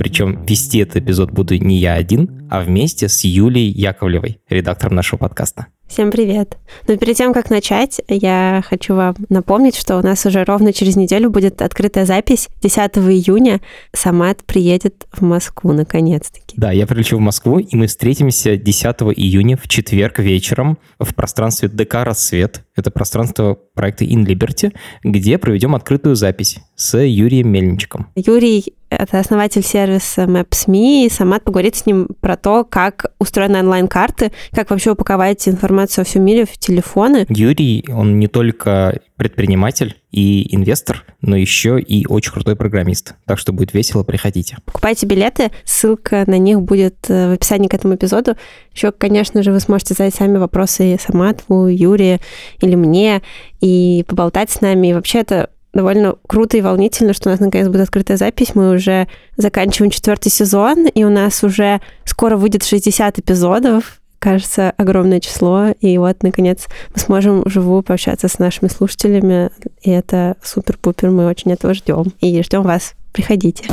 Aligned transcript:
Причем 0.00 0.46
вести 0.46 0.78
этот 0.78 0.96
эпизод 0.96 1.30
буду 1.30 1.58
не 1.58 1.76
я 1.76 1.92
один, 1.92 2.48
а 2.50 2.62
вместе 2.62 3.06
с 3.06 3.22
Юлией 3.22 3.70
Яковлевой, 3.70 4.40
редактором 4.48 4.94
нашего 4.94 5.18
подкаста. 5.18 5.66
Всем 5.90 6.10
привет. 6.10 6.56
Но 6.88 6.96
перед 6.96 7.16
тем, 7.16 7.34
как 7.34 7.50
начать, 7.50 8.00
я 8.08 8.62
хочу 8.66 8.94
вам 8.94 9.14
напомнить, 9.28 9.76
что 9.76 9.98
у 9.98 10.02
нас 10.02 10.24
уже 10.24 10.44
ровно 10.44 10.72
через 10.72 10.96
неделю 10.96 11.28
будет 11.28 11.60
открытая 11.60 12.06
запись. 12.06 12.48
10 12.62 12.78
июня 12.96 13.60
Самат 13.92 14.42
приедет 14.44 15.06
в 15.12 15.20
Москву 15.20 15.72
наконец-таки. 15.72 16.54
Да, 16.56 16.72
я 16.72 16.86
прилечу 16.86 17.18
в 17.18 17.20
Москву, 17.20 17.58
и 17.58 17.76
мы 17.76 17.86
встретимся 17.86 18.56
10 18.56 18.84
июня 19.16 19.58
в 19.58 19.68
четверг 19.68 20.20
вечером 20.20 20.78
в 20.98 21.14
пространстве 21.14 21.68
ДК 21.68 21.96
«Рассвет». 22.04 22.62
Это 22.74 22.90
пространство 22.90 23.58
проекта 23.74 24.06
In 24.06 24.24
Liberty, 24.24 24.72
где 25.04 25.36
проведем 25.36 25.74
открытую 25.74 26.14
запись 26.14 26.58
с 26.74 26.96
Юрием 26.98 27.48
Мельничиком. 27.48 28.06
Юрий— 28.14 28.74
это 28.90 29.18
основатель 29.18 29.62
сервиса 29.62 30.22
Maps.me, 30.22 31.06
и 31.06 31.08
Самат 31.08 31.44
поговорит 31.44 31.76
с 31.76 31.86
ним 31.86 32.08
про 32.20 32.36
то, 32.36 32.64
как 32.64 33.12
устроены 33.18 33.60
онлайн-карты, 33.60 34.32
как 34.52 34.70
вообще 34.70 34.90
упаковать 34.90 35.48
информацию 35.48 36.04
во 36.04 36.08
всем 36.08 36.24
мире 36.24 36.44
в 36.44 36.58
телефоны. 36.58 37.24
Юрий, 37.28 37.84
он 37.88 38.18
не 38.18 38.26
только 38.26 39.00
предприниматель 39.16 39.96
и 40.10 40.54
инвестор, 40.54 41.04
но 41.20 41.36
еще 41.36 41.78
и 41.80 42.06
очень 42.06 42.32
крутой 42.32 42.56
программист. 42.56 43.14
Так 43.26 43.38
что 43.38 43.52
будет 43.52 43.74
весело, 43.74 44.02
приходите. 44.02 44.56
Покупайте 44.64 45.06
билеты, 45.06 45.50
ссылка 45.64 46.24
на 46.26 46.38
них 46.38 46.60
будет 46.62 46.96
э, 47.08 47.28
в 47.28 47.32
описании 47.34 47.68
к 47.68 47.74
этому 47.74 47.94
эпизоду. 47.94 48.36
Еще, 48.74 48.90
конечно 48.92 49.42
же, 49.42 49.52
вы 49.52 49.60
сможете 49.60 49.94
задать 49.94 50.14
сами 50.14 50.38
вопросы 50.38 50.98
Саматву, 51.00 51.66
Юрию 51.68 52.18
или 52.60 52.74
мне 52.74 53.22
и 53.60 54.04
поболтать 54.08 54.50
с 54.50 54.60
нами. 54.60 54.88
И 54.88 54.94
вообще 54.94 55.20
это 55.20 55.50
довольно 55.72 56.16
круто 56.26 56.56
и 56.56 56.60
волнительно, 56.60 57.12
что 57.12 57.28
у 57.28 57.32
нас 57.32 57.40
наконец 57.40 57.68
будет 57.68 57.82
открытая 57.82 58.16
запись. 58.16 58.54
Мы 58.54 58.74
уже 58.74 59.08
заканчиваем 59.36 59.90
четвертый 59.90 60.30
сезон, 60.30 60.86
и 60.86 61.04
у 61.04 61.10
нас 61.10 61.42
уже 61.44 61.80
скоро 62.04 62.36
выйдет 62.36 62.64
60 62.64 63.18
эпизодов. 63.18 64.00
Кажется, 64.18 64.74
огромное 64.76 65.20
число. 65.20 65.68
И 65.80 65.96
вот, 65.96 66.22
наконец, 66.22 66.66
мы 66.94 67.00
сможем 67.00 67.42
вживую 67.42 67.82
пообщаться 67.82 68.28
с 68.28 68.38
нашими 68.38 68.68
слушателями. 68.68 69.50
И 69.80 69.90
это 69.90 70.36
супер-пупер. 70.42 71.10
Мы 71.10 71.26
очень 71.26 71.52
этого 71.52 71.72
ждем. 71.72 72.12
И 72.20 72.42
ждем 72.42 72.62
вас. 72.62 72.92
Приходите. 73.12 73.64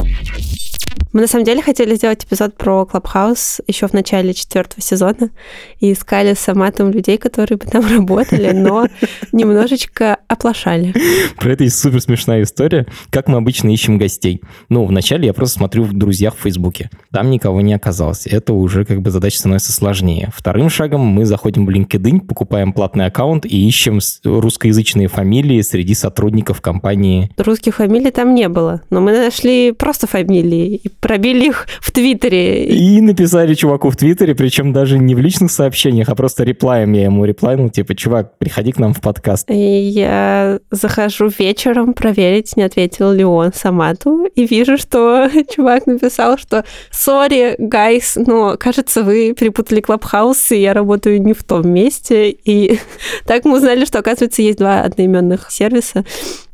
Мы 1.14 1.22
на 1.22 1.28
самом 1.28 1.46
деле 1.46 1.62
хотели 1.62 1.96
сделать 1.96 2.24
эпизод 2.26 2.56
про 2.56 2.86
Клабхаус 2.86 3.62
еще 3.66 3.88
в 3.88 3.94
начале 3.94 4.36
четвертого 4.36 4.82
сезона 4.82 5.32
и 5.80 5.94
искали 5.94 6.34
с 6.34 6.48
Аматом 6.48 6.92
людей, 6.92 7.18
которые 7.18 7.58
бы 7.58 7.66
там 7.66 7.84
работали, 7.92 8.52
но 8.52 8.88
немножечко 9.32 10.18
оплошали. 10.28 10.94
Про 11.38 11.54
это 11.54 11.64
есть 11.64 11.80
супер 11.80 12.02
смешная 12.02 12.44
история, 12.44 12.86
как 13.10 13.30
мы 13.30 13.38
обычно 13.38 13.70
ищем 13.74 13.98
гостей. 13.98 14.42
Ну, 14.70 14.86
вначале 14.86 15.26
я 15.26 15.34
просто 15.34 15.58
смотрю 15.58 15.86
в 15.86 15.94
друзьях 15.94 16.36
в 16.36 16.42
Фейсбуке. 16.42 16.90
Там 17.12 17.32
никого 17.32 17.62
не 17.62 17.74
оказалось. 17.74 18.28
Это 18.28 18.54
уже 18.54 18.86
как 18.86 19.02
бы 19.02 19.10
задача 19.10 19.40
становится 19.40 19.72
сложнее. 19.72 20.30
Вторым 20.36 20.70
шагом 20.70 21.02
мы 21.02 21.26
заходим 21.26 21.66
в 21.66 21.70
LinkedIn, 21.70 22.28
покупаем 22.28 22.74
платный 22.74 23.06
аккаунт 23.06 23.46
и 23.46 23.68
ищем 23.68 24.00
русскоязычные 24.24 25.08
фамилии 25.08 25.62
среди 25.62 25.94
сотрудников 25.94 26.62
компании. 26.62 27.32
Русских 27.38 27.78
фамилий 27.78 28.12
там 28.12 28.36
не 28.36 28.50
было, 28.50 28.84
но 28.90 29.02
мы 29.02 29.14
нашли 29.14 29.72
просто 29.72 30.06
фамилии 30.06 30.67
и 30.68 30.90
пробили 30.90 31.48
их 31.48 31.68
в 31.82 31.92
Твиттере. 31.92 32.66
И 32.66 33.02
написали 33.02 33.54
чуваку 33.54 33.90
в 33.90 33.96
Твиттере, 33.96 34.36
причем 34.36 34.74
даже 34.74 34.98
не 34.98 35.16
в 35.16 35.20
личных 35.20 35.52
сообщениях, 35.52 36.10
а 36.10 36.16
просто 36.16 36.44
реплаем. 36.44 36.94
Я 36.94 37.06
ему 37.06 37.26
реплайнул, 37.26 37.70
типа, 37.70 37.96
чувак, 37.96 38.38
приходи 38.38 38.72
к 38.72 38.80
нам 38.80 38.94
в 38.94 39.02
подкаст. 39.02 39.50
И 39.50 39.56
я 39.56 40.60
захожу 40.72 41.30
вечером 41.40 41.94
проверить, 41.94 42.56
не 42.58 42.64
ответил 42.64 43.12
ли 43.12 43.24
он 43.24 43.54
Самату, 43.54 44.26
и 44.36 44.46
вижу, 44.46 44.78
что 44.78 45.30
чувак 45.50 45.88
написал, 45.88 46.38
что 46.38 46.64
«Sorry, 46.92 47.56
guys, 47.58 48.16
но, 48.16 48.56
кажется, 48.58 49.04
вы 49.04 49.34
перепутали 49.34 49.82
Clubhouse, 49.82 50.52
и 50.52 50.62
я 50.62 50.74
работаю 50.74 51.22
не 51.22 51.34
в 51.34 51.44
том 51.44 51.70
месте». 51.70 52.30
И 52.32 52.80
так 53.26 53.46
мы 53.46 53.58
узнали, 53.58 53.86
что, 53.86 54.00
оказывается, 54.00 54.42
есть 54.42 54.58
два 54.58 54.82
одноименных 54.82 55.52
сервиса, 55.52 56.06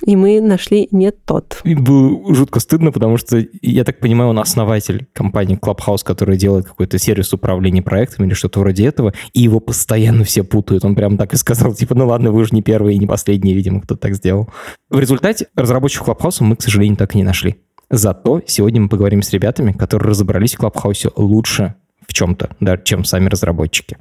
и 0.06 0.16
мы 0.16 0.42
нашли 0.42 0.88
не 0.92 1.12
тот. 1.12 1.62
И 1.64 1.76
было 1.76 2.34
жутко 2.34 2.60
стыдно, 2.60 2.92
потому 2.92 3.18
что, 3.18 3.44
я 3.62 3.84
так 3.84 4.00
понимаю, 4.04 4.30
он 4.30 4.40
основатель 4.40 5.08
компании 5.14 5.58
Clubhouse, 5.58 6.04
которая 6.04 6.38
делает 6.38 6.66
какой-то 6.66 7.00
сервис 7.00 7.34
управления 7.34 7.82
проектами 7.82 8.28
или 8.28 8.34
что-то 8.34 8.60
вроде 8.60 8.86
этого, 8.86 9.14
и 9.34 9.42
его 9.42 9.60
постоянно 9.60 10.24
все 10.26 10.44
путают. 10.44 10.86
Он 10.86 10.94
прям 10.94 11.18
так 11.18 11.34
и 11.34 11.38
сказал, 11.38 11.74
типа, 11.76 11.96
ну 11.96 12.06
ладно, 12.06 12.32
вы 12.32 12.44
же 12.44 12.50
не 12.52 12.62
первый 12.62 12.96
и 12.96 13.00
не 13.00 13.08
последний, 13.08 13.54
видимо, 13.54 13.82
кто 13.82 13.96
так 13.96 14.14
сделал. 14.16 14.50
В 14.90 15.00
результате 15.00 15.48
разработчиков 15.56 16.10
Clubhouse 16.10 16.44
мы, 16.44 16.56
к 16.56 16.62
сожалению, 16.62 16.98
так 16.98 17.16
и 17.16 17.18
не 17.18 17.24
нашли. 17.24 17.56
Зато 17.90 18.42
сегодня 18.46 18.82
мы 18.82 18.90
поговорим 18.90 19.22
с 19.22 19.32
ребятами, 19.32 19.72
которые 19.72 20.10
разобрались 20.10 20.56
в 20.56 20.60
Clubhouse 20.60 21.12
лучше 21.16 21.76
в 22.06 22.14
чем-то, 22.14 22.50
да, 22.60 22.78
чем 22.78 23.06
сами 23.06 23.30
разработчики. 23.30 23.98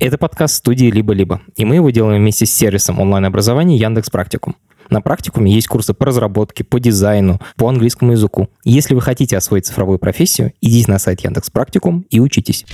Это 0.00 0.18
подкаст 0.18 0.56
студии 0.56 0.90
«Либо-либо», 0.90 1.40
и 1.54 1.64
мы 1.64 1.76
его 1.76 1.90
делаем 1.90 2.20
вместе 2.20 2.46
с 2.46 2.52
сервисом 2.52 2.98
онлайн-образования 2.98 3.76
Яндекс 3.76 4.10
Практикум. 4.10 4.56
На 4.90 5.00
практикуме 5.00 5.52
есть 5.52 5.68
курсы 5.68 5.94
по 5.94 6.06
разработке, 6.06 6.64
по 6.64 6.80
дизайну, 6.80 7.40
по 7.56 7.68
английскому 7.68 8.12
языку. 8.12 8.48
Если 8.64 8.94
вы 8.94 9.00
хотите 9.00 9.36
освоить 9.36 9.66
цифровую 9.66 9.98
профессию, 9.98 10.52
идите 10.60 10.90
на 10.90 10.98
сайт 10.98 11.20
Яндекс 11.20 11.50
Практикум 11.50 12.04
и 12.10 12.20
учитесь. 12.20 12.64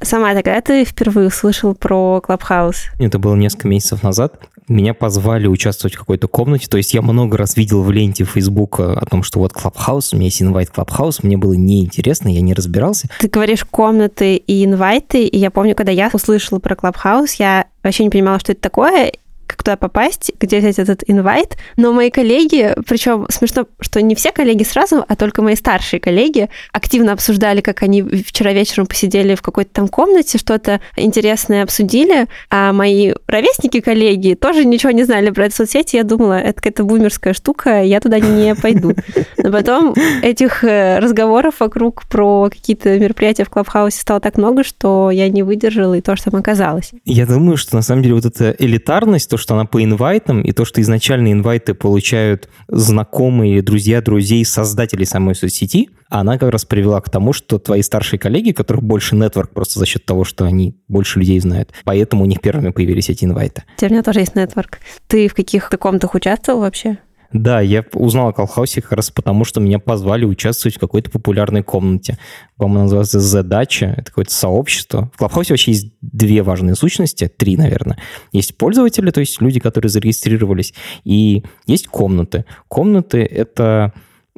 Сама 0.00 0.32
когда 0.34 0.60
ты 0.60 0.84
впервые 0.84 1.26
услышал 1.26 1.74
про 1.74 2.20
Клабхаус? 2.20 2.86
Это 2.98 3.18
было 3.18 3.34
несколько 3.34 3.66
месяцев 3.66 4.02
назад. 4.04 4.38
Меня 4.68 4.94
позвали 4.94 5.48
участвовать 5.48 5.96
в 5.96 5.98
какой-то 5.98 6.28
комнате. 6.28 6.68
То 6.68 6.76
есть 6.76 6.94
я 6.94 7.02
много 7.02 7.36
раз 7.36 7.56
видел 7.56 7.82
в 7.82 7.90
ленте 7.90 8.24
Facebook 8.24 8.78
о 8.78 9.04
том, 9.10 9.22
что 9.22 9.40
вот 9.40 9.52
Clubhouse, 9.52 10.12
у 10.12 10.16
меня 10.16 10.26
есть 10.26 10.40
инвайт 10.40 10.70
Clubhouse. 10.70 11.22
Мне 11.24 11.36
было 11.36 11.54
неинтересно, 11.54 12.28
я 12.28 12.42
не 12.42 12.54
разбирался. 12.54 13.08
Ты 13.18 13.28
говоришь 13.28 13.64
комнаты 13.64 14.36
и 14.36 14.64
инвайты. 14.64 15.24
И 15.24 15.36
я 15.36 15.50
помню, 15.50 15.74
когда 15.74 15.90
я 15.90 16.10
услышала 16.12 16.60
про 16.60 16.76
Clubhouse, 16.76 17.34
я 17.34 17.66
вообще 17.82 18.04
не 18.04 18.10
понимала, 18.10 18.38
что 18.38 18.52
это 18.52 18.60
такое 18.60 19.12
как 19.48 19.62
туда 19.64 19.76
попасть, 19.76 20.30
где 20.38 20.58
взять 20.58 20.78
этот 20.78 21.02
инвайт. 21.06 21.56
Но 21.76 21.92
мои 21.92 22.10
коллеги, 22.10 22.74
причем 22.86 23.26
смешно, 23.30 23.66
что 23.80 24.00
не 24.02 24.14
все 24.14 24.30
коллеги 24.30 24.62
сразу, 24.62 25.04
а 25.06 25.16
только 25.16 25.42
мои 25.42 25.56
старшие 25.56 25.98
коллеги 26.00 26.48
активно 26.72 27.12
обсуждали, 27.12 27.60
как 27.60 27.82
они 27.82 28.02
вчера 28.02 28.52
вечером 28.52 28.86
посидели 28.86 29.34
в 29.34 29.42
какой-то 29.42 29.72
там 29.72 29.88
комнате, 29.88 30.38
что-то 30.38 30.80
интересное 30.96 31.62
обсудили, 31.62 32.26
а 32.50 32.72
мои 32.72 33.14
ровесники 33.26 33.80
коллеги 33.80 34.34
тоже 34.34 34.64
ничего 34.64 34.92
не 34.92 35.04
знали 35.04 35.30
про 35.30 35.46
эту 35.46 35.56
соцсеть. 35.56 35.94
Я 35.94 36.04
думала, 36.04 36.38
это 36.38 36.54
какая-то 36.54 36.84
бумерская 36.84 37.32
штука, 37.32 37.82
я 37.82 38.00
туда 38.00 38.20
не 38.20 38.54
пойду. 38.54 38.92
Но 39.38 39.50
потом 39.50 39.94
этих 40.22 40.62
э, 40.64 40.98
разговоров 40.98 41.60
вокруг 41.60 42.06
про 42.06 42.50
какие-то 42.50 42.98
мероприятия 42.98 43.44
в 43.44 43.50
Клабхаусе 43.50 44.00
стало 44.00 44.20
так 44.20 44.36
много, 44.36 44.62
что 44.62 45.10
я 45.10 45.28
не 45.28 45.42
выдержала 45.42 45.94
и 45.94 46.00
тоже 46.00 46.24
там 46.24 46.36
оказалась. 46.36 46.90
Я 47.04 47.26
думаю, 47.26 47.56
что 47.56 47.74
на 47.76 47.82
самом 47.82 48.02
деле 48.02 48.14
вот 48.14 48.26
эта 48.26 48.54
элитарность, 48.58 49.30
то, 49.30 49.37
что 49.38 49.54
она 49.54 49.64
по 49.64 49.82
инвайтам, 49.82 50.42
и 50.42 50.52
то, 50.52 50.64
что 50.64 50.80
изначально 50.80 51.32
инвайты 51.32 51.74
получают 51.74 52.48
знакомые, 52.68 53.62
друзья, 53.62 54.02
друзей, 54.02 54.44
создатели 54.44 55.04
самой 55.04 55.34
соцсети, 55.34 55.88
она 56.08 56.38
как 56.38 56.50
раз 56.50 56.64
привела 56.64 57.00
к 57.00 57.10
тому, 57.10 57.32
что 57.32 57.58
твои 57.58 57.82
старшие 57.82 58.18
коллеги, 58.18 58.52
которых 58.52 58.82
больше 58.82 59.14
нетворк 59.14 59.50
просто 59.50 59.78
за 59.78 59.86
счет 59.86 60.04
того, 60.04 60.24
что 60.24 60.44
они 60.44 60.76
больше 60.88 61.18
людей 61.18 61.40
знают, 61.40 61.72
поэтому 61.84 62.24
у 62.24 62.26
них 62.26 62.40
первыми 62.40 62.70
появились 62.70 63.08
эти 63.08 63.24
инвайты. 63.24 63.64
У 63.80 63.84
меня 63.86 64.02
тоже 64.02 64.20
есть 64.20 64.34
нетворк. 64.34 64.78
Ты 65.06 65.28
в 65.28 65.34
каких-то 65.34 65.76
комнатах 65.76 66.14
участвовал 66.14 66.60
вообще? 66.60 66.98
Да, 67.32 67.60
я 67.60 67.84
узнал 67.92 68.28
о 68.28 68.32
Колхаусе 68.32 68.80
как 68.80 68.92
раз 68.92 69.10
потому, 69.10 69.44
что 69.44 69.60
меня 69.60 69.78
позвали 69.78 70.24
участвовать 70.24 70.76
в 70.76 70.80
какой-то 70.80 71.10
популярной 71.10 71.62
комнате. 71.62 72.16
По-моему, 72.56 72.84
называется 72.84 73.20
Задача. 73.20 73.94
Это 73.98 74.04
какое-то 74.04 74.32
сообщество. 74.32 75.10
В 75.14 75.18
Клабхаусе 75.18 75.52
вообще 75.52 75.72
есть 75.72 75.92
две 76.00 76.42
важные 76.42 76.74
сущности, 76.74 77.28
три, 77.28 77.56
наверное. 77.56 77.98
Есть 78.32 78.56
пользователи, 78.56 79.10
то 79.10 79.20
есть 79.20 79.42
люди, 79.42 79.60
которые 79.60 79.90
зарегистрировались, 79.90 80.72
и 81.04 81.44
есть 81.66 81.88
комнаты. 81.88 82.46
Комнаты— 82.68 83.18
это 83.30 83.92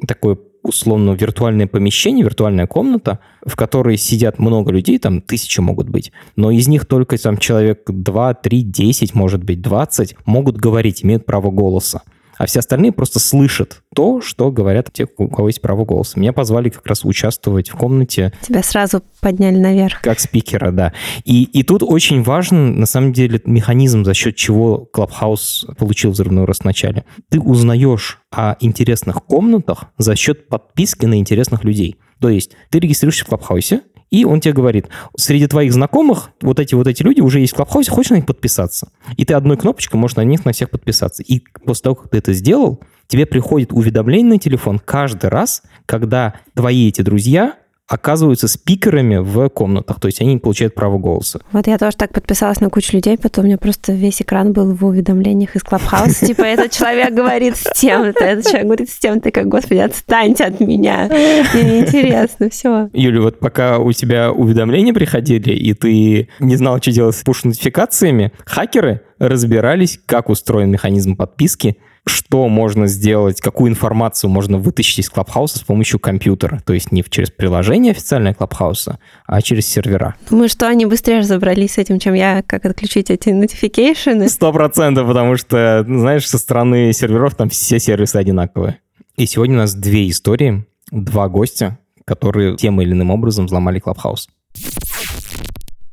такое 0.05 0.37
условно 0.63 1.11
виртуальное 1.11 1.67
помещение, 1.67 2.25
виртуальная 2.25 2.67
комната, 2.67 3.19
в 3.45 3.55
которой 3.55 3.97
сидят 3.97 4.37
много 4.37 4.71
людей, 4.71 4.99
там 4.99 5.21
тысячи 5.21 5.59
могут 5.59 5.89
быть, 5.89 6.11
но 6.35 6.51
из 6.51 6.67
них 6.67 6.85
только 6.85 7.17
там 7.17 7.37
человек 7.37 7.83
2, 7.87 8.33
3, 8.35 8.61
10, 8.61 9.15
может 9.15 9.43
быть, 9.43 9.61
20 9.61 10.17
могут 10.25 10.57
говорить, 10.57 11.03
имеют 11.03 11.25
право 11.25 11.49
голоса 11.49 12.03
а 12.41 12.47
все 12.47 12.57
остальные 12.57 12.91
просто 12.91 13.19
слышат 13.19 13.83
то, 13.93 14.19
что 14.19 14.49
говорят 14.49 14.91
те, 14.91 15.05
у 15.17 15.27
кого 15.27 15.49
есть 15.49 15.61
право 15.61 15.85
голоса. 15.85 16.19
Меня 16.19 16.33
позвали 16.33 16.69
как 16.69 16.87
раз 16.87 17.05
участвовать 17.05 17.69
в 17.69 17.75
комнате. 17.75 18.33
Тебя 18.41 18.63
сразу 18.63 19.03
подняли 19.19 19.57
наверх. 19.57 20.01
Как 20.01 20.19
спикера, 20.19 20.71
да. 20.71 20.91
И, 21.23 21.43
и 21.43 21.61
тут 21.61 21.83
очень 21.83 22.23
важен, 22.23 22.79
на 22.79 22.87
самом 22.87 23.13
деле, 23.13 23.39
механизм, 23.45 24.03
за 24.03 24.15
счет 24.15 24.37
чего 24.37 24.89
Clubhouse 24.91 25.75
получил 25.75 26.09
взрывной 26.09 26.45
рост 26.45 26.61
в 26.61 26.65
начале. 26.65 27.05
Ты 27.29 27.39
узнаешь 27.39 28.19
о 28.31 28.55
интересных 28.59 29.23
комнатах 29.23 29.91
за 29.99 30.15
счет 30.15 30.47
подписки 30.47 31.05
на 31.05 31.19
интересных 31.19 31.63
людей. 31.63 31.97
То 32.19 32.29
есть 32.29 32.53
ты 32.71 32.79
регистрируешься 32.79 33.25
в 33.25 33.27
Клабхаусе, 33.27 33.81
и 34.11 34.25
он 34.25 34.41
тебе 34.41 34.53
говорит, 34.53 34.87
среди 35.17 35.47
твоих 35.47 35.73
знакомых 35.73 36.31
вот 36.41 36.59
эти 36.59 36.75
вот 36.75 36.85
эти 36.85 37.01
люди 37.01 37.21
уже 37.21 37.39
есть 37.39 37.53
в 37.53 37.55
Клабхаусе, 37.55 37.89
хочешь 37.91 38.11
на 38.11 38.15
них 38.15 38.25
подписаться? 38.25 38.91
И 39.15 39.25
ты 39.25 39.33
одной 39.33 39.57
кнопочкой 39.57 39.99
можешь 39.99 40.17
на 40.17 40.23
них 40.23 40.43
на 40.43 40.51
всех 40.51 40.69
подписаться. 40.69 41.23
И 41.23 41.41
после 41.65 41.83
того, 41.83 41.95
как 41.95 42.09
ты 42.09 42.17
это 42.17 42.33
сделал, 42.33 42.81
тебе 43.07 43.25
приходит 43.25 43.71
уведомление 43.71 44.33
на 44.33 44.37
телефон 44.37 44.79
каждый 44.79 45.29
раз, 45.29 45.63
когда 45.85 46.35
твои 46.53 46.89
эти 46.89 47.01
друзья 47.01 47.55
оказываются 47.91 48.47
спикерами 48.47 49.17
в 49.17 49.49
комнатах, 49.49 49.99
то 49.99 50.07
есть 50.07 50.21
они 50.21 50.37
получают 50.37 50.73
право 50.73 50.97
голоса. 50.97 51.41
Вот 51.51 51.67
я 51.67 51.77
тоже 51.77 51.97
так 51.97 52.13
подписалась 52.13 52.61
на 52.61 52.69
кучу 52.69 52.95
людей, 52.95 53.17
потом 53.17 53.43
у 53.43 53.47
меня 53.47 53.57
просто 53.57 53.91
весь 53.91 54.21
экран 54.21 54.53
был 54.53 54.73
в 54.73 54.85
уведомлениях 54.85 55.57
из 55.57 55.63
Клабхауса, 55.63 56.25
типа 56.27 56.43
этот 56.43 56.71
человек 56.71 57.13
говорит 57.13 57.57
с 57.57 57.69
тем-то, 57.75 58.23
этот 58.23 58.45
человек 58.45 58.65
говорит 58.65 58.89
с 58.89 58.97
тем-то, 58.97 59.31
как, 59.31 59.49
господи, 59.49 59.79
отстаньте 59.79 60.45
от 60.45 60.61
меня, 60.61 61.09
мне 61.09 61.63
неинтересно, 61.63 62.49
все. 62.49 62.89
Юля, 62.93 63.21
вот 63.21 63.39
пока 63.39 63.77
у 63.79 63.91
тебя 63.91 64.31
уведомления 64.31 64.93
приходили, 64.93 65.51
и 65.51 65.73
ты 65.73 66.29
не 66.39 66.55
знал, 66.55 66.81
что 66.81 66.91
делать 66.91 67.15
с 67.17 67.23
пуш-нотификациями, 67.23 68.31
хакеры 68.45 69.01
разбирались, 69.19 69.99
как 70.05 70.29
устроен 70.29 70.71
механизм 70.71 71.17
подписки, 71.17 71.77
что 72.05 72.47
можно 72.47 72.87
сделать, 72.87 73.41
какую 73.41 73.71
информацию 73.71 74.29
можно 74.29 74.57
вытащить 74.57 74.99
из 74.99 75.09
Клабхауса 75.09 75.59
с 75.59 75.61
помощью 75.61 75.99
компьютера. 75.99 76.61
То 76.65 76.73
есть 76.73 76.91
не 76.91 77.03
через 77.03 77.29
приложение 77.29 77.91
официальное 77.91 78.33
Клабхауса, 78.33 78.99
а 79.25 79.41
через 79.41 79.67
сервера. 79.67 80.15
Думаю, 80.29 80.49
что 80.49 80.67
они 80.67 80.85
быстрее 80.85 81.19
разобрались 81.19 81.73
с 81.73 81.77
этим, 81.77 81.99
чем 81.99 82.13
я, 82.13 82.43
как 82.45 82.65
отключить 82.65 83.11
эти 83.11 83.29
notification. 83.29 84.27
Сто 84.29 84.51
процентов, 84.51 85.07
потому 85.07 85.37
что, 85.37 85.85
знаешь, 85.87 86.27
со 86.27 86.37
стороны 86.37 86.93
серверов 86.93 87.35
там 87.35 87.49
все 87.49 87.79
сервисы 87.79 88.15
одинаковые. 88.15 88.77
И 89.17 89.25
сегодня 89.25 89.55
у 89.55 89.59
нас 89.59 89.75
две 89.75 90.09
истории, 90.09 90.65
два 90.89 91.27
гостя, 91.27 91.77
которые 92.05 92.57
тем 92.57 92.81
или 92.81 92.91
иным 92.91 93.11
образом 93.11 93.45
взломали 93.45 93.79
Clubhouse. 93.79 94.29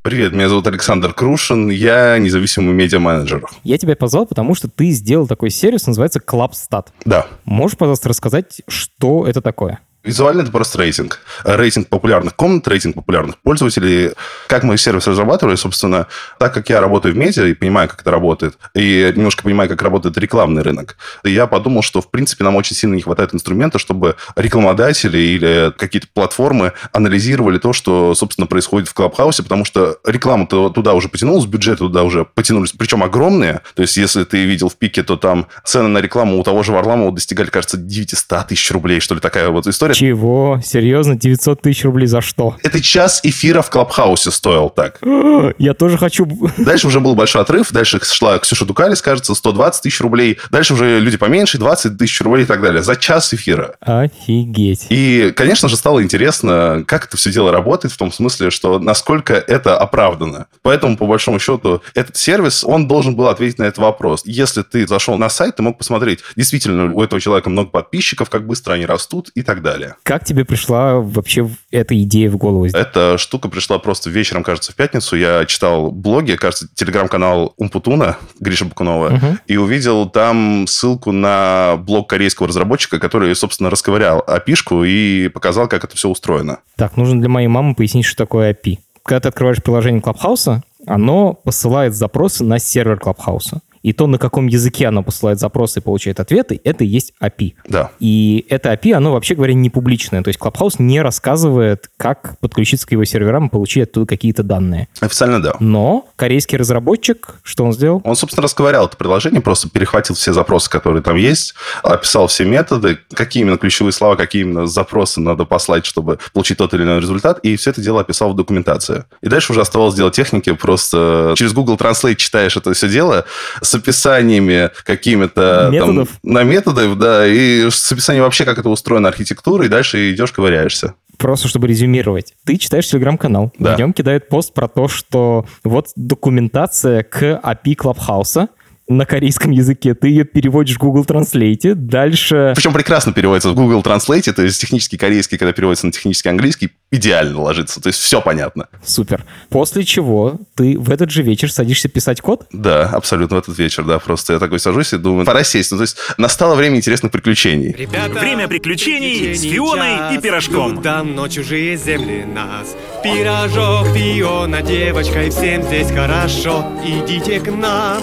Привет, 0.03 0.33
меня 0.33 0.49
зовут 0.49 0.67
Александр 0.67 1.12
Крушин, 1.12 1.69
я 1.71 2.19
независимый 2.19 2.73
медиа-менеджер. 2.73 3.45
Я 3.65 3.79
тебя 3.79 3.97
позвал, 3.97 4.27
потому 4.27 4.55
что 4.55 4.69
ты 4.69 4.91
сделал 4.91 5.27
такой 5.27 5.50
сервис, 5.50 5.87
называется 5.87 6.21
ClubStat. 6.21 6.87
Да. 7.05 7.27
Можешь, 7.45 7.77
пожалуйста, 7.77 8.09
рассказать, 8.09 8.62
что 8.69 9.27
это 9.27 9.43
такое? 9.43 9.81
Визуально 10.05 10.43
это 10.43 10.53
просто 10.53 10.79
рейтинг. 10.79 11.21
Рейтинг 11.45 11.89
популярных 11.89 12.35
комнат, 12.37 12.67
рейтинг 12.69 12.95
популярных 12.95 13.37
пользователей. 13.39 14.12
Как 14.47 14.62
мы 14.62 14.79
сервис 14.79 15.06
разрабатывали, 15.09 15.56
собственно, 15.56 16.06
так 16.39 16.55
как 16.55 16.71
я 16.71 16.81
работаю 16.81 17.15
в 17.15 17.17
медиа 17.19 17.47
и 17.47 17.53
понимаю, 17.53 17.89
как 17.89 18.03
это 18.03 18.11
работает, 18.12 18.56
и 18.75 19.12
немножко 19.15 19.43
понимаю, 19.43 19.69
как 19.69 19.83
работает 19.83 20.17
рекламный 20.17 20.62
рынок, 20.62 20.97
я 21.25 21.49
подумал, 21.49 21.83
что, 21.83 22.00
в 22.00 22.11
принципе, 22.11 22.45
нам 22.45 22.55
очень 22.56 22.77
сильно 22.77 22.95
не 22.95 23.03
хватает 23.03 23.35
инструмента, 23.35 23.79
чтобы 23.79 24.15
рекламодатели 24.37 25.19
или 25.19 25.73
какие-то 25.77 26.06
платформы 26.15 26.73
анализировали 26.93 27.59
то, 27.59 27.73
что, 27.73 28.15
собственно, 28.15 28.47
происходит 28.47 28.89
в 28.89 28.95
Клабхаусе, 28.95 29.43
потому 29.43 29.65
что 29.65 29.99
реклама 30.06 30.47
туда 30.47 30.95
уже 30.95 31.09
потянулась, 31.09 31.45
бюджеты 31.45 31.79
туда 31.79 32.05
уже 32.05 32.25
потянулись, 32.25 32.73
причем 32.73 33.03
огромные. 33.03 33.62
То 33.75 33.83
есть, 33.83 33.97
если 33.97 34.23
ты 34.23 34.45
видел 34.45 34.69
в 34.69 34.77
пике, 34.77 35.03
то 35.03 35.17
там 35.17 35.49
цены 35.65 35.89
на 35.89 35.99
рекламу 35.99 36.39
у 36.39 36.45
того 36.45 36.62
же 36.62 36.73
Варламова 36.73 37.12
достигали, 37.12 37.50
кажется, 37.50 37.77
900 37.77 38.47
тысяч 38.47 38.71
рублей, 38.71 39.00
что 39.00 39.17
ли, 39.17 39.21
такая 39.21 39.49
вот 39.49 39.67
история. 39.67 39.88
Чего? 39.94 40.61
Серьезно? 40.64 41.17
900 41.17 41.62
тысяч 41.62 41.85
рублей 41.85 42.06
за 42.06 42.20
что? 42.20 42.56
Это 42.62 42.81
час 42.81 43.20
эфира 43.23 43.62
в 43.62 43.70
Клабхаусе 43.70 44.31
стоил 44.31 44.70
так. 44.70 45.00
Я 45.58 45.75
тоже 45.75 45.99
хочу... 45.99 46.26
Дальше 46.58 46.87
уже 46.87 47.00
был 47.00 47.14
большой 47.14 47.43
отрыв. 47.43 47.70
Дальше 47.73 48.00
шла 48.02 48.38
Ксюша 48.38 48.64
Дукалис, 48.64 49.02
кажется, 49.02 49.35
120 49.35 49.82
тысяч 49.82 50.00
рублей. 50.00 50.38
Дальше 50.50 50.75
уже 50.75 51.00
люди 51.00 51.17
поменьше, 51.17 51.58
20 51.58 51.99
тысяч 51.99 52.20
рублей 52.20 52.43
и 52.43 52.46
так 52.46 52.61
далее. 52.61 52.82
За 52.82 52.96
час 52.96 53.32
эфира. 53.35 53.76
Офигеть. 53.81 54.87
И, 54.90 55.32
конечно 55.37 55.69
же, 55.69 55.76
стало 55.76 56.02
интересно, 56.02 56.85
как 56.87 57.06
это 57.06 57.17
все 57.17 57.31
дело 57.31 57.52
работает, 57.52 57.93
в 57.93 57.96
том 57.96 58.12
смысле, 58.12 58.50
что 58.50 58.79
насколько 58.79 59.35
это 59.35 59.76
оправдано. 59.76 60.46
Поэтому, 60.62 60.96
по 60.96 61.06
большому 61.06 61.38
счету, 61.38 61.82
этот 61.94 62.17
сервис, 62.17 62.64
он 62.64 62.88
должен 62.88 63.17
был 63.17 63.29
ответить 63.29 63.58
на 63.58 63.64
этот 63.64 63.79
вопрос. 63.79 64.23
Если 64.25 64.62
ты 64.62 64.87
зашел 64.87 65.17
на 65.19 65.29
сайт, 65.29 65.56
ты 65.56 65.62
мог 65.62 65.79
посмотреть, 65.79 66.20
действительно, 66.37 66.93
у 66.93 67.02
этого 67.02 67.20
человека 67.20 67.50
много 67.50 67.70
подписчиков, 67.70 68.31
как 68.31 68.46
быстро 68.46 68.75
они 68.75 68.87
растут 68.87 69.31
и 69.35 69.43
так 69.43 69.62
далее. 69.62 69.77
Как 70.02 70.25
тебе 70.25 70.44
пришла 70.44 70.96
вообще 70.96 71.48
эта 71.70 72.00
идея 72.02 72.30
в 72.30 72.36
голову? 72.36 72.66
Эта 72.66 73.19
штука 73.19 73.48
пришла 73.48 73.78
просто 73.78 74.10
вечером, 74.10 74.42
кажется, 74.42 74.72
в 74.72 74.75
пятницу. 74.75 75.16
Я 75.16 75.44
читал 75.46 75.90
блоги, 75.90 76.36
кажется, 76.36 76.69
телеграм-канал 76.75 77.54
Умпутуна 77.56 78.16
Гриша 78.40 78.64
Бакунова, 78.64 79.08
угу. 79.08 79.26
и 79.46 79.56
увидел 79.56 80.08
там 80.08 80.66
ссылку 80.66 81.12
на 81.12 81.76
блог 81.78 82.08
корейского 82.08 82.48
разработчика, 82.48 82.98
который, 82.98 83.34
собственно, 83.34 83.70
расковырял 83.70 84.25
API 84.26 84.88
и 84.88 85.28
показал, 85.28 85.69
как 85.69 85.84
это 85.84 85.96
все 85.96 86.08
устроено. 86.08 86.58
Так, 86.76 86.96
нужно 86.96 87.20
для 87.20 87.28
моей 87.28 87.48
мамы 87.48 87.75
пояснить, 87.75 88.04
что 88.04 88.16
такое 88.16 88.52
API. 88.52 88.78
Когда 89.04 89.20
ты 89.20 89.28
открываешь 89.28 89.62
приложение 89.62 90.02
Клабхауса, 90.02 90.62
оно 90.86 91.34
посылает 91.34 91.94
запросы 91.94 92.44
на 92.44 92.58
сервер 92.58 92.98
Клабхауса 92.98 93.60
и 93.82 93.92
то, 93.92 94.06
на 94.06 94.19
каком 94.19 94.46
языке 94.46 94.86
оно 94.88 95.02
посылает 95.02 95.38
запросы 95.38 95.80
и 95.80 95.82
получает 95.82 96.20
ответы, 96.20 96.60
это 96.64 96.84
и 96.84 96.86
есть 96.86 97.12
API. 97.22 97.54
Да. 97.69 97.90
И 98.00 98.46
это 98.48 98.72
API, 98.72 98.92
оно, 98.92 99.12
вообще 99.12 99.34
говоря, 99.34 99.54
не 99.54 99.70
публичное. 99.70 100.22
То 100.22 100.28
есть 100.28 100.40
Clubhouse 100.40 100.76
не 100.78 101.00
рассказывает, 101.00 101.90
как 101.96 102.38
подключиться 102.40 102.86
к 102.86 102.92
его 102.92 103.04
серверам 103.04 103.46
и 103.46 103.50
получить 103.50 103.84
оттуда 103.84 104.06
какие-то 104.06 104.42
данные. 104.42 104.88
Официально 105.00 105.40
да. 105.40 105.54
Но 105.60 106.08
корейский 106.16 106.58
разработчик, 106.58 107.36
что 107.42 107.64
он 107.64 107.72
сделал? 107.72 108.00
Он, 108.04 108.16
собственно, 108.16 108.42
расковырял 108.42 108.86
это 108.86 108.96
приложение, 108.96 109.40
просто 109.40 109.69
перехватил 109.69 110.14
все 110.14 110.32
запросы, 110.32 110.70
которые 110.70 111.02
там 111.02 111.16
есть, 111.16 111.54
описал 111.82 112.26
все 112.26 112.44
методы, 112.44 112.98
какие 113.12 113.42
именно 113.42 113.58
ключевые 113.58 113.92
слова, 113.92 114.16
какие 114.16 114.42
именно 114.42 114.66
запросы 114.66 115.20
надо 115.20 115.44
послать, 115.44 115.86
чтобы 115.86 116.19
получить 116.32 116.58
тот 116.58 116.75
или 116.75 116.82
иной 116.82 117.00
результат, 117.00 117.38
и 117.42 117.56
все 117.56 117.70
это 117.70 117.80
дело 117.80 118.00
описал 118.00 118.32
в 118.32 118.36
документации. 118.36 119.04
И 119.20 119.28
дальше 119.28 119.52
уже 119.52 119.60
оставалось 119.60 119.94
дело 119.94 120.10
техники, 120.10 120.52
просто 120.52 121.34
через 121.36 121.52
Google 121.52 121.76
Translate 121.76 122.16
читаешь 122.16 122.56
это 122.56 122.72
все 122.72 122.88
дело, 122.88 123.25
с 123.69 123.75
описаниями 123.75 124.70
какими-то 124.85 125.69
методов. 125.70 126.09
Там, 126.23 126.32
на 126.32 126.43
методов, 126.43 126.99
да, 126.99 127.26
и 127.26 127.69
с 127.70 127.93
описанием 127.93 128.25
вообще, 128.25 128.44
как 128.44 128.59
это 128.59 128.69
устроено 128.69 129.09
архитектура, 129.09 129.65
и 129.65 129.69
дальше 129.69 130.12
идешь, 130.12 130.32
ковыряешься. 130.32 130.94
Просто 131.19 131.49
чтобы 131.49 131.67
резюмировать. 131.67 132.35
Ты 132.45 132.57
читаешь 132.57 132.87
телеграм-канал, 132.87 133.52
да. 133.59 133.75
в 133.75 133.78
нем 133.78 133.92
кидают 133.92 134.28
пост 134.28 134.54
про 134.54 134.69
то, 134.69 134.88
что 134.88 135.47
вот 135.64 135.88
документация 135.97 137.02
к 137.02 137.23
API 137.23 137.75
Клабхауса, 137.75 138.49
на 138.88 139.04
корейском 139.04 139.50
языке, 139.50 139.95
ты 139.95 140.09
ее 140.09 140.25
переводишь 140.25 140.76
в 140.76 140.78
Google 140.78 141.04
Translate, 141.04 141.75
дальше... 141.75 142.54
Причем 142.57 142.73
прекрасно 142.73 143.12
переводится 143.12 143.50
в 143.50 143.54
Google 143.54 143.83
Translate, 143.83 144.33
то 144.33 144.42
есть 144.42 144.61
технический 144.61 144.97
корейский, 144.97 145.37
когда 145.37 145.52
переводится 145.52 145.87
на 145.87 145.92
технический 145.92 146.31
английский, 146.31 146.71
идеально 146.90 147.40
ложится, 147.42 147.80
то 147.80 147.88
есть 147.88 148.00
все 148.00 148.21
понятно. 148.21 148.68
Супер. 148.85 149.25
После 149.50 149.85
чего 149.85 150.38
ты 150.54 150.78
в 150.78 150.90
этот 150.90 151.11
же 151.11 151.23
вечер 151.23 151.52
садишься 151.52 151.88
писать 151.88 152.21
код? 152.21 152.47
Да, 152.52 152.88
абсолютно 152.88 153.37
в 153.37 153.40
этот 153.40 153.59
вечер, 153.59 153.85
да, 153.85 153.99
просто 153.99 154.35
я 154.35 154.38
такой 154.38 154.59
сажусь 154.59 154.92
и 154.92 154.97
думаю, 154.97 155.26
пора 155.26 155.45
сесть. 155.45 155.71
Ну, 155.71 155.78
то 155.78 155.83
есть 155.83 155.99
настало 156.16 156.54
время 156.54 156.76
интересных 156.76 157.12
приключений. 157.12 157.73
Ребята, 157.73 158.18
время 158.18 158.49
приключений 158.49 159.35
с 159.35 159.42
Фионой 159.42 160.14
и 160.16 160.18
Пирожком. 160.18 160.80
Давно 160.80 161.28
чужие 161.28 161.76
земли 161.76 162.25
нас. 162.25 162.76
Пирожок, 163.02 163.87
Фиона, 163.88 164.62
девочка, 164.62 165.25
и 165.25 165.30
всем 165.30 165.62
здесь 165.62 165.90
хорошо. 165.90 166.64
Идите 166.85 167.40
к 167.40 167.50
нам. 167.50 168.02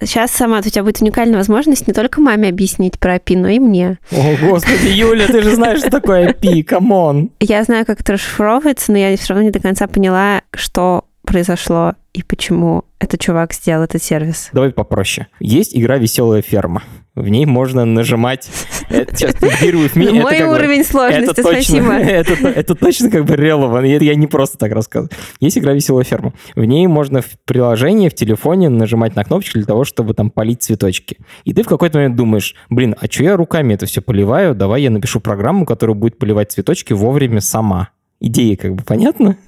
Сейчас, 0.00 0.30
сама 0.30 0.58
у 0.58 0.62
тебя 0.62 0.84
будет 0.84 1.00
уникальная 1.00 1.38
возможность 1.38 1.86
не 1.86 1.92
только 1.92 2.20
маме 2.20 2.48
объяснить 2.48 2.98
про 2.98 3.16
API, 3.16 3.36
но 3.36 3.48
и 3.48 3.58
мне. 3.58 3.98
О, 4.12 4.36
господи, 4.40 4.88
Юля, 4.88 5.26
ты 5.26 5.42
же 5.42 5.54
знаешь, 5.54 5.80
что 5.80 5.90
такое 5.90 6.32
API, 6.32 6.62
come 6.62 7.01
on. 7.01 7.30
Я 7.40 7.64
знаю, 7.64 7.84
как 7.84 8.00
это 8.00 8.12
расшифровывается, 8.12 8.92
но 8.92 8.98
я 8.98 9.16
все 9.16 9.34
равно 9.34 9.44
не 9.44 9.50
до 9.50 9.60
конца 9.60 9.86
поняла, 9.86 10.42
что 10.54 11.04
произошло 11.22 11.94
и 12.14 12.22
почему 12.22 12.84
этот 12.98 13.20
чувак 13.20 13.52
сделал 13.52 13.84
этот 13.84 14.02
сервис. 14.02 14.48
Давай 14.52 14.70
попроще. 14.70 15.28
Есть 15.40 15.76
игра 15.76 15.98
«Веселая 15.98 16.42
ферма». 16.42 16.82
В 17.18 17.28
ней 17.28 17.46
можно 17.46 17.84
нажимать... 17.84 18.48
Сейчас, 18.88 19.34
Мой 20.22 20.42
уровень 20.42 20.84
сложности, 20.84 21.40
спасибо. 21.40 21.92
Это 21.92 22.74
точно 22.74 23.10
как 23.10 23.24
бы 23.24 23.36
релевантно. 23.36 23.84
Я 23.84 24.14
не 24.14 24.26
просто 24.26 24.58
так 24.58 24.72
рассказываю. 24.72 25.10
Есть 25.40 25.58
игра 25.58 25.72
«Веселая 25.72 26.04
ферма». 26.04 26.32
В 26.54 26.64
ней 26.64 26.86
можно 26.86 27.20
в 27.20 27.28
приложении, 27.44 28.08
в 28.08 28.14
телефоне 28.14 28.68
нажимать 28.68 29.16
на 29.16 29.24
кнопочку 29.24 29.58
для 29.58 29.66
того, 29.66 29.84
чтобы 29.84 30.14
там 30.14 30.30
полить 30.30 30.62
цветочки. 30.62 31.18
И 31.44 31.52
ты 31.52 31.62
в 31.62 31.66
какой-то 31.66 31.98
момент 31.98 32.16
думаешь, 32.16 32.54
блин, 32.70 32.94
а 32.98 33.06
что 33.06 33.24
я 33.24 33.36
руками 33.36 33.74
это 33.74 33.86
все 33.86 34.00
поливаю? 34.00 34.54
Давай 34.54 34.82
я 34.82 34.90
напишу 34.90 35.20
программу, 35.20 35.66
которая 35.66 35.94
будет 35.94 36.18
поливать 36.18 36.52
цветочки 36.52 36.92
вовремя 36.92 37.40
сама 37.40 37.90
Идея 38.20 38.56
как 38.56 38.74
бы 38.74 38.82
понятна? 38.82 39.36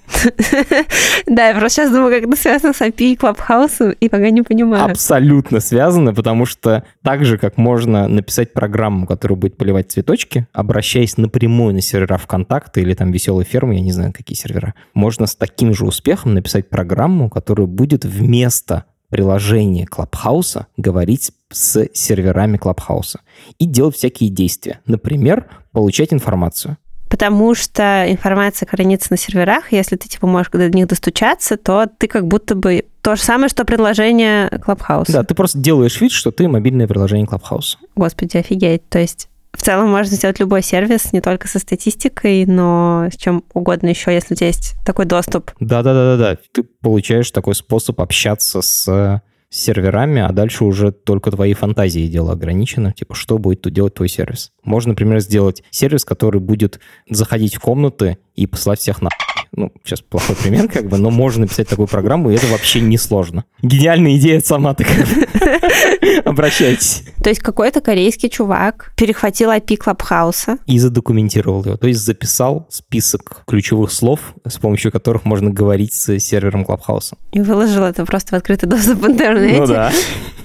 Да, 1.27 1.49
я 1.49 1.55
просто 1.55 1.83
сейчас 1.83 1.93
думаю, 1.93 2.15
как 2.15 2.29
это 2.29 2.41
связано 2.41 2.73
с 2.73 2.81
API 2.81 3.13
и 3.13 3.17
Clubhouse, 3.17 3.97
и 4.01 4.09
пока 4.09 4.31
не 4.31 4.43
понимаю. 4.43 4.85
Абсолютно 4.85 5.61
связано, 5.61 6.13
потому 6.13 6.45
что 6.45 6.85
так 7.03 7.25
же, 7.25 7.39
как 7.39 7.57
можно 7.57 8.09
написать 8.09 8.53
программу, 8.53 9.07
которая 9.07 9.39
будет 9.39 9.57
поливать 9.57 9.91
цветочки, 9.91 10.47
обращаясь 10.53 11.17
напрямую 11.17 11.75
на 11.75 11.81
сервера 11.81 12.17
ВКонтакте 12.19 12.83
или 12.83 12.95
там 12.95 13.13
веселой 13.13 13.45
фермы, 13.45 13.75
я 13.75 13.81
не 13.81 13.93
знаю, 13.93 14.13
какие 14.13 14.37
сервера, 14.37 14.75
можно 14.95 15.27
с 15.27 15.35
таким 15.35 15.73
же 15.73 15.87
успехом 15.87 16.35
написать 16.35 16.69
программу, 16.69 17.31
которая 17.31 17.67
будет 17.67 18.05
вместо 18.05 18.85
приложения 19.09 19.87
Клабхауса 19.87 20.67
говорить 20.77 21.33
с 21.51 21.89
серверами 21.93 22.57
Клабхауса 22.57 23.21
и 23.59 23.67
делать 23.67 23.97
всякие 23.97 24.31
действия. 24.31 24.81
Например, 24.87 25.47
получать 25.73 26.13
информацию. 26.13 26.77
Потому 27.11 27.57
что 27.57 28.05
информация 28.09 28.67
хранится 28.67 29.09
на 29.11 29.17
серверах, 29.17 29.73
если 29.73 29.97
ты 29.97 30.09
типа 30.09 30.29
можешь 30.29 30.51
до 30.53 30.71
них 30.71 30.87
достучаться, 30.87 31.57
то 31.57 31.87
ты 31.99 32.07
как 32.07 32.27
будто 32.27 32.55
бы 32.55 32.85
то 33.03 33.17
же 33.17 33.23
самое, 33.23 33.49
что 33.49 33.65
предложение 33.65 34.49
Клабхауса. 34.49 35.13
Да, 35.13 35.25
ты 35.25 35.35
просто 35.35 35.59
делаешь 35.59 36.01
вид, 36.01 36.13
что 36.13 36.31
ты 36.31 36.47
мобильное 36.47 36.87
приложение 36.87 37.27
Клабхауса. 37.27 37.79
Господи, 37.97 38.37
офигеть. 38.37 38.89
То 38.89 39.01
есть 39.01 39.29
в 39.53 39.61
целом 39.61 39.91
можно 39.91 40.15
сделать 40.15 40.39
любой 40.39 40.63
сервис, 40.63 41.13
не 41.13 41.21
только 41.21 41.49
со 41.49 41.59
статистикой, 41.59 42.47
но 42.47 43.09
с 43.13 43.17
чем 43.17 43.43
угодно 43.53 43.89
еще, 43.89 44.13
если 44.13 44.35
у 44.35 44.37
тебя 44.37 44.47
есть 44.47 44.77
такой 44.87 45.07
доступ. 45.07 45.51
Да-да-да-да. 45.59 46.39
Ты 46.53 46.63
получаешь 46.63 47.31
такой 47.33 47.57
способ 47.57 48.01
общаться 48.01 48.63
с 48.63 49.21
серверами, 49.51 50.23
а 50.23 50.33
дальше 50.33 50.65
уже 50.65 50.93
только 50.93 51.31
твои 51.31 51.55
фантазии 51.55 52.07
дело 52.07 52.33
ограничено. 52.33 52.93
Типа, 52.93 53.15
что 53.15 53.39
будет 53.39 53.63
тут 53.63 53.73
делать 53.73 53.95
твой 53.95 54.09
сервис? 54.09 54.53
Можно, 54.63 54.91
например, 54.91 55.21
сделать 55.21 55.63
сервис, 55.71 56.05
который 56.05 56.41
будет 56.41 56.81
заходить 57.09 57.57
в 57.57 57.61
комнаты 57.61 58.19
и 58.37 58.47
послать 58.47 58.79
всех 58.79 59.03
на 59.03 59.11
ну, 59.53 59.73
сейчас 59.85 60.01
плохой 60.01 60.37
пример, 60.37 60.69
как 60.69 60.89
бы, 60.89 60.97
но 60.99 61.11
можно 61.11 61.43
написать 61.43 61.69
такую 61.69 61.89
программу, 61.89 62.31
и 62.31 62.35
это 62.35 62.47
вообще 62.47 62.81
не 62.81 62.99
сложно. 62.99 63.45
Гениальная 63.63 64.17
идея 64.17 64.41
сама 64.41 64.75
такая. 64.75 65.07
Обращайтесь. 66.25 67.05
То 67.23 67.31
есть 67.31 67.41
какой-то 67.41 67.81
корейский 67.81 68.29
чувак 68.29 68.93
перехватил 68.97 69.51
IP 69.51 69.77
Клабхауса. 69.77 70.59
И 70.67 70.79
задокументировал 70.79 71.65
его. 71.65 71.77
То 71.77 71.89
есть 71.89 72.01
записал 72.01 72.67
список 72.71 73.43
ключевых 73.47 73.93
слов, 73.93 74.35
с 74.47 74.59
помощью 74.59 74.93
которых 74.93 75.25
можно 75.25 75.51
говорить 75.51 75.95
с 75.95 76.19
сервером 76.19 76.65
Клабхауса. 76.65 77.17
И 77.33 77.41
выложил 77.41 77.85
это 77.85 78.05
просто 78.05 78.37
в 78.37 78.39
открытый 78.39 78.69
доступ 78.69 79.01
в 79.03 79.07
интернете. 79.07 79.59
Ну 79.59 79.67
да. 79.67 79.93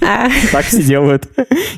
А. 0.01 0.29
Так 0.51 0.65
все 0.65 0.83
делают. 0.83 1.29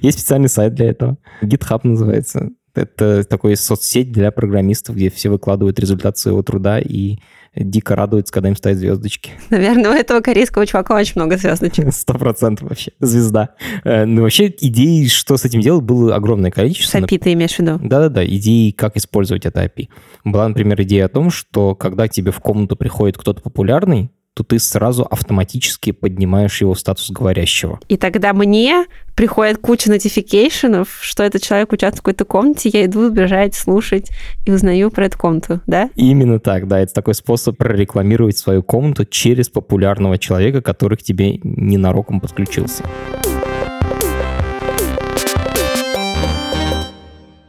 Есть 0.01 0.19
специальный 0.19 0.49
сайт 0.49 0.73
для 0.73 0.89
этого. 0.89 1.17
GitHub 1.41 1.81
называется. 1.83 2.49
Это 2.77 3.23
такой 3.23 3.55
соцсеть 3.55 4.11
для 4.11 4.31
программистов, 4.31 4.95
где 4.95 5.09
все 5.09 5.29
выкладывают 5.29 5.79
результат 5.79 6.17
своего 6.17 6.43
труда 6.43 6.79
и 6.79 7.17
дико 7.55 7.95
радуются, 7.95 8.33
когда 8.33 8.49
им 8.49 8.55
ставят 8.55 8.77
звездочки. 8.77 9.31
Наверное, 9.49 9.91
у 9.91 9.93
этого 9.93 10.21
корейского 10.21 10.65
чувака 10.65 10.95
очень 10.95 11.13
много 11.15 11.37
звездочек. 11.37 11.87
Сто 11.93 12.13
процентов 12.13 12.69
вообще. 12.69 12.91
Звезда. 12.99 13.49
Э, 13.83 14.05
ну, 14.05 14.21
вообще, 14.21 14.53
идей, 14.59 15.07
что 15.07 15.37
с 15.37 15.45
этим 15.45 15.61
делать, 15.61 15.83
было 15.83 16.15
огромное 16.15 16.51
количество. 16.51 16.99
С 16.99 17.01
API 17.01 17.17
ты 17.17 17.33
имеешь 17.33 17.55
в 17.55 17.59
виду? 17.59 17.79
Да-да-да, 17.81 18.25
идеи, 18.25 18.71
как 18.71 18.97
использовать 18.97 19.45
это 19.45 19.63
API. 19.63 19.89
Была, 20.23 20.47
например, 20.47 20.81
идея 20.83 21.05
о 21.05 21.09
том, 21.09 21.31
что 21.31 21.75
когда 21.75 22.07
к 22.07 22.11
тебе 22.11 22.31
в 22.31 22.39
комнату 22.39 22.75
приходит 22.75 23.17
кто-то 23.17 23.41
популярный, 23.41 24.11
то 24.37 24.43
ты 24.43 24.59
сразу 24.59 25.01
автоматически 25.01 25.91
поднимаешь 25.91 26.61
его 26.61 26.75
статус 26.75 27.09
говорящего. 27.09 27.79
И 27.87 27.97
тогда 27.97 28.33
мне 28.33 28.85
приходит 29.15 29.57
куча 29.57 29.89
нотификейшенов, 29.89 30.99
что 31.01 31.23
этот 31.23 31.41
человек 31.41 31.71
участвует 31.71 32.01
в 32.01 32.03
какой-то 32.03 32.25
комнате, 32.25 32.69
я 32.71 32.85
иду 32.85 33.09
бежать, 33.09 33.55
слушать 33.55 34.11
и 34.45 34.51
узнаю 34.51 34.91
про 34.91 35.07
эту 35.07 35.17
комнату, 35.17 35.61
да? 35.65 35.89
Именно 35.95 36.39
так, 36.39 36.67
да. 36.67 36.81
Это 36.81 36.93
такой 36.93 37.15
способ 37.15 37.57
прорекламировать 37.57 38.37
свою 38.37 38.61
комнату 38.61 39.05
через 39.05 39.49
популярного 39.49 40.19
человека, 40.19 40.61
который 40.61 40.99
к 40.99 41.01
тебе 41.01 41.39
ненароком 41.41 42.19
подключился. 42.19 42.83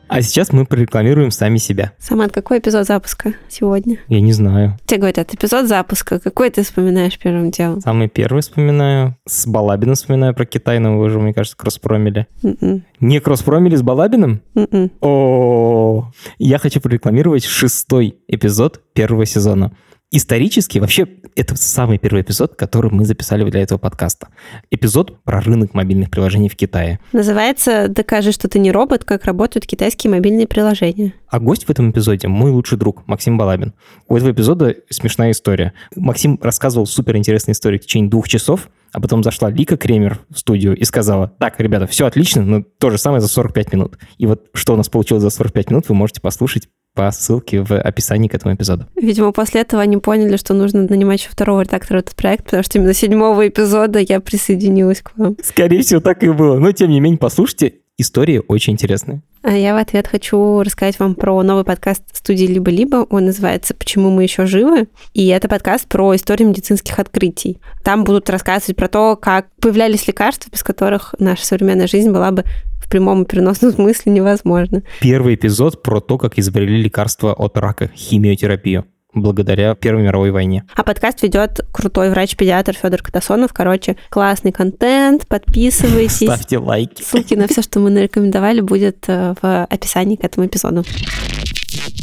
А 0.09 0.23
сейчас 0.23 0.53
мы 0.53 0.65
прорекламируем 0.65 1.31
сами 1.31 1.59
себя. 1.59 1.93
Самат, 1.99 2.33
какой 2.33 2.59
эпизод 2.59 2.87
запуска 2.87 3.35
сегодня? 3.49 3.99
Я 4.09 4.21
не 4.21 4.33
знаю. 4.33 4.79
Тебе 4.87 5.01
говорят, 5.01 5.35
эпизод 5.35 5.69
запуска. 5.69 6.19
Какой 6.19 6.49
ты 6.51 6.63
вспоминаешь 6.63 7.19
первым 7.19 7.51
делом? 7.51 7.81
Самый 7.83 8.09
первый 8.09 8.41
вспоминаю. 8.41 9.17
С 9.27 9.47
Балабином 9.47 9.97
вспоминаю 9.97 10.35
про 10.35 10.47
Китай, 10.47 10.79
но 10.79 10.99
вы 10.99 11.05
уже, 11.05 11.21
мне 11.21 11.35
кажется, 11.35 11.57
кросспромили. 11.57 12.27
Mm-mm. 12.43 12.83
Не 13.01 13.21
кросспромили 13.21 13.77
с 13.77 13.83
Балабиным? 13.83 14.41
Mm-mm. 14.55 14.91
О, 15.03 16.11
я 16.39 16.59
хочу 16.59 16.81
прорекламировать 16.81 17.45
шестой 17.45 18.17
эпизод 18.29 18.81
первого 18.95 19.27
сезона. 19.27 19.73
Исторически, 20.11 20.79
вообще, 20.79 21.07
это 21.37 21.55
самый 21.57 21.99
первый 21.99 22.23
эпизод, 22.23 22.55
который 22.55 22.91
мы 22.91 23.05
записали 23.05 23.49
для 23.51 23.61
этого 23.61 23.79
подкаста. 23.79 24.29
Эпизод 24.71 25.23
про 25.23 25.43
рынок 25.43 25.75
мобильных 25.75 26.11
приложений 26.11 26.49
в 26.49 26.57
Китае. 26.57 26.99
Называется 27.13 27.89
«Докажи, 27.89 28.33
что 28.33 28.49
ты 28.49 28.59
не 28.59 28.73
робот. 28.73 29.05
Как 29.05 29.27
работают 29.27 29.67
китайские 29.67 30.11
мобильные 30.11 30.47
приложения». 30.47 31.13
А 31.29 31.39
гость 31.41 31.65
в 31.65 31.71
этом 31.71 31.91
эпизоде 31.91 32.27
мой 32.27 32.51
лучший 32.51 32.79
друг 32.79 33.07
Максим 33.07 33.37
Балабин. 33.37 33.75
У 34.09 34.17
этого 34.17 34.31
эпизода 34.31 34.75
смешная 34.89 35.33
история. 35.33 35.75
Максим 35.95 36.39
рассказывал 36.41 36.87
суперинтересную 36.87 37.53
историю 37.53 37.79
в 37.79 37.83
течение 37.85 38.09
двух 38.09 38.29
часов, 38.29 38.71
а 38.93 39.01
потом 39.03 39.23
зашла 39.23 39.51
Лика 39.51 39.77
Кремер 39.77 40.21
в 40.31 40.39
студию 40.39 40.75
и 40.75 40.85
сказала, 40.85 41.29
так, 41.39 41.61
ребята, 41.61 41.87
все 41.87 42.07
отлично, 42.07 42.43
но 42.43 42.63
то 42.63 42.89
же 42.89 42.97
самое 42.97 43.21
за 43.21 43.29
45 43.29 43.75
минут. 43.75 43.99
И 44.17 44.25
вот 44.25 44.47
что 44.55 44.73
у 44.73 44.77
нас 44.77 44.89
получилось 44.89 45.23
за 45.23 45.29
45 45.29 45.71
минут, 45.71 45.89
вы 45.91 45.95
можете 45.95 46.23
послушать 46.23 46.69
по 46.99 47.13
ссылке 47.13 47.63
в 47.63 47.79
описании 47.79 48.27
к 48.27 48.35
этому 48.35 48.57
эпизоду. 48.57 48.87
Видимо, 48.97 49.31
после 49.31 49.61
этого 49.61 49.81
они 49.81 49.99
поняли, 49.99 50.37
что 50.37 50.53
нужно 50.53 50.83
нанимать 50.83 51.21
еще 51.21 51.31
второго 51.31 51.61
редактора 51.61 52.01
этот 52.01 52.17
проект, 52.17 52.47
потому 52.47 52.65
что 52.65 52.79
именно 52.79 52.93
седьмого 52.93 53.47
эпизода 53.47 54.01
я 54.01 54.19
присоединилась 54.19 55.03
к 55.03 55.13
вам. 55.17 55.37
Скорее 55.41 55.83
всего, 55.83 56.01
так 56.01 56.25
и 56.25 56.31
было. 56.31 56.59
Но, 56.59 56.73
тем 56.73 56.91
не 56.91 56.99
менее, 56.99 57.19
послушайте. 57.19 57.75
Истории 58.01 58.41
очень 58.47 58.75
интересные. 58.75 59.23
А 59.43 59.53
я 59.53 59.75
в 59.75 59.77
ответ 59.77 60.07
хочу 60.07 60.63
рассказать 60.63 61.01
вам 61.01 61.17
про 61.17 61.43
новый 61.43 61.65
подкаст 61.65 62.03
студии 62.13 62.45
«Либо-либо». 62.45 63.07
Он 63.11 63.27
называется 63.27 63.75
«Почему 63.75 64.11
мы 64.11 64.23
еще 64.23 64.47
живы?». 64.47 64.87
И 65.15 65.27
это 65.29 65.49
подкаст 65.49 65.89
про 65.89 66.15
историю 66.15 66.49
медицинских 66.49 66.99
открытий. 67.01 67.61
Там 67.83 68.05
будут 68.05 68.31
рассказывать 68.31 68.77
про 68.77 68.87
то, 68.87 69.17
как 69.17 69.49
появлялись 69.61 70.07
лекарства, 70.07 70.49
без 70.53 70.63
которых 70.63 71.17
наша 71.19 71.45
современная 71.45 71.89
жизнь 71.89 72.11
была 72.11 72.31
бы 72.31 72.45
в 72.89 72.91
прямом 72.91 73.23
и 73.23 73.27
переносном 73.27 73.73
смысле 73.75 74.13
невозможно. 74.13 74.83
Первый 75.01 75.35
эпизод 75.35 75.83
про 75.83 76.01
то, 76.01 76.17
как 76.17 76.39
изобрели 76.39 76.83
лекарства 76.83 77.35
от 77.35 77.59
рака, 77.59 77.91
химиотерапию 77.95 78.87
благодаря 79.15 79.75
Первой 79.75 80.03
мировой 80.03 80.31
войне. 80.31 80.65
А 80.75 80.85
подкаст 80.85 81.23
ведет 81.23 81.61
крутой 81.73 82.11
врач-педиатр 82.11 82.75
Федор 82.75 83.03
Катасонов. 83.03 83.53
Короче, 83.53 83.97
классный 84.11 84.53
контент, 84.53 85.27
подписывайтесь. 85.27 86.29
Ставьте 86.29 86.59
лайки. 86.59 87.03
Ссылки 87.03 87.35
на 87.35 87.49
все, 87.49 87.63
что 87.63 87.81
мы 87.81 87.91
нарекомендовали, 87.91 88.61
будет 88.61 89.05
э, 89.09 89.35
в 89.41 89.65
описании 89.65 90.17
к 90.17 90.25
этому 90.25 90.47
эпизоду. 90.47 90.85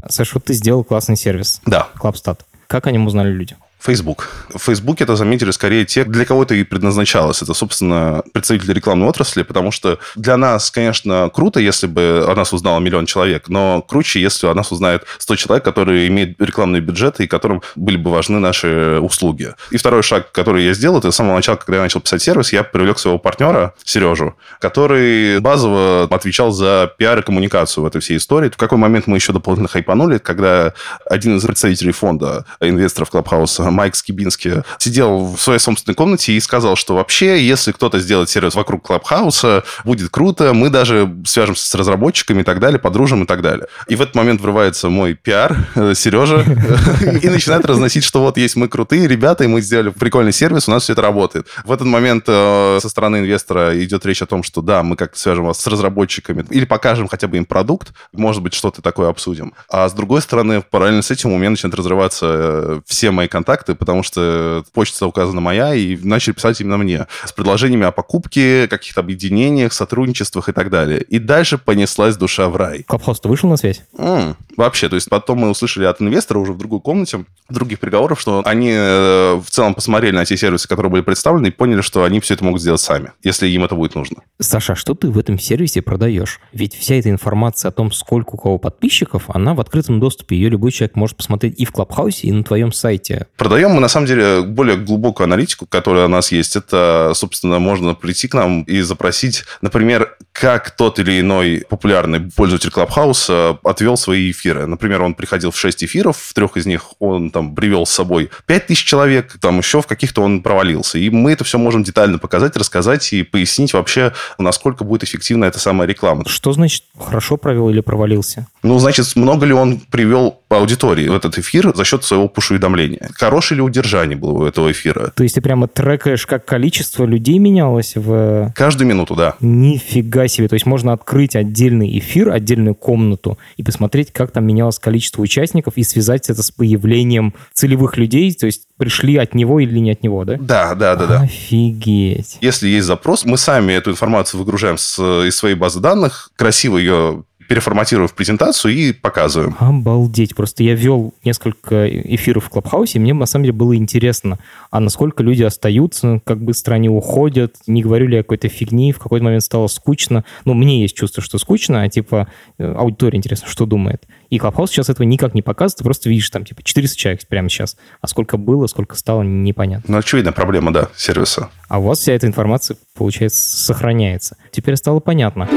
Саша, 0.10 0.32
вот 0.34 0.46
ты 0.46 0.54
сделал 0.54 0.84
классный 0.84 1.16
сервис. 1.16 1.62
Да. 1.66 1.88
Клабстат. 1.96 2.44
Как 2.68 2.88
о 2.88 2.92
нем 2.92 3.06
узнали 3.06 3.32
люди? 3.32 3.56
Facebook. 3.86 4.30
В 4.54 4.60
Facebook 4.60 5.02
это 5.02 5.16
заметили 5.16 5.52
скорее 5.52 5.86
те, 5.86 6.04
для 6.06 6.26
кого 6.26 6.44
это 6.44 6.56
и 6.56 6.64
предназначалось. 6.64 7.42
Это, 7.42 7.54
собственно, 7.54 8.24
представители 8.34 8.74
рекламной 8.74 9.08
отрасли, 9.08 9.44
потому 9.44 9.72
что 9.72 10.00
для 10.16 10.38
нас, 10.38 10.72
конечно, 10.72 11.30
круто, 11.34 11.60
если 11.60 11.88
бы 11.88 12.26
о 12.28 12.34
нас 12.36 12.52
узнало 12.54 12.80
миллион 12.80 13.06
человек, 13.06 13.48
но 13.48 13.82
круче, 13.82 14.20
если 14.22 14.48
о 14.48 14.54
нас 14.54 14.72
узнает 14.72 15.04
100 15.20 15.36
человек, 15.36 15.64
которые 15.64 16.08
имеют 16.08 16.42
рекламные 16.42 16.82
бюджеты 16.82 17.24
и 17.24 17.28
которым 17.28 17.62
были 17.76 17.98
бы 17.98 18.12
важны 18.12 18.40
наши 18.40 19.00
услуги. 19.00 19.54
И 19.70 19.78
второй 19.78 20.02
шаг, 20.02 20.32
который 20.32 20.66
я 20.66 20.74
сделал, 20.74 20.98
это 20.98 21.12
с 21.12 21.16
самого 21.16 21.36
начала, 21.36 21.58
когда 21.58 21.78
я 21.78 21.84
начал 21.84 22.00
писать 22.00 22.22
сервис, 22.22 22.54
я 22.54 22.64
привлек 22.64 22.98
своего 23.00 23.20
партнера, 23.20 23.74
Сережу, 23.84 24.36
который 24.60 25.40
базово 25.40 26.08
отвечал 26.10 26.52
за 26.52 26.92
пиар 26.98 27.20
и 27.20 27.22
коммуникацию 27.22 27.84
в 27.84 27.88
этой 27.88 28.02
всей 28.02 28.18
истории. 28.18 28.50
В 28.50 28.58
какой 28.58 28.78
момент 28.78 29.08
мы 29.08 29.18
еще 29.18 29.32
дополнительно 29.32 29.68
хайпанули, 29.68 30.18
когда 30.18 30.74
один 31.06 31.38
из 31.38 31.44
представителей 31.44 31.92
фонда 31.92 32.46
инвесторов 32.60 33.12
Клабхауса 33.12 33.75
Майк 33.76 33.96
Скибинский 33.96 34.64
сидел 34.80 35.36
в 35.36 35.42
своей 35.42 35.60
собственной 35.60 35.96
комнате 35.96 36.34
и 36.34 36.40
сказал, 36.40 36.76
что 36.76 36.96
вообще, 36.96 37.46
если 37.46 37.72
кто-то 37.72 38.00
сделает 38.00 38.30
сервис 38.30 38.56
вокруг 38.56 38.88
Клабхауса, 38.88 39.64
будет 39.84 40.10
круто, 40.10 40.54
мы 40.54 40.70
даже 40.70 41.14
свяжемся 41.26 41.68
с 41.68 41.76
разработчиками 41.76 42.42
и 42.42 42.44
так 42.44 42.60
далее, 42.60 42.80
подружим 42.80 43.24
и 43.24 43.26
так 43.26 43.42
далее. 43.42 43.68
И 43.88 43.96
в 43.96 44.02
этот 44.02 44.16
момент 44.16 44.42
врывается 44.42 44.90
мой 44.90 45.14
пиар, 45.14 45.56
э, 45.76 45.94
Сережа, 45.96 46.44
и 47.22 47.30
начинает 47.30 47.66
разносить, 47.66 48.04
что 48.04 48.22
вот 48.22 48.38
есть 48.38 48.56
мы 48.56 48.68
крутые 48.68 49.08
ребята, 49.08 49.44
и 49.44 49.48
мы 49.48 49.62
сделали 49.62 49.90
прикольный 49.90 50.34
сервис, 50.34 50.68
у 50.68 50.72
нас 50.72 50.84
все 50.84 50.94
это 50.94 51.02
работает. 51.02 51.48
В 51.64 51.72
этот 51.72 51.88
момент 51.88 52.26
э, 52.28 52.80
со 52.82 52.90
стороны 52.90 53.18
инвестора 53.18 53.82
идет 53.84 54.06
речь 54.06 54.22
о 54.22 54.26
том, 54.26 54.44
что 54.44 54.62
да, 54.62 54.84
мы 54.84 54.96
как-то 54.96 55.20
свяжем 55.20 55.46
вас 55.46 55.60
с 55.60 55.68
разработчиками 55.68 56.46
или 56.50 56.66
покажем 56.66 57.08
хотя 57.08 57.28
бы 57.28 57.38
им 57.38 57.46
продукт, 57.46 57.94
может 58.14 58.42
быть, 58.42 58.54
что-то 58.54 58.82
такое 58.82 59.10
обсудим. 59.10 59.54
А 59.70 59.88
с 59.90 59.94
другой 59.94 60.22
стороны, 60.22 60.62
параллельно 60.62 61.02
с 61.02 61.12
этим 61.12 61.32
у 61.32 61.38
меня 61.38 61.50
начинают 61.50 61.76
разрываться 61.76 62.26
э, 62.30 62.82
все 62.86 63.12
мои 63.12 63.28
контакты, 63.28 63.65
контакты, 63.66 63.76
потому 63.76 64.04
что 64.04 64.64
почта 64.74 65.08
указана 65.08 65.42
моя, 65.42 65.74
и 65.74 65.98
начали 65.98 66.34
писать 66.34 66.62
именно 66.62 66.78
мне 66.78 67.08
с 67.26 67.32
предложениями 67.32 67.86
о 67.86 67.92
покупке, 67.92 68.68
каких-то 68.68 69.02
объединениях, 69.02 69.74
сотрудничествах 69.74 70.50
и 70.50 70.52
так 70.52 70.70
далее. 70.70 71.02
И 71.02 71.20
дальше 71.20 71.58
понеслась 71.58 72.18
душа 72.18 72.50
в 72.50 72.56
рай. 72.56 72.84
Clubhouse, 72.84 73.20
ты 73.20 73.30
вышел 73.30 73.50
на 73.50 73.58
связь? 73.58 73.84
М, 73.98 74.36
вообще, 74.58 74.90
то 74.90 74.96
есть 74.96 75.10
потом 75.10 75.40
мы 75.40 75.50
услышали 75.50 75.86
от 75.86 76.02
инвестора 76.02 76.40
уже 76.40 76.54
в 76.54 76.58
другой 76.58 76.80
комнате, 76.80 77.26
других 77.50 77.80
переговоров, 77.80 78.20
что 78.20 78.42
они 78.46 78.72
э, 78.72 79.36
в 79.36 79.50
целом 79.50 79.74
посмотрели 79.74 80.16
на 80.16 80.26
те 80.26 80.38
сервисы, 80.38 80.68
которые 80.68 80.92
были 80.92 81.02
представлены, 81.02 81.48
и 81.48 81.52
поняли, 81.52 81.82
что 81.82 82.04
они 82.04 82.20
все 82.20 82.34
это 82.34 82.44
могут 82.44 82.62
сделать 82.62 82.82
сами, 82.82 83.12
если 83.24 83.48
им 83.48 83.64
это 83.64 83.76
будет 83.76 83.96
нужно. 83.96 84.18
Саша, 84.40 84.74
а 84.74 84.76
что 84.76 84.94
ты 84.94 85.10
в 85.10 85.18
этом 85.18 85.40
сервисе 85.40 85.82
продаешь? 85.82 86.40
Ведь 86.54 86.76
вся 86.76 86.96
эта 86.96 87.10
информация 87.10 87.70
о 87.70 87.72
том, 87.72 87.92
сколько 87.92 88.36
у 88.36 88.38
кого 88.38 88.58
подписчиков, 88.58 89.26
она 89.28 89.54
в 89.54 89.60
открытом 89.60 90.00
доступе. 90.00 90.36
Ее 90.36 90.50
любой 90.50 90.72
человек 90.72 90.96
может 90.96 91.18
посмотреть 91.18 91.60
и 91.60 91.66
в 91.66 91.72
Клабхаусе, 91.72 92.28
и 92.28 92.32
на 92.32 92.44
твоем 92.44 92.72
сайте. 92.72 93.28
Продаем 93.56 93.72
мы, 93.72 93.80
на 93.80 93.88
самом 93.88 94.06
деле, 94.06 94.42
более 94.42 94.76
глубокую 94.76 95.24
аналитику, 95.24 95.66
которая 95.66 96.08
у 96.08 96.10
нас 96.10 96.30
есть. 96.30 96.58
Это, 96.58 97.14
собственно, 97.16 97.58
можно 97.58 97.94
прийти 97.94 98.28
к 98.28 98.34
нам 98.34 98.64
и 98.64 98.82
запросить, 98.82 99.46
например, 99.62 100.18
как 100.34 100.72
тот 100.72 101.00
или 101.00 101.22
иной 101.22 101.64
популярный 101.70 102.20
пользователь 102.20 102.70
Клабхауса 102.70 103.58
отвел 103.64 103.96
свои 103.96 104.32
эфиры. 104.32 104.66
Например, 104.66 105.04
он 105.04 105.14
приходил 105.14 105.52
в 105.52 105.58
6 105.58 105.86
эфиров, 105.86 106.18
в 106.18 106.34
трех 106.34 106.58
из 106.58 106.66
них 106.66 106.96
он 107.00 107.30
там 107.30 107.56
привел 107.56 107.86
с 107.86 107.92
собой 107.92 108.30
5000 108.46 108.84
человек, 108.84 109.38
там 109.40 109.60
еще 109.60 109.82
в 109.82 109.88
каких-то 109.88 110.22
он 110.22 110.44
провалился. 110.44 111.00
И 111.00 111.10
мы 111.10 111.32
это 111.32 111.46
все 111.46 111.58
можем 111.58 111.84
детально 111.84 112.18
показать, 112.18 112.58
рассказать 112.58 113.14
и 113.14 113.24
пояснить 113.24 113.72
вообще, 113.72 114.12
насколько 114.38 114.84
будет 114.84 115.06
эффективна 115.06 115.46
эта 115.46 115.60
самая 115.60 115.88
реклама. 115.88 116.28
Что 116.28 116.52
значит 116.52 116.84
хорошо 117.00 117.38
провел 117.38 117.70
или 117.70 117.80
провалился? 117.80 118.48
Ну, 118.64 118.78
значит, 118.80 119.16
много 119.16 119.46
ли 119.46 119.54
он 119.54 119.80
привел 119.80 120.42
аудитории 120.58 121.08
в 121.08 121.16
этот 121.16 121.38
эфир 121.38 121.76
за 121.76 121.84
счет 121.84 122.04
своего 122.04 122.28
пуш-уведомления? 122.28 123.10
Хорошее 123.16 123.58
ли 123.58 123.62
удержание 123.62 124.18
было 124.18 124.32
у 124.32 124.46
этого 124.46 124.72
эфира? 124.72 125.12
То 125.16 125.24
есть 125.24 125.36
ты 125.36 125.42
прямо 125.42 125.68
трекаешь, 125.68 126.26
как 126.26 126.46
количество 126.46 127.06
людей 127.06 127.38
менялось 127.38 127.94
в... 127.96 128.52
Каждую 128.56 128.88
минуту, 128.88 129.16
да. 129.16 129.36
Нифига 129.40 130.28
себе. 130.28 130.48
То 130.48 130.56
есть 130.56 130.66
можно 130.66 130.94
открыть 130.94 131.36
отдельный 131.36 131.98
эфир, 132.00 132.30
отдельную 132.30 132.76
комнату 132.76 133.38
и 133.58 133.64
посмотреть, 133.64 134.12
как 134.12 134.32
там 134.32 134.46
менялось 134.46 134.80
количество 134.80 135.22
участников 135.22 135.74
и 135.78 135.84
связать 135.84 136.30
это 136.30 136.44
с 136.44 136.52
появлением 136.52 137.34
целевых 137.54 137.98
людей, 137.98 138.34
то 138.34 138.46
есть 138.46 138.68
пришли 138.78 139.18
от 139.18 139.36
него 139.36 139.60
или 139.60 139.80
не 139.80 139.92
от 139.92 140.04
него, 140.04 140.26
да? 140.26 140.38
Да, 140.40 140.76
да, 140.76 140.96
да, 140.96 141.06
да. 141.06 141.22
Офигеть. 141.22 142.38
Если 142.42 142.68
есть 142.68 142.86
запрос, 142.86 143.26
мы 143.26 143.38
сами 143.38 143.74
эту 143.74 143.92
информацию 143.92 144.40
выгружаем 144.40 144.78
с, 144.78 145.00
из 145.00 145.36
своей 145.36 145.56
базы 145.56 145.80
данных, 145.80 146.30
красиво 146.36 146.78
ее 146.78 147.24
переформатируем 147.48 148.08
в 148.08 148.14
презентацию 148.14 148.74
и 148.74 148.94
показываем. 148.94 149.56
Обалдеть. 149.60 150.36
Просто 150.36 150.64
я 150.64 150.76
вел 150.76 151.14
несколько 151.24 151.88
эфиров 151.90 152.46
в 152.46 152.50
Клабхаусе, 152.50 152.98
и 152.98 153.02
мне 153.02 153.14
на 153.14 153.26
самом 153.26 153.46
деле 153.46 153.54
было 153.54 153.76
интересно, 153.76 154.40
а 154.72 154.80
насколько 154.80 155.24
люди 155.24 155.44
остаются, 155.44 156.22
как 156.26 156.44
быстро 156.44 156.76
они 156.76 156.90
уходят, 156.90 157.56
не 157.68 157.82
говорю 157.82 158.08
ли 158.08 158.18
я 158.18 158.24
какой-то 158.24 158.50
фигни, 158.50 158.92
в 158.92 159.00
какой-то 159.00 159.24
момент 159.24 159.44
стало 159.44 159.68
скучно. 159.68 160.26
Ну, 160.46 160.54
мне 160.54 160.82
есть 160.82 160.96
чувство, 160.96 161.22
что 161.22 161.38
скучно, 161.38 161.84
а 161.84 161.90
типа 161.90 162.28
э, 162.58 162.74
аудитория 162.74 163.18
интересно, 163.18 163.48
что 163.48 163.66
думает. 163.66 164.08
И 164.30 164.40
Клабхаус 164.40 164.72
сейчас 164.72 164.90
этого 164.90 165.06
никак 165.06 165.34
не 165.34 165.42
показывает, 165.42 165.78
ты 165.78 165.84
просто 165.84 166.10
видишь 166.10 166.30
там 166.30 166.46
типа 166.46 166.64
400 166.64 166.98
человек 166.98 167.28
прямо 167.28 167.50
сейчас, 167.50 167.78
а 168.02 168.08
сколько 168.08 168.38
было, 168.38 168.68
сколько 168.68 168.96
стало, 168.96 169.24
непонятно. 169.24 169.86
Ну, 169.94 169.98
очевидно, 169.98 170.32
проблема, 170.32 170.74
да, 170.74 170.90
сервиса. 170.96 171.50
А 171.68 171.80
у 171.80 171.84
вас 171.84 172.00
вся 172.00 172.14
эта 172.14 172.28
информация, 172.28 172.78
получается, 172.96 173.58
сохраняется. 173.58 174.38
Теперь 174.52 174.76
стало 174.76 175.00
понятно. 175.00 175.48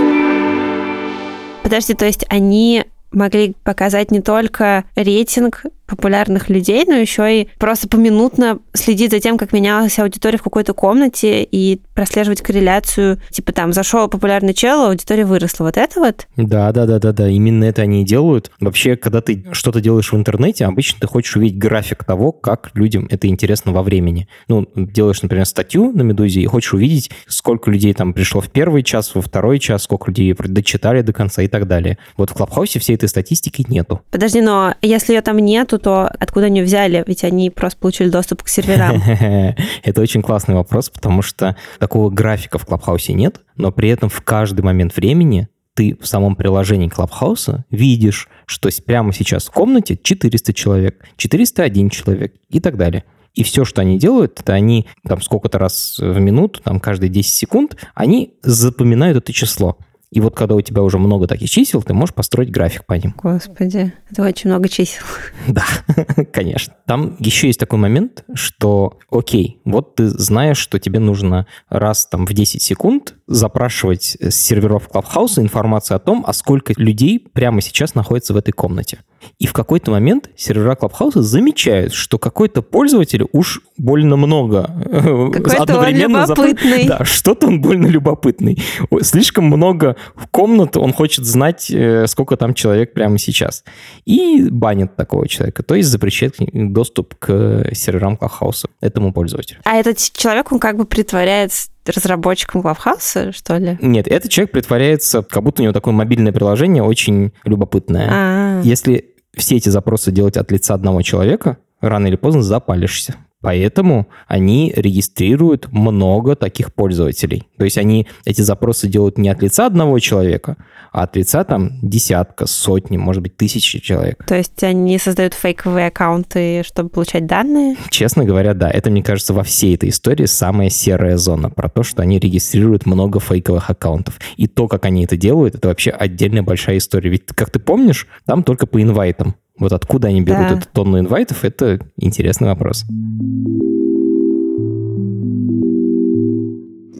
Подожди, 1.68 1.92
то 1.92 2.06
есть 2.06 2.24
они 2.30 2.86
могли 3.12 3.54
показать 3.62 4.10
не 4.10 4.22
только 4.22 4.84
рейтинг 4.96 5.64
популярных 5.88 6.50
людей, 6.50 6.84
но 6.86 6.94
еще 6.94 7.42
и 7.42 7.48
просто 7.58 7.88
поминутно 7.88 8.58
следить 8.74 9.10
за 9.10 9.20
тем, 9.20 9.38
как 9.38 9.52
менялась 9.52 9.98
аудитория 9.98 10.38
в 10.38 10.42
какой-то 10.42 10.74
комнате 10.74 11.42
и 11.42 11.80
прослеживать 11.94 12.42
корреляцию. 12.42 13.20
Типа 13.30 13.52
там 13.52 13.72
зашел 13.72 14.06
популярный 14.08 14.54
чел, 14.54 14.82
а 14.82 14.88
аудитория 14.90 15.24
выросла. 15.24 15.64
Вот 15.64 15.76
это 15.76 15.98
вот? 15.98 16.28
Да, 16.36 16.70
да, 16.72 16.86
да, 16.86 16.98
да, 16.98 17.12
да. 17.12 17.28
Именно 17.28 17.64
это 17.64 17.82
они 17.82 18.02
и 18.02 18.04
делают. 18.04 18.50
Вообще, 18.60 18.96
когда 18.96 19.20
ты 19.22 19.46
что-то 19.52 19.80
делаешь 19.80 20.12
в 20.12 20.16
интернете, 20.16 20.66
обычно 20.66 21.00
ты 21.00 21.06
хочешь 21.06 21.34
увидеть 21.36 21.58
график 21.58 22.04
того, 22.04 22.32
как 22.32 22.70
людям 22.74 23.08
это 23.10 23.26
интересно 23.26 23.72
во 23.72 23.82
времени. 23.82 24.28
Ну, 24.46 24.68
делаешь, 24.76 25.22
например, 25.22 25.46
статью 25.46 25.90
на 25.92 26.02
Медузе 26.02 26.42
и 26.42 26.46
хочешь 26.46 26.74
увидеть, 26.74 27.10
сколько 27.26 27.70
людей 27.70 27.94
там 27.94 28.12
пришло 28.12 28.40
в 28.42 28.50
первый 28.50 28.82
час, 28.82 29.14
во 29.14 29.22
второй 29.22 29.58
час, 29.58 29.84
сколько 29.84 30.10
людей 30.10 30.34
дочитали 30.38 31.00
до 31.00 31.12
конца 31.12 31.42
и 31.42 31.48
так 31.48 31.66
далее. 31.66 31.98
Вот 32.16 32.30
в 32.30 32.34
Клабхаусе 32.34 32.78
всей 32.78 32.96
этой 32.96 33.08
статистики 33.08 33.64
нету. 33.68 34.02
Подожди, 34.10 34.40
но 34.42 34.74
если 34.82 35.14
ее 35.14 35.22
там 35.22 35.38
нету, 35.38 35.77
то 35.78 36.08
откуда 36.18 36.46
они 36.46 36.62
взяли? 36.62 37.04
Ведь 37.06 37.24
они 37.24 37.50
просто 37.50 37.78
получили 37.78 38.08
доступ 38.08 38.42
к 38.42 38.48
серверам. 38.48 39.02
Это 39.82 40.00
очень 40.00 40.22
классный 40.22 40.54
вопрос, 40.54 40.90
потому 40.90 41.22
что 41.22 41.56
такого 41.78 42.10
графика 42.10 42.58
в 42.58 42.66
Клабхаусе 42.66 43.12
нет, 43.12 43.40
но 43.56 43.72
при 43.72 43.88
этом 43.88 44.08
в 44.08 44.20
каждый 44.22 44.62
момент 44.62 44.96
времени 44.96 45.48
ты 45.74 45.96
в 46.00 46.06
самом 46.08 46.34
приложении 46.34 46.88
Клабхауса 46.88 47.64
видишь, 47.70 48.28
что 48.46 48.68
прямо 48.84 49.12
сейчас 49.12 49.46
в 49.46 49.52
комнате 49.52 49.96
400 50.02 50.52
человек, 50.52 51.04
401 51.16 51.90
человек 51.90 52.34
и 52.48 52.58
так 52.58 52.76
далее. 52.76 53.04
И 53.34 53.44
все, 53.44 53.64
что 53.64 53.82
они 53.82 53.98
делают, 53.98 54.40
это 54.40 54.54
они 54.54 54.88
там 55.06 55.22
сколько-то 55.22 55.60
раз 55.60 55.98
в 56.00 56.18
минуту, 56.18 56.60
там 56.64 56.80
каждые 56.80 57.10
10 57.10 57.32
секунд, 57.32 57.76
они 57.94 58.34
запоминают 58.42 59.18
это 59.18 59.32
число. 59.32 59.78
И 60.10 60.20
вот 60.20 60.34
когда 60.34 60.54
у 60.54 60.60
тебя 60.60 60.82
уже 60.82 60.98
много 60.98 61.26
таких 61.26 61.50
чисел, 61.50 61.82
ты 61.82 61.92
можешь 61.92 62.14
построить 62.14 62.50
график 62.50 62.86
по 62.86 62.94
ним. 62.94 63.14
Господи, 63.22 63.92
это 64.10 64.22
очень 64.22 64.50
много 64.50 64.68
чисел. 64.68 65.04
Да, 65.48 65.64
конечно. 66.32 66.74
Там 66.86 67.16
еще 67.18 67.46
есть 67.46 67.60
такой 67.60 67.78
момент, 67.78 68.24
что, 68.34 68.98
окей, 69.10 69.60
вот 69.64 69.96
ты 69.96 70.08
знаешь, 70.08 70.58
что 70.58 70.78
тебе 70.78 70.98
нужно 70.98 71.46
раз 71.68 72.06
там 72.06 72.26
в 72.26 72.32
10 72.32 72.62
секунд 72.62 73.14
запрашивать 73.26 74.16
с 74.20 74.34
серверов 74.34 74.88
Clubhouse 74.92 75.40
информацию 75.40 75.96
о 75.96 76.00
том, 76.00 76.24
а 76.26 76.32
сколько 76.32 76.72
людей 76.76 77.18
прямо 77.18 77.60
сейчас 77.60 77.94
находится 77.94 78.34
в 78.34 78.36
этой 78.36 78.52
комнате. 78.52 78.98
И 79.38 79.46
в 79.46 79.52
какой-то 79.52 79.90
момент 79.90 80.30
сервера 80.36 80.76
Clubhouse 80.80 81.20
замечают, 81.20 81.92
что 81.92 82.18
какой-то 82.18 82.62
пользователь 82.62 83.24
уж 83.32 83.62
больно 83.76 84.16
много 84.16 84.70
э, 84.84 85.30
какой-то 85.32 85.62
одновременно... 85.62 86.22
Он 86.22 86.30
любопытный. 86.30 86.86
Зап... 86.86 86.98
Да, 86.98 87.04
что-то 87.04 87.46
он 87.46 87.60
больно 87.60 87.86
любопытный. 87.86 88.62
Слишком 89.02 89.44
много 89.44 89.96
в 90.14 90.26
комнату, 90.28 90.80
он 90.80 90.92
хочет 90.92 91.24
знать, 91.24 91.70
э, 91.70 92.06
сколько 92.06 92.36
там 92.36 92.54
человек 92.54 92.92
прямо 92.92 93.18
сейчас. 93.18 93.64
И 94.04 94.48
банит 94.50 94.96
такого 94.96 95.28
человека, 95.28 95.62
то 95.62 95.74
есть 95.74 95.88
запрещает 95.88 96.36
доступ 96.38 97.14
к 97.16 97.70
серверам 97.74 98.18
Clubhouse 98.20 98.66
этому 98.80 99.12
пользователю. 99.12 99.60
А 99.64 99.76
этот 99.76 99.98
человек, 99.98 100.52
он 100.52 100.58
как 100.58 100.76
бы 100.76 100.84
притворяется 100.84 101.70
разработчиком 101.86 102.60
Clubhouse, 102.60 103.32
что 103.32 103.56
ли? 103.56 103.78
Нет, 103.80 104.08
этот 104.08 104.30
человек 104.30 104.52
притворяется, 104.52 105.22
как 105.22 105.42
будто 105.42 105.62
у 105.62 105.64
него 105.64 105.72
такое 105.72 105.94
мобильное 105.94 106.32
приложение 106.32 106.82
очень 106.82 107.32
любопытное. 107.44 108.08
А-а-а. 108.10 108.62
Если 108.62 109.14
все 109.38 109.56
эти 109.56 109.68
запросы 109.68 110.12
делать 110.12 110.36
от 110.36 110.50
лица 110.50 110.74
одного 110.74 111.02
человека, 111.02 111.58
рано 111.80 112.08
или 112.08 112.16
поздно 112.16 112.42
запалишься. 112.42 113.16
Поэтому 113.40 114.08
они 114.26 114.72
регистрируют 114.74 115.70
много 115.70 116.34
таких 116.34 116.74
пользователей. 116.74 117.48
То 117.56 117.64
есть 117.64 117.78
они 117.78 118.08
эти 118.24 118.42
запросы 118.42 118.88
делают 118.88 119.16
не 119.16 119.28
от 119.28 119.42
лица 119.42 119.66
одного 119.66 119.98
человека, 120.00 120.56
а 120.90 121.04
от 121.04 121.14
лица 121.16 121.44
там 121.44 121.78
десятка, 121.80 122.46
сотни, 122.46 122.96
может 122.96 123.22
быть, 123.22 123.36
тысячи 123.36 123.78
человек. 123.78 124.24
То 124.26 124.34
есть 124.34 124.62
они 124.64 124.98
создают 124.98 125.34
фейковые 125.34 125.86
аккаунты, 125.86 126.64
чтобы 126.66 126.88
получать 126.88 127.26
данные? 127.26 127.76
Честно 127.90 128.24
говоря, 128.24 128.54
да. 128.54 128.70
Это, 128.70 128.90
мне 128.90 129.04
кажется, 129.04 129.32
во 129.32 129.44
всей 129.44 129.76
этой 129.76 129.90
истории 129.90 130.26
самая 130.26 130.68
серая 130.68 131.16
зона 131.16 131.48
про 131.48 131.68
то, 131.68 131.84
что 131.84 132.02
они 132.02 132.18
регистрируют 132.18 132.86
много 132.86 133.20
фейковых 133.20 133.70
аккаунтов. 133.70 134.18
И 134.36 134.48
то, 134.48 134.66
как 134.66 134.84
они 134.84 135.04
это 135.04 135.16
делают, 135.16 135.54
это 135.54 135.68
вообще 135.68 135.90
отдельная 135.90 136.42
большая 136.42 136.78
история. 136.78 137.10
Ведь, 137.10 137.26
как 137.34 137.50
ты 137.50 137.60
помнишь, 137.60 138.08
там 138.26 138.42
только 138.42 138.66
по 138.66 138.82
инвайтам. 138.82 139.36
Вот 139.58 139.72
откуда 139.72 140.08
они 140.08 140.20
берут 140.22 140.40
Да. 140.48 140.56
эту 140.56 140.68
тонну 140.72 140.98
инвайтов, 140.98 141.44
это 141.44 141.78
интересный 141.96 142.48
вопрос. 142.48 142.84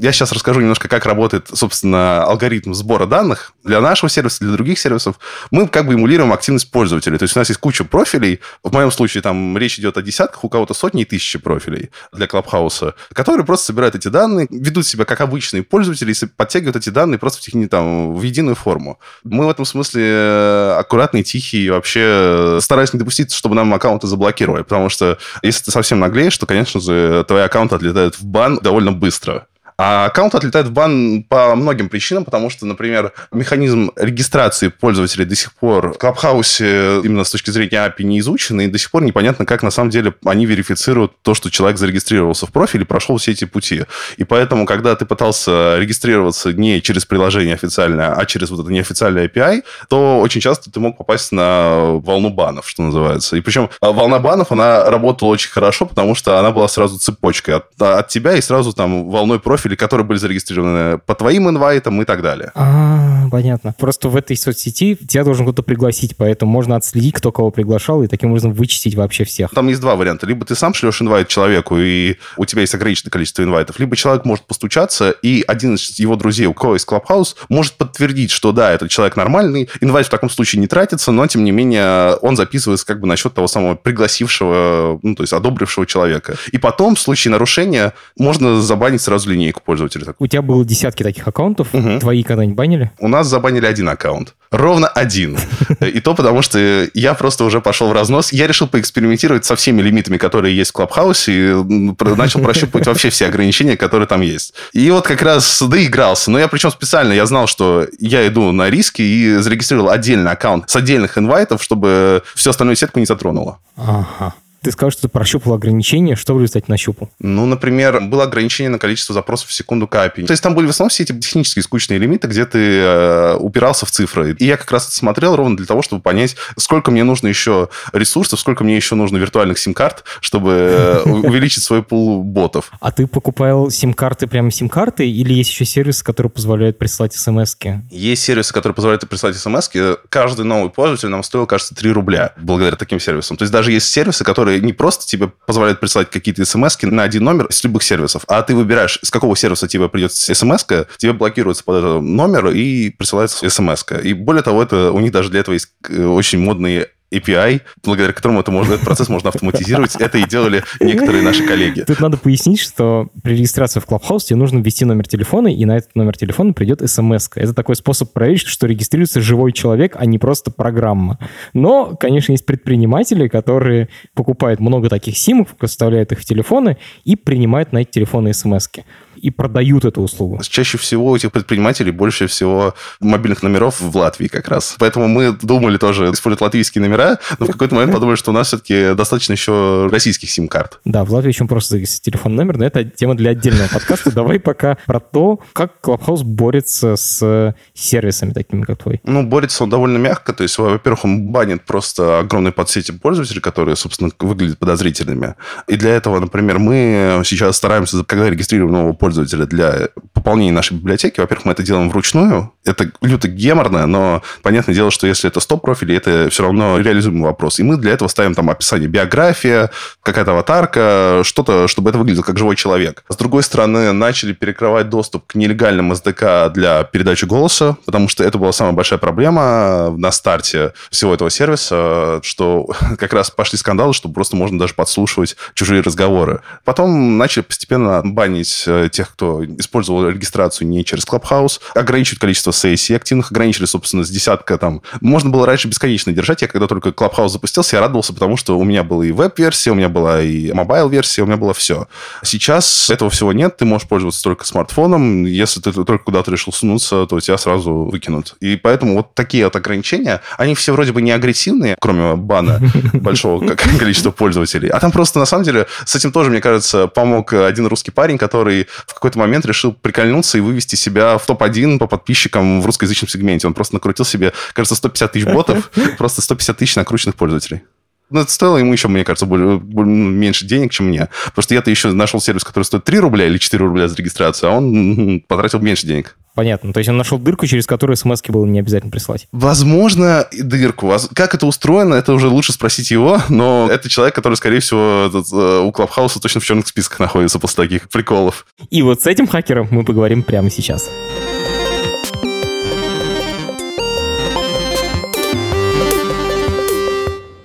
Я 0.00 0.12
сейчас 0.12 0.32
расскажу 0.32 0.61
немножко, 0.61 0.88
как 0.88 1.06
работает, 1.06 1.48
собственно, 1.52 2.22
алгоритм 2.24 2.72
сбора 2.72 3.06
данных 3.06 3.52
для 3.64 3.80
нашего 3.80 4.08
сервиса, 4.08 4.44
для 4.44 4.52
других 4.52 4.78
сервисов. 4.78 5.18
Мы 5.50 5.66
как 5.66 5.87
бы 5.87 5.94
эмулируем 5.94 6.32
активность 6.32 6.70
пользователей. 6.70 7.18
То 7.18 7.24
есть 7.24 7.37
у 7.37 7.38
нас 7.38 7.48
есть 7.48 7.61
куча 7.61 7.84
профилей. 7.84 8.40
В 8.62 8.72
моем 8.72 8.90
случае 8.90 9.22
там 9.22 9.58
речь 9.58 9.78
идет 9.78 9.96
о 9.96 10.02
десятках, 10.02 10.44
у 10.44 10.48
кого-то 10.48 10.74
сотни 10.74 11.02
и 11.02 11.04
тысячи 11.04 11.38
профилей 11.38 11.90
для 12.12 12.26
Клабхауса, 12.26 12.94
которые 13.12 13.44
просто 13.44 13.66
собирают 13.66 13.94
эти 13.96 14.08
данные, 14.08 14.46
ведут 14.50 14.87
себя 14.87 15.04
как 15.04 15.20
обычные 15.20 15.62
пользователи 15.62 16.14
подтягивают 16.37 16.76
эти 16.76 16.90
данные 16.90 17.18
просто 17.18 17.40
в, 17.40 17.42
техни- 17.42 17.66
там, 17.66 18.14
в 18.14 18.22
единую 18.22 18.54
форму. 18.54 19.00
Мы 19.24 19.46
в 19.46 19.50
этом 19.50 19.64
смысле 19.64 20.04
э, 20.04 20.76
аккуратные, 20.78 21.24
тихие, 21.24 21.64
и 21.64 21.70
вообще 21.70 22.58
стараюсь 22.61 22.92
не 22.92 22.98
допустить, 22.98 23.32
чтобы 23.32 23.54
нам 23.54 23.72
аккаунты 23.74 24.06
заблокировали. 24.06 24.62
Потому 24.62 24.88
что 24.88 25.18
если 25.42 25.64
ты 25.64 25.70
совсем 25.70 25.98
наглеешь, 25.98 26.38
то, 26.38 26.46
конечно 26.46 26.80
же, 26.80 27.24
твои 27.26 27.42
аккаунты 27.42 27.74
отлетают 27.74 28.14
в 28.14 28.24
бан 28.24 28.58
довольно 28.62 28.92
быстро. 28.92 29.46
А 29.80 30.06
аккаунт 30.06 30.34
отлетает 30.34 30.66
в 30.66 30.72
бан 30.72 31.22
по 31.22 31.54
многим 31.54 31.88
причинам, 31.88 32.24
потому 32.24 32.50
что, 32.50 32.66
например, 32.66 33.12
механизм 33.30 33.92
регистрации 33.94 34.68
пользователей 34.68 35.24
до 35.24 35.36
сих 35.36 35.52
пор 35.52 35.92
в 35.92 35.98
Клабхаусе 35.98 37.00
именно 37.04 37.22
с 37.22 37.30
точки 37.30 37.50
зрения 37.50 37.86
API 37.86 38.02
не 38.02 38.18
изучен, 38.18 38.60
и 38.60 38.66
до 38.66 38.76
сих 38.76 38.90
пор 38.90 39.04
непонятно, 39.04 39.46
как 39.46 39.62
на 39.62 39.70
самом 39.70 39.90
деле 39.90 40.14
они 40.24 40.46
верифицируют 40.46 41.12
то, 41.22 41.34
что 41.34 41.48
человек 41.48 41.78
зарегистрировался 41.78 42.46
в 42.46 42.52
профиле, 42.52 42.84
прошел 42.84 43.18
все 43.18 43.30
эти 43.30 43.44
пути. 43.44 43.84
И 44.16 44.24
поэтому, 44.24 44.66
когда 44.66 44.96
ты 44.96 45.06
пытался 45.06 45.78
регистрироваться 45.78 46.52
не 46.52 46.82
через 46.82 47.06
приложение 47.06 47.54
официальное, 47.54 48.12
а 48.12 48.26
через 48.26 48.50
вот 48.50 48.58
это 48.58 48.72
неофициальное 48.72 49.28
API, 49.28 49.62
то 49.88 50.18
очень 50.18 50.40
часто 50.40 50.72
ты 50.72 50.80
мог 50.80 50.98
попасть 50.98 51.30
на 51.30 52.00
волну 52.00 52.30
банов, 52.30 52.68
что 52.68 52.82
называется. 52.82 53.36
И 53.36 53.40
причем 53.40 53.70
а, 53.80 53.92
волна 53.92 54.18
банов, 54.18 54.50
она 54.50 54.90
работала 54.90 55.28
очень 55.28 55.50
хорошо, 55.50 55.86
потому 55.86 56.16
что 56.16 56.40
она 56.40 56.50
была 56.50 56.66
сразу 56.66 56.98
цепочкой 56.98 57.58
от, 57.58 57.80
от 57.80 58.08
тебя 58.08 58.34
и 58.34 58.40
сразу 58.40 58.72
там 58.72 59.08
волной 59.08 59.38
профилей, 59.68 59.76
которые 59.76 60.07
были 60.07 60.18
зарегистрированы 60.18 60.98
по 60.98 61.14
твоим 61.14 61.48
инвайтам 61.48 62.00
и 62.02 62.04
так 62.04 62.22
далее. 62.22 62.50
А, 62.54 63.28
понятно. 63.31 63.74
Просто 63.78 64.09
в 64.09 64.16
этой 64.16 64.37
соцсети 64.37 64.96
тебя 64.96 65.24
должен 65.24 65.46
кто-то 65.46 65.62
пригласить, 65.62 66.16
поэтому 66.16 66.50
можно 66.50 66.76
отследить, 66.76 67.14
кто 67.14 67.33
кого 67.33 67.50
приглашал, 67.50 68.02
и 68.02 68.07
таким 68.07 68.31
образом 68.31 68.52
вычистить 68.52 68.94
вообще 68.94 69.24
всех. 69.24 69.50
Там 69.50 69.68
есть 69.68 69.81
два 69.81 69.96
варианта. 69.96 70.26
Либо 70.26 70.44
ты 70.44 70.54
сам 70.54 70.74
шлешь 70.74 71.02
инвайт 71.02 71.28
человеку, 71.28 71.76
и 71.78 72.16
у 72.37 72.44
тебя 72.44 72.62
есть 72.62 72.74
ограниченное 72.74 73.11
количество 73.11 73.42
инвайтов, 73.42 73.78
либо 73.78 73.96
человек 73.96 74.24
может 74.24 74.44
постучаться, 74.46 75.11
и 75.11 75.44
один 75.46 75.74
из 75.74 75.98
его 75.98 76.16
друзей, 76.16 76.46
у 76.46 76.54
кого 76.54 76.74
есть 76.74 76.88
Clubhouse, 76.88 77.37
может 77.48 77.74
подтвердить, 77.74 78.31
что 78.31 78.52
да, 78.52 78.72
этот 78.72 78.90
человек 78.90 79.16
нормальный, 79.16 79.68
инвайт 79.81 80.07
в 80.07 80.11
таком 80.11 80.31
случае 80.31 80.61
не 80.61 80.66
тратится, 80.66 81.12
но, 81.12 81.26
тем 81.26 81.44
не 81.44 81.50
менее, 81.50 82.14
он 82.16 82.37
записывается 82.37 82.87
как 82.87 83.00
бы 83.00 83.07
на 83.07 83.16
счет 83.16 83.35
того 83.35 83.46
самого 83.46 83.74
пригласившего, 83.74 84.98
ну, 85.02 85.14
то 85.14 85.22
есть 85.22 85.33
одобрившего 85.33 85.87
человека. 85.87 86.37
И 86.52 86.59
потом, 86.59 86.94
в 86.94 87.00
случае 87.00 87.33
нарушения, 87.33 87.92
можно 88.16 88.61
забанить 88.61 89.02
сразу 89.02 89.31
линейку 89.31 89.58
пользователя. 89.62 90.14
У 90.18 90.27
тебя 90.27 90.42
было 90.42 90.64
десятки 90.64 91.03
таких 91.03 91.27
аккаунтов. 91.27 91.75
Угу. 91.75 92.01
Твои 92.01 92.23
когда-нибудь 92.23 92.57
банили? 92.57 92.90
У 92.99 93.09
нас 93.09 93.27
забанили 93.27 93.66
один 93.66 93.88
аккаунт. 93.88 94.35
Ровно 94.51 94.88
один. 94.88 95.38
И 95.81 96.01
то 96.01 96.14
потому, 96.14 96.42
что 96.42 96.88
я 96.94 97.14
просто 97.14 97.44
уже 97.44 97.61
пошел 97.61 97.88
в 97.88 97.92
разнос. 97.92 98.33
Я 98.33 98.47
решил 98.47 98.66
поэкспериментировать 98.66 99.44
со 99.44 99.57
всеми 99.57 99.83
лимитами, 99.83 100.16
которые 100.16 100.57
есть 100.57 100.71
в 100.71 100.75
Клабхаусе, 100.75 101.33
и 101.33 102.14
начал 102.16 102.40
прощупывать 102.40 102.87
вообще 102.88 103.11
все 103.11 103.27
ограничения, 103.27 103.77
которые 103.77 104.07
там 104.07 104.23
есть. 104.23 104.55
И 104.73 104.90
вот 104.90 105.07
как 105.07 105.23
раз 105.23 105.62
доигрался. 105.62 106.31
Но 106.31 106.38
я 106.38 106.49
причем 106.49 106.71
специально, 106.71 107.12
я 107.12 107.27
знал, 107.27 107.47
что 107.47 107.87
я 107.99 108.27
иду 108.27 108.53
на 108.53 108.71
риски 108.71 109.03
и 109.03 109.37
зарегистрировал 109.37 109.90
отдельный 109.90 110.31
аккаунт 110.31 110.68
с 110.71 110.77
отдельных 110.77 111.18
инвайтов, 111.18 111.62
чтобы 111.62 112.23
всю 112.35 112.51
остальную 112.51 112.77
сетку 112.77 112.99
не 112.99 113.07
затронуло. 113.07 113.59
Ага. 113.77 114.35
Ты 114.62 114.73
сказал, 114.73 114.90
что 114.90 115.03
ты 115.03 115.09
прощупал 115.09 115.55
ограничения. 115.55 116.16
Что 116.16 116.35
в 116.35 116.38
результате 116.38 116.66
нащупал? 116.68 117.11
Ну, 117.21 117.47
например, 117.47 118.01
было 118.01 118.25
ограничение 118.25 118.71
на 118.71 118.79
количество 118.79 119.14
запросов 119.14 119.49
в 119.49 119.53
секунду 119.53 119.87
к 119.87 119.94
API. 119.94 120.27
То 120.27 120.33
есть 120.33 120.42
там 120.42 120.55
были 120.55 120.66
в 120.66 120.71
основном 120.71 120.90
все 120.90 121.05
эти 121.05 121.12
технические 121.12 121.62
скучные 121.62 121.99
лимиты, 121.99 122.27
где 122.27 122.44
ты 122.44 122.59
э, 122.59 123.37
упирался 123.37 123.87
в 123.87 123.90
цифры. 123.90 124.35
И 124.38 124.44
я 124.44 124.57
как 124.57 124.71
раз 124.73 124.88
это 124.88 124.97
смотрел 124.97 125.37
ровно 125.37 125.57
для 125.57 125.66
того, 125.66 125.83
чтобы 125.83 126.03
понять, 126.03 126.37
сколько 126.57 126.90
мне 126.90 127.05
нужно 127.05 127.29
еще 127.29 127.68
ресурсов, 127.92 128.40
сколько 128.40 128.64
мне 128.64 128.77
еще 128.77 128.94
нужно 128.94 129.16
виртуальных 129.18 129.59
сим-карт, 129.59 130.05
чтобы 130.21 130.51
э, 130.53 131.03
увеличить 131.05 131.62
свой 131.62 131.83
пул 131.83 132.25
ботов. 132.25 132.73
А 132.81 132.90
ты 132.90 133.07
покупал 133.07 133.71
сим-карты 133.71 134.27
прямо 134.27 134.51
сим-карты 134.51 135.09
или 135.09 135.35
есть 135.35 135.51
еще 135.51 135.64
сервисы, 135.64 136.05
которые 136.05 136.31
позволяют 136.31 136.79
присылать 136.79 137.14
смс 137.14 137.57
-ки? 137.57 137.81
Есть 137.90 138.23
сервисы, 138.25 138.53
которые 138.53 138.75
позволяют 138.75 139.09
присылать 139.09 139.37
смс 139.37 139.71
-ки. 139.73 139.99
Каждый 140.09 140.44
новый 140.44 140.71
пользователь 140.71 141.09
нам 141.09 141.23
стоил, 141.23 141.47
кажется, 141.47 141.75
3 141.75 141.92
рубля 141.92 142.33
благодаря 142.37 142.77
таким 142.77 142.99
сервисам. 142.99 143.37
То 143.37 143.44
есть 143.44 143.53
даже 143.53 143.73
есть 143.73 143.88
сервисы, 143.88 144.25
которые 144.25 144.47
которые 144.48 144.61
не 144.62 144.72
просто 144.72 145.06
тебе 145.06 145.28
позволяют 145.46 145.78
присылать 145.80 146.11
какие-то 146.11 146.44
смс 146.44 146.78
на 146.82 147.02
один 147.02 147.24
номер 147.24 147.48
с 147.50 147.62
любых 147.64 147.82
сервисов, 147.82 148.22
а 148.28 148.42
ты 148.42 148.54
выбираешь, 148.54 148.98
с 149.02 149.11
какого 149.11 149.37
сервиса 149.37 149.68
тебе 149.68 149.88
придет 149.88 150.12
смс 150.12 150.64
тебе 150.96 151.12
блокируется 151.12 151.64
под 151.64 151.76
этот 151.76 152.02
номер 152.02 152.48
и 152.48 152.90
присылается 152.90 153.48
смс 153.48 153.84
-ка. 153.84 154.00
И 154.00 154.14
более 154.14 154.42
того, 154.42 154.62
это 154.62 154.92
у 154.92 155.00
них 155.00 155.12
даже 155.12 155.30
для 155.30 155.40
этого 155.40 155.54
есть 155.54 155.68
э, 155.88 156.04
очень 156.04 156.38
модные 156.38 156.88
API, 157.12 157.62
благодаря 157.83 158.12
которому 158.12 158.40
это 158.40 158.51
можно, 158.51 158.75
этот 158.75 158.85
процесс 158.85 159.09
можно 159.09 159.31
автоматизировать. 159.31 159.97
Это 159.97 160.18
и 160.18 160.25
делали 160.25 160.62
некоторые 160.81 161.23
наши 161.23 161.47
коллеги. 161.47 161.83
Тут 161.83 162.01
надо 162.01 162.16
пояснить, 162.16 162.61
что 162.61 163.09
при 163.23 163.35
регистрации 163.35 163.81
в 163.81 163.87
Clubhouse 163.87 164.27
тебе 164.27 164.37
нужно 164.37 164.59
ввести 164.59 164.85
номер 164.85 165.09
телефона, 165.09 165.49
и 165.49 165.64
на 165.64 165.77
этот 165.77 165.94
номер 165.94 166.16
телефона 166.16 166.53
придет 166.53 166.81
смс 166.88 167.29
-ка. 167.29 167.40
Это 167.40 167.55
такой 167.55 167.77
способ 167.77 168.12
проверить, 168.12 168.47
что 168.47 168.66
регистрируется 168.66 169.21
живой 169.21 169.53
человек, 169.53 169.97
а 169.99 170.05
не 170.07 170.18
просто 170.18 170.51
программа. 170.51 171.18
Но, 171.55 171.97
конечно, 171.99 172.33
есть 172.33 172.44
предприниматели, 172.47 173.29
которые 173.29 173.88
покупают 174.14 174.61
много 174.61 174.88
таких 174.88 175.16
симок, 175.16 175.49
вставляют 175.62 176.12
их 176.12 176.21
в 176.21 176.25
телефоны 176.25 176.77
и 177.05 177.16
принимают 177.16 177.73
на 177.73 177.79
эти 177.79 177.90
телефоны 177.90 178.35
смс 178.35 178.68
-ки 178.68 178.85
и 179.18 179.31
продают 179.31 179.85
эту 179.85 180.02
услугу. 180.02 180.40
Чаще 180.48 180.78
всего 180.78 181.11
у 181.11 181.16
этих 181.16 181.33
предпринимателей 181.33 181.90
больше 181.90 182.26
всего 182.26 182.74
мобильных 183.00 183.42
номеров 183.42 183.81
в 183.81 183.96
Латвии 183.96 184.28
как 184.28 184.48
раз. 184.48 184.76
Поэтому 184.78 185.09
мы 185.09 185.33
думали 185.33 185.76
тоже 185.76 186.11
использовать 186.11 186.40
латвийские 186.40 186.83
номера, 186.83 187.18
но 187.38 187.46
в 187.46 187.52
какой-то 187.52 187.74
момент 187.74 187.92
подумали, 187.92 188.16
что 188.16 188.31
у 188.31 188.35
нас 188.35 188.48
все-таки 188.48 188.94
достаточно 188.94 189.33
еще 189.33 189.88
российских 189.90 190.31
сим-карт. 190.31 190.81
Да, 190.85 191.04
в 191.04 191.12
Латвии 191.12 191.33
еще 191.33 191.46
просто 191.46 191.85
телефон 191.85 192.35
номер, 192.35 192.57
но 192.59 192.64
это 192.64 192.85
тема 192.85 193.14
для 193.14 193.31
отдельного 193.31 193.68
подкаста. 193.68 194.12
Давай 194.12 194.38
пока 194.38 194.78
про 194.87 195.00
то, 195.00 195.40
как 195.52 195.74
Clubhouse 195.83 196.22
борется 196.22 196.96
с 196.96 197.54
сервисами 197.74 198.33
такими, 198.33 198.62
как 198.62 198.83
твой. 198.83 199.00
Ну, 199.04 199.22
борется 199.22 199.64
он 199.64 199.70
довольно 199.70 199.98
мягко. 199.98 200.33
То 200.33 200.42
есть, 200.42 200.59
во-первых, 200.59 201.04
он 201.04 201.28
банит 201.28 201.64
просто 201.64 202.20
огромные 202.20 202.52
подсети 202.52 202.92
пользователей, 202.92 203.40
которые, 203.40 203.76
собственно, 203.76 204.11
выглядят 204.18 204.59
подозрительными. 204.59 205.35
И 205.66 205.76
для 205.76 205.90
этого, 205.90 206.20
например, 206.20 206.59
мы 206.59 207.22
сейчас 207.24 207.57
стараемся, 207.57 208.04
когда 208.04 208.31
регистрируем 208.31 208.72
нового 208.72 208.92
пользователя, 208.92 209.08
пользователя 209.09 209.47
для 209.47 209.88
пополнения 210.12 210.53
нашей 210.53 210.75
библиотеки. 210.75 211.21
Во-первых, 211.21 211.47
мы 211.47 211.53
это 211.53 211.62
делаем 211.62 211.88
вручную. 211.88 212.53
Это 212.66 212.90
люто 213.01 213.27
геморно, 213.27 213.87
но 213.87 214.23
понятное 214.42 214.75
дело, 214.75 214.90
что 214.90 215.07
если 215.07 215.31
это 215.31 215.40
100 215.40 215.57
профилей, 215.57 215.97
это 215.97 216.29
все 216.31 216.42
равно 216.42 216.79
реализуемый 216.79 217.23
вопрос. 217.23 217.59
И 217.59 217.62
мы 217.62 217.79
для 217.79 217.92
этого 217.92 218.09
ставим 218.09 218.35
там 218.35 218.51
описание 218.51 218.87
биография, 218.87 219.71
какая-то 220.03 220.33
аватарка, 220.33 221.23
что-то, 221.25 221.68
чтобы 221.68 221.88
это 221.88 221.99
выглядело 221.99 222.23
как 222.23 222.37
живой 222.37 222.57
человек. 222.57 223.03
С 223.09 223.16
другой 223.16 223.42
стороны, 223.42 223.92
начали 223.92 224.35
перекрывать 224.35 224.90
доступ 224.90 225.27
к 225.27 225.35
нелегальным 225.35 225.92
SDK 225.92 226.51
для 226.51 226.85
передачи 226.85 227.25
голоса, 227.25 227.79
потому 227.87 228.09
что 228.09 228.25
это 228.25 228.37
была 228.37 228.53
самая 228.53 228.75
большая 228.75 228.99
проблема 228.99 229.90
на 229.97 230.12
старте 230.12 230.75
всего 230.90 231.14
этого 231.14 231.31
сервиса, 231.31 232.21
что 232.23 232.68
как 232.99 233.14
раз 233.14 233.31
пошли 233.31 233.57
скандалы, 233.57 233.94
что 233.94 234.11
просто 234.11 234.37
можно 234.37 234.59
даже 234.59 234.75
подслушивать 234.75 235.37
чужие 235.55 235.81
разговоры. 235.81 236.42
Потом 236.64 237.16
начали 237.16 237.44
постепенно 237.44 238.03
банить 238.05 238.64
э, 238.66 238.90
тех, 238.98 239.12
кто 239.12 239.44
использовал 239.44 240.08
регистрацию 240.08 240.66
не 240.66 240.84
через 240.84 241.06
Clubhouse, 241.06 241.61
ограничивать 241.74 242.18
количество 242.18 242.52
сессий 242.52 242.96
активных, 242.96 243.30
ограничили, 243.30 243.64
собственно, 243.64 244.02
с 244.02 244.11
десятка 244.11 244.58
там. 244.58 244.82
Можно 245.00 245.30
было 245.30 245.46
раньше 245.46 245.68
бесконечно 245.68 246.12
держать. 246.12 246.42
Я 246.42 246.48
когда 246.48 246.66
только 246.66 246.88
Clubhouse 246.88 247.28
запустился, 247.28 247.76
я 247.76 247.82
радовался, 247.82 248.12
потому 248.12 248.37
что 248.37 248.58
у 248.58 248.64
меня 248.64 248.82
была 248.82 249.06
и 249.06 249.12
веб-версия, 249.12 249.70
у 249.70 249.74
меня 249.74 249.88
была 249.88 250.20
и 250.20 250.52
мобайл-версия, 250.52 251.22
у 251.22 251.26
меня 251.26 251.37
было 251.37 251.54
все. 251.54 251.87
Сейчас 252.24 252.90
этого 252.90 253.08
всего 253.08 253.32
нет, 253.32 253.56
ты 253.56 253.64
можешь 253.64 253.87
пользоваться 253.87 254.20
только 254.24 254.44
смартфоном. 254.44 255.24
Если 255.24 255.61
ты 255.61 255.72
только 255.72 255.98
куда-то 255.98 256.32
решил 256.32 256.52
сунуться, 256.52 257.06
то 257.06 257.20
тебя 257.20 257.38
сразу 257.38 257.72
выкинут. 257.72 258.34
И 258.40 258.56
поэтому 258.56 258.96
вот 258.96 259.14
такие 259.14 259.44
вот 259.44 259.54
ограничения, 259.54 260.22
они 260.38 260.56
все 260.56 260.72
вроде 260.72 260.90
бы 260.90 261.02
не 261.02 261.12
агрессивные, 261.12 261.76
кроме 261.78 262.16
бана 262.16 262.61
большого 262.94 263.46
количества 263.78 264.11
пользователей. 264.11 264.70
А 264.70 264.80
там 264.80 264.90
просто, 264.90 265.20
на 265.20 265.26
самом 265.26 265.44
деле, 265.44 265.68
с 265.84 265.94
этим 265.94 266.11
тоже, 266.11 266.30
мне 266.30 266.40
кажется, 266.40 266.88
помог 266.88 267.32
один 267.32 267.68
русский 267.68 267.92
парень, 267.92 268.18
который 268.18 268.66
в 268.88 268.94
какой-то 268.94 269.18
момент 269.18 269.46
решил 269.46 269.72
прикольнуться 269.72 270.38
и 270.38 270.40
вывести 270.40 270.74
себя 270.74 271.18
в 271.18 271.27
топ-1 271.27 271.79
по 271.79 271.87
подписчикам 271.87 272.61
в 272.61 272.66
русскоязычном 272.66 273.09
сегменте. 273.09 273.46
Он 273.46 273.55
просто 273.55 273.74
накрутил 273.74 274.05
себе, 274.05 274.33
кажется, 274.55 274.74
150 274.74 275.12
тысяч 275.12 275.27
ботов, 275.27 275.70
просто 275.98 276.22
150 276.22 276.57
тысяч 276.57 276.77
накрученных 276.77 277.16
пользователей. 277.16 277.62
Ну, 278.11 278.20
это 278.20 278.33
стоило 278.33 278.57
ему 278.57 278.72
еще, 278.72 278.88
мне 278.88 279.05
кажется, 279.05 279.27
более, 279.27 279.59
более, 279.59 279.94
ну, 279.94 280.09
меньше 280.09 280.46
денег, 280.46 280.72
чем 280.72 280.87
мне. 280.87 281.09
Потому 281.27 281.42
что 281.42 281.55
я-то 281.55 281.70
еще 281.70 281.92
нашел 281.92 282.20
сервис, 282.20 282.42
который 282.42 282.64
стоит 282.64 282.85
3 282.85 282.98
рубля 283.01 283.27
или 283.27 283.37
4 283.37 283.62
рубля 283.62 283.87
за 283.87 283.96
регистрацию, 283.96 284.51
а 284.51 284.57
он 284.57 285.20
потратил 285.29 285.61
меньше 285.61 285.87
денег. 285.87 286.16
Понятно. 286.38 286.72
То 286.72 286.79
есть 286.79 286.88
он 286.88 286.96
нашел 286.96 287.18
дырку, 287.18 287.48
через 287.48 287.66
которую 287.66 287.96
смс 287.96 288.22
было 288.29 288.46
не 288.46 288.61
обязательно 288.61 288.92
прислать. 288.92 289.27
Возможно, 289.33 290.29
дырку. 290.31 290.94
Как 291.12 291.35
это 291.35 291.46
устроено, 291.48 291.96
это 291.96 292.12
уже 292.12 292.29
лучше 292.29 292.53
спросить 292.53 292.92
его, 292.92 293.20
но 293.29 293.68
это 293.68 293.88
человек, 293.88 294.14
который, 294.14 294.35
скорее 294.35 294.61
всего, 294.61 295.07
этот, 295.09 295.27
э, 295.33 295.59
у 295.59 295.72
Клабхауса 295.72 296.20
точно 296.20 296.40
в 296.40 296.44
черных 296.44 296.68
списках 296.68 297.01
находится 297.01 297.40
после 297.40 297.64
таких 297.64 297.88
приколов. 297.88 298.46
И 298.70 298.83
вот 298.83 299.03
с 299.03 299.09
этим 299.09 299.27
хакером 299.27 299.66
мы 299.72 299.83
поговорим 299.83 300.22
прямо 300.22 300.48
сейчас. 300.48 300.88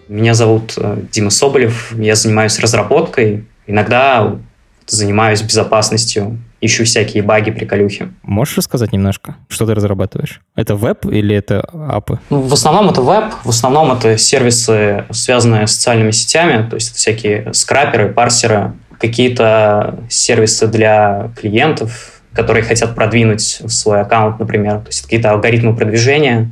Меня 0.08 0.36
зовут 0.36 0.76
э, 0.78 1.00
Дима 1.12 1.32
Соболев, 1.32 1.96
я 1.98 2.14
занимаюсь 2.14 2.60
разработкой, 2.60 3.46
иногда 3.66 4.38
занимаюсь 4.86 5.42
безопасностью, 5.42 6.38
ищу 6.66 6.84
всякие 6.84 7.24
баги, 7.24 7.52
приколюхи. 7.52 8.10
Можешь 8.24 8.58
рассказать 8.58 8.94
немножко, 8.94 9.36
что 9.50 9.66
ты 9.66 9.74
разрабатываешь? 9.74 10.42
Это 10.56 10.76
веб 10.76 11.06
или 11.06 11.36
это 11.36 11.62
апы? 11.62 12.20
Ну, 12.30 12.42
в 12.42 12.54
основном 12.54 12.90
это 12.90 13.02
веб, 13.02 13.34
в 13.44 13.50
основном 13.50 13.92
это 13.92 14.18
сервисы, 14.18 15.06
связанные 15.12 15.68
с 15.68 15.74
социальными 15.74 16.12
сетями, 16.12 16.70
то 16.70 16.76
есть 16.76 16.96
всякие 16.96 17.54
скраперы, 17.54 18.10
парсеры, 18.14 18.74
какие-то 19.00 20.00
сервисы 20.10 20.68
для 20.68 21.32
клиентов, 21.40 22.22
которые 22.34 22.64
хотят 22.64 22.96
продвинуть 22.96 23.60
в 23.62 23.70
свой 23.70 24.02
аккаунт, 24.02 24.40
например. 24.40 24.80
То 24.80 24.88
есть 24.88 25.02
какие-то 25.02 25.32
алгоритмы 25.32 25.76
продвижения. 25.76 26.52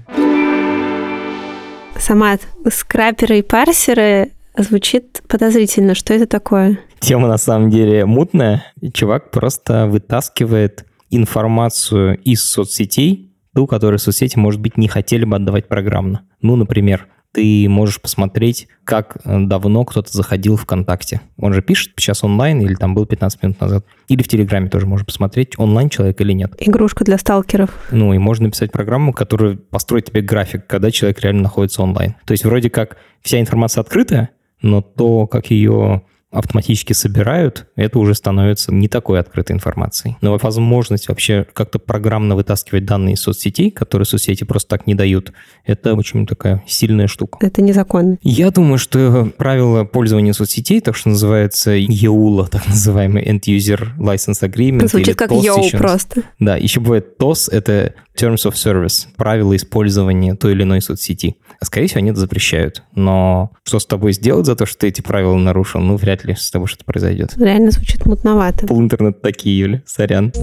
Самат, 1.98 2.42
скраперы 2.72 3.40
и 3.40 3.42
парсеры 3.42 4.32
звучит 4.58 5.22
подозрительно. 5.28 5.96
Что 5.96 6.14
это 6.14 6.28
такое? 6.28 6.80
Тема 7.02 7.28
на 7.28 7.38
самом 7.38 7.72
деле 7.72 8.06
мутная. 8.06 8.64
Чувак 8.94 9.32
просто 9.32 9.88
вытаскивает 9.88 10.86
информацию 11.10 12.18
из 12.20 12.44
соцсетей, 12.44 13.34
ту, 13.56 13.66
которую 13.66 13.98
соцсети, 13.98 14.38
может 14.38 14.62
быть, 14.62 14.78
не 14.78 14.88
хотели 14.88 15.26
бы 15.26 15.36
отдавать 15.36 15.68
программно. 15.68 16.22
Ну, 16.42 16.56
например, 16.56 17.08
ты 17.34 17.68
можешь 17.70 18.00
посмотреть, 18.00 18.68
как 18.84 19.18
э, 19.24 19.40
давно 19.40 19.84
кто-то 19.84 20.12
заходил 20.12 20.58
в 20.58 20.62
ВКонтакте. 20.62 21.22
Он 21.38 21.54
же 21.54 21.62
пишет 21.64 21.94
сейчас 21.98 22.24
онлайн 22.24 22.62
или 22.62 22.76
там 22.76 22.94
был 22.94 23.08
15 23.08 23.42
минут 23.42 23.60
назад. 23.60 23.86
Или 24.08 24.22
в 24.22 24.28
Телеграме 24.28 24.70
тоже 24.70 24.86
можно 24.86 25.06
посмотреть, 25.06 25.58
онлайн 25.58 25.90
человек 25.90 26.22
или 26.22 26.34
нет. 26.34 26.54
Игрушка 26.60 27.04
для 27.04 27.18
сталкеров. 27.18 27.72
Ну 27.90 28.14
и 28.14 28.20
можно 28.20 28.46
написать 28.46 28.72
программу, 28.72 29.12
которая 29.12 29.56
построит 29.56 30.06
тебе 30.06 30.22
график, 30.22 30.68
когда 30.68 30.92
человек 30.92 31.20
реально 31.22 31.44
находится 31.44 31.82
онлайн. 31.82 32.16
То 32.26 32.34
есть 32.34 32.46
вроде 32.46 32.70
как 32.70 32.98
вся 33.22 33.40
информация 33.40 33.82
открытая, 33.82 34.30
но 34.62 34.82
то, 34.82 35.26
как 35.26 35.50
ее 35.50 36.04
автоматически 36.32 36.94
собирают, 36.94 37.68
это 37.76 38.00
уже 38.00 38.16
становится 38.16 38.74
не 38.74 38.88
такой 38.88 39.20
открытой 39.20 39.56
информацией. 39.56 40.16
Но 40.22 40.38
возможность 40.38 41.10
вообще 41.10 41.46
как-то 41.54 41.80
программно 41.80 42.36
вытаскивать 42.36 42.86
данные 42.86 43.14
из 43.16 43.22
соцсетей, 43.22 43.72
которые 43.72 44.06
соцсети 44.06 44.44
просто 44.44 44.70
так 44.70 44.88
не 44.88 44.96
дают, 44.96 45.34
это 45.66 45.94
очень 45.94 46.26
такая 46.26 46.64
сильная 46.68 47.08
штука. 47.08 47.38
Это 47.42 47.62
незаконно. 47.62 48.18
Я 48.22 48.52
думаю, 48.52 48.78
что 48.78 49.32
правила 49.38 49.84
пользования 49.84 50.34
соцсетей, 50.34 50.82
так 50.82 50.96
что 50.96 51.10
называется 51.10 51.76
EULA, 51.76 52.48
так 52.50 52.68
называемый 52.68 53.24
End 53.24 53.42
User 53.42 53.90
License 53.98 54.42
Agreement. 54.42 54.88
Звучит 54.88 55.18
как 55.18 55.32
YOU 55.32 55.78
просто. 55.78 56.24
Да, 56.40 56.56
еще 56.56 56.80
бывает 56.80 57.20
TOS, 57.20 57.52
это 57.52 57.94
Terms 58.18 58.46
of 58.46 58.54
Service, 58.54 59.08
правила 59.16 59.56
использования 59.56 60.36
той 60.36 60.54
или 60.54 60.64
иной 60.64 60.82
соцсети. 60.82 61.38
Скорее 61.64 61.88
всего, 61.88 62.00
они 62.00 62.12
это 62.12 62.20
запрещают. 62.20 62.84
Но 62.94 63.52
что 63.64 63.80
с 63.80 63.86
тобой 63.86 64.14
сделать 64.14 64.46
за 64.46 64.56
то, 64.56 64.66
что 64.66 64.80
ты 64.80 64.88
эти 64.88 65.02
правила 65.02 65.36
нарушил, 65.36 65.80
ну, 65.80 65.96
вряд 65.96 66.21
ли 66.24 66.36
с 66.36 66.50
тобой 66.52 66.68
что-то 66.68 66.86
произойдет. 66.86 67.34
Реально 67.38 67.72
звучит 67.72 68.06
мутновато. 68.06 68.68
Пол 68.68 68.82
интернета 68.82 69.20
такие, 69.22 69.58
Юля, 69.58 69.82
сорян. 69.86 70.34